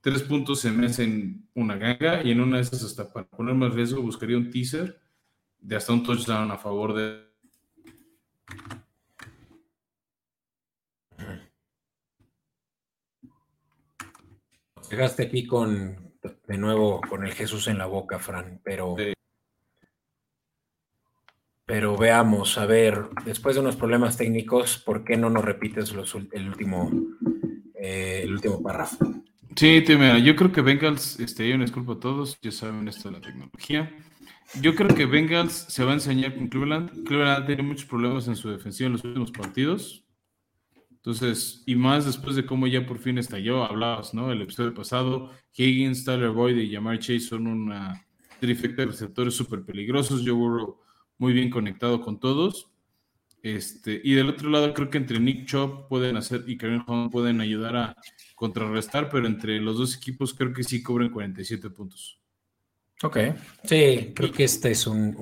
Tres 0.00 0.24
puntos 0.24 0.58
se 0.58 0.72
me 0.72 0.86
hacen 0.86 1.48
una 1.54 1.76
ganga 1.76 2.24
y 2.24 2.32
en 2.32 2.40
una 2.40 2.56
de 2.56 2.62
esas 2.64 2.82
hasta 2.82 3.12
para 3.12 3.28
poner 3.28 3.54
más 3.54 3.72
riesgo 3.72 4.02
buscaría 4.02 4.36
un 4.36 4.50
teaser 4.50 5.00
de 5.60 5.76
hasta 5.76 5.92
un 5.92 6.02
touchdown 6.02 6.50
a 6.50 6.58
favor 6.58 6.92
de 6.92 7.28
Dejaste 14.90 15.22
aquí 15.22 15.46
con 15.46 16.07
de 16.48 16.58
nuevo 16.58 17.00
con 17.02 17.24
el 17.24 17.32
Jesús 17.34 17.68
en 17.68 17.78
la 17.78 17.86
boca, 17.86 18.18
Fran, 18.18 18.60
pero... 18.64 18.96
Pero 21.66 21.98
veamos, 21.98 22.56
a 22.56 22.64
ver, 22.64 23.10
después 23.26 23.54
de 23.54 23.60
unos 23.60 23.76
problemas 23.76 24.16
técnicos, 24.16 24.78
¿por 24.78 25.04
qué 25.04 25.18
no 25.18 25.28
nos 25.28 25.44
repites 25.44 25.92
los, 25.92 26.16
el, 26.32 26.48
último, 26.48 26.90
eh, 27.74 28.22
el 28.24 28.32
último 28.32 28.62
párrafo? 28.62 28.96
Sí, 29.54 29.84
mira, 29.86 30.18
yo 30.18 30.34
creo 30.34 30.50
que 30.50 30.62
Bengals, 30.62 31.20
este, 31.20 31.52
una 31.52 31.64
disculpa 31.64 31.92
a 31.92 32.00
todos, 32.00 32.38
ya 32.40 32.50
saben 32.50 32.88
esto 32.88 33.10
de 33.10 33.18
la 33.18 33.20
tecnología. 33.20 33.94
Yo 34.62 34.74
creo 34.74 34.94
que 34.94 35.04
Bengals 35.04 35.66
se 35.68 35.84
va 35.84 35.90
a 35.90 35.94
enseñar 35.94 36.34
con 36.34 36.48
Cleveland. 36.48 37.04
Cleveland 37.04 37.42
ha 37.42 37.46
tenido 37.46 37.64
muchos 37.64 37.84
problemas 37.84 38.26
en 38.28 38.36
su 38.36 38.48
defensiva 38.48 38.86
en 38.86 38.94
los 38.94 39.04
últimos 39.04 39.30
partidos. 39.30 40.07
Entonces, 40.98 41.62
y 41.64 41.76
más 41.76 42.04
después 42.06 42.34
de 42.36 42.44
cómo 42.44 42.66
ya 42.66 42.84
por 42.84 42.98
fin 42.98 43.18
estalló, 43.18 43.64
hablabas, 43.64 44.14
¿no? 44.14 44.32
El 44.32 44.42
episodio 44.42 44.74
pasado, 44.74 45.30
Higgins, 45.54 46.04
Tyler 46.04 46.30
Boyd 46.30 46.56
y 46.56 46.72
Jamar 46.72 46.98
Chase 46.98 47.20
son 47.20 47.46
una 47.46 48.04
trifecta 48.40 48.82
de 48.82 48.88
receptores 48.88 49.34
súper 49.34 49.62
peligrosos. 49.62 50.22
Yo 50.22 50.34
Burrow 50.34 50.78
muy 51.16 51.32
bien 51.32 51.50
conectado 51.50 52.00
con 52.00 52.18
todos. 52.18 52.70
Este, 53.42 54.00
y 54.02 54.14
del 54.14 54.28
otro 54.28 54.50
lado, 54.50 54.74
creo 54.74 54.90
que 54.90 54.98
entre 54.98 55.20
Nick 55.20 55.46
Chop 55.46 55.88
pueden 55.88 56.16
hacer 56.16 56.44
y 56.48 56.58
Karen 56.58 56.82
Hunt 56.86 57.12
pueden 57.12 57.40
ayudar 57.40 57.76
a 57.76 57.96
contrarrestar, 58.34 59.08
pero 59.08 59.26
entre 59.26 59.60
los 59.60 59.78
dos 59.78 59.96
equipos 59.96 60.34
creo 60.34 60.52
que 60.52 60.64
sí 60.64 60.82
cubren 60.82 61.10
47 61.10 61.70
puntos. 61.70 62.20
Ok, 63.04 63.18
sí, 63.62 64.12
creo 64.14 64.32
que 64.32 64.42
este 64.42 64.72
es 64.72 64.84
un, 64.88 65.16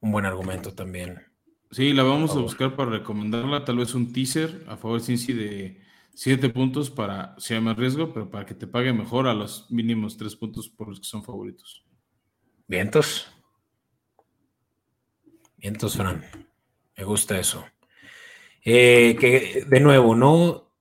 un 0.00 0.12
buen 0.12 0.26
argumento 0.26 0.74
también. 0.74 1.33
Sí, 1.74 1.92
la 1.92 2.04
vamos 2.04 2.36
a 2.36 2.38
buscar 2.38 2.76
para 2.76 2.92
recomendarla, 2.92 3.64
tal 3.64 3.78
vez 3.78 3.96
un 3.96 4.12
teaser 4.12 4.64
a 4.68 4.76
favor 4.76 5.00
de 5.00 5.06
Cincy 5.06 5.32
de 5.32 5.80
7 6.14 6.48
puntos 6.50 6.88
para, 6.88 7.34
si 7.38 7.52
hay 7.52 7.60
más 7.60 7.76
riesgo, 7.76 8.12
pero 8.12 8.30
para 8.30 8.46
que 8.46 8.54
te 8.54 8.68
pague 8.68 8.92
mejor 8.92 9.26
a 9.26 9.34
los 9.34 9.68
mínimos 9.72 10.16
3 10.16 10.36
puntos 10.36 10.68
por 10.68 10.86
los 10.86 11.00
que 11.00 11.06
son 11.06 11.24
favoritos. 11.24 11.84
Vientos. 12.68 13.26
Vientos, 15.56 15.96
Fran. 15.96 16.24
Me 16.96 17.02
gusta 17.02 17.40
eso. 17.40 17.64
Eh, 18.64 19.16
que 19.18 19.64
de 19.66 19.80
nuevo, 19.80 20.14
¿no? 20.14 20.76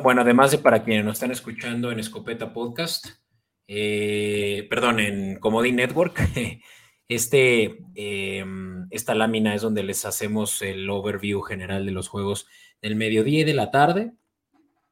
Bueno, 0.00 0.20
además 0.20 0.52
de 0.52 0.58
para 0.58 0.84
quienes 0.84 1.04
nos 1.04 1.14
están 1.14 1.32
escuchando 1.32 1.90
en 1.90 1.98
Escopeta 1.98 2.52
Podcast, 2.52 3.08
eh, 3.66 4.64
perdón, 4.70 5.00
en 5.00 5.40
Comodín 5.40 5.74
Network, 5.74 6.20
Este, 7.08 7.78
em, 7.94 8.86
esta 8.90 9.14
lámina 9.14 9.54
es 9.54 9.62
donde 9.62 9.82
les 9.82 10.04
hacemos 10.04 10.60
el 10.62 10.88
overview 10.90 11.40
general 11.42 11.86
de 11.86 11.92
los 11.92 12.08
juegos 12.08 12.46
del 12.82 12.96
mediodía 12.96 13.40
y 13.40 13.44
de 13.44 13.54
la 13.54 13.70
tarde, 13.70 14.12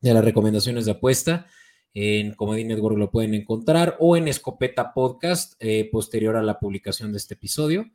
de 0.00 0.14
las 0.14 0.24
recomendaciones 0.24 0.84
de 0.84 0.92
apuesta. 0.92 1.46
En 1.92 2.34
Comedy 2.34 2.64
Network 2.64 2.98
lo 2.98 3.10
pueden 3.10 3.34
encontrar 3.34 3.96
o 4.00 4.16
en 4.16 4.28
Escopeta 4.28 4.92
Podcast, 4.92 5.54
eh, 5.60 5.88
posterior 5.90 6.36
a 6.36 6.42
la 6.42 6.58
publicación 6.58 7.12
de 7.12 7.18
este 7.18 7.34
episodio. 7.34 7.90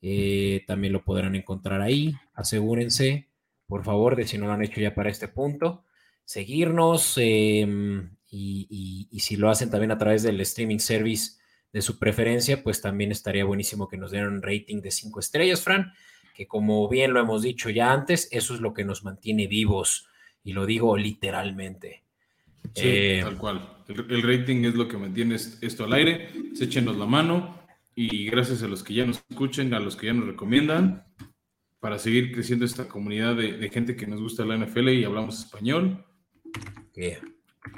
Eh, 0.00 0.64
también 0.66 0.92
lo 0.92 1.04
podrán 1.04 1.36
encontrar 1.36 1.80
ahí. 1.80 2.14
Asegúrense, 2.34 3.28
por 3.66 3.84
favor, 3.84 4.16
de 4.16 4.26
si 4.26 4.38
no 4.38 4.46
lo 4.46 4.52
han 4.52 4.62
hecho 4.62 4.80
ya 4.80 4.94
para 4.94 5.10
este 5.10 5.28
punto, 5.28 5.84
seguirnos 6.24 7.14
em, 7.16 8.16
y, 8.30 9.08
si 9.20 9.36
lo 9.36 9.50
hacen 9.50 9.70
también 9.70 9.92
a 9.92 9.98
través 9.98 10.22
del 10.22 10.40
streaming 10.40 10.78
service 10.78 11.41
de 11.72 11.82
su 11.82 11.98
preferencia, 11.98 12.62
pues 12.62 12.80
también 12.80 13.12
estaría 13.12 13.44
buenísimo 13.44 13.88
que 13.88 13.96
nos 13.96 14.10
dieran 14.10 14.34
un 14.34 14.42
rating 14.42 14.80
de 14.82 14.90
cinco 14.90 15.20
estrellas, 15.20 15.62
Fran, 15.62 15.92
que 16.34 16.46
como 16.46 16.88
bien 16.88 17.12
lo 17.12 17.20
hemos 17.20 17.42
dicho 17.42 17.70
ya 17.70 17.92
antes, 17.92 18.28
eso 18.30 18.54
es 18.54 18.60
lo 18.60 18.74
que 18.74 18.84
nos 18.84 19.04
mantiene 19.04 19.46
vivos 19.46 20.08
y 20.44 20.52
lo 20.52 20.66
digo 20.66 20.96
literalmente. 20.96 22.02
Sí, 22.74 22.82
eh, 22.84 23.20
tal 23.22 23.38
cual. 23.38 23.68
El, 23.88 24.22
rating 24.22 24.64
es 24.64 24.74
lo 24.74 24.88
que 24.88 24.96
mantiene 24.96 25.34
esto 25.34 25.84
al 25.84 25.92
aire. 25.92 26.30
Échenos 26.58 26.96
la 26.96 27.06
mano 27.06 27.58
y 27.94 28.26
gracias 28.26 28.62
a 28.62 28.68
los 28.68 28.82
que 28.82 28.94
ya 28.94 29.04
nos 29.04 29.22
escuchen, 29.28 29.74
a 29.74 29.80
los 29.80 29.96
que 29.96 30.06
ya 30.06 30.14
nos 30.14 30.26
recomiendan, 30.26 31.04
para 31.80 31.98
seguir 31.98 32.32
creciendo 32.32 32.64
esta 32.64 32.88
comunidad 32.88 33.36
de, 33.36 33.68
gente 33.70 33.96
que 33.96 34.06
nos 34.06 34.20
gusta 34.20 34.44
la 34.44 34.56
NFL 34.56 34.90
y 34.90 35.04
hablamos 35.04 35.40
español. 35.40 36.04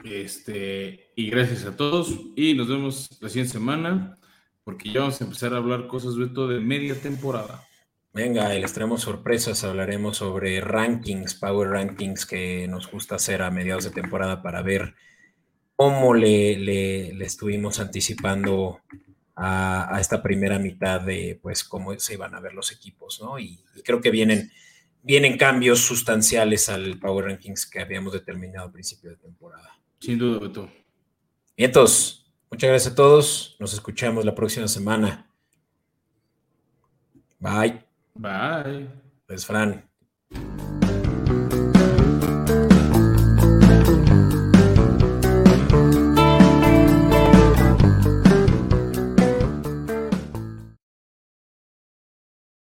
Este, 0.05 1.12
y 1.16 1.30
gracias 1.30 1.64
a 1.64 1.76
todos. 1.76 2.18
Y 2.37 2.55
nos 2.55 2.68
vemos 2.68 3.11
la 3.20 3.28
siguiente 3.28 3.53
semana, 3.53 4.16
porque 4.64 4.91
ya 4.91 5.01
vamos 5.01 5.20
a 5.20 5.24
empezar 5.24 5.55
a 5.55 5.59
hablar 5.59 5.87
cosas, 5.87 6.14
todo 6.35 6.49
de 6.49 6.61
media 6.61 6.95
temporada. 7.01 7.62
Venga, 8.12 8.49
les 8.55 8.72
traemos 8.72 9.03
sorpresas. 9.03 9.64
Hablaremos 9.64 10.18
sobre 10.18 10.61
rankings, 10.61 11.35
power 11.35 11.70
rankings 11.70 12.26
que 12.26 12.68
nos 12.68 12.91
gusta 12.91 13.16
hacer 13.16 13.43
a 13.43 13.51
mediados 13.51 13.85
de 13.85 13.91
temporada 13.91 14.43
para 14.43 14.62
ver 14.62 14.95
cómo 15.76 16.14
le, 16.14 16.57
le 16.57 17.24
estuvimos 17.24 17.80
anticipando 17.80 18.80
a, 19.37 19.99
esta 20.01 20.22
primera 20.22 20.59
mitad 20.59 21.01
de 21.01 21.39
pues 21.43 21.64
cómo 21.64 21.99
se 21.99 22.14
iban 22.14 22.35
a 22.35 22.41
ver 22.41 22.55
los 22.55 22.72
equipos, 22.72 23.20
¿no? 23.20 23.39
Y, 23.39 23.62
creo 23.85 24.01
que 24.01 24.11
vienen, 24.11 24.51
vienen 25.05 25.37
cambios 25.37 25.81
sustanciales 25.81 26.69
al 26.69 26.99
Power 26.99 27.27
Rankings 27.27 27.67
que 27.67 27.81
habíamos 27.81 28.13
determinado 28.13 28.67
al 28.67 28.73
principio 28.73 29.11
de 29.11 29.17
temporada. 29.17 29.79
Sin 30.01 30.19
duda, 30.19 30.41
Beto. 30.41 30.69
Vientos, 31.57 32.33
muchas 32.51 32.71
gracias 32.71 32.93
a 32.93 32.97
todos. 32.97 33.57
Nos 33.61 33.75
escuchamos 33.75 34.25
la 34.25 34.35
próxima 34.35 34.67
semana. 34.67 35.31
Bye. 37.39 37.85
Bye. 38.15 38.89
Pues 39.27 39.47
Fran. 39.47 39.89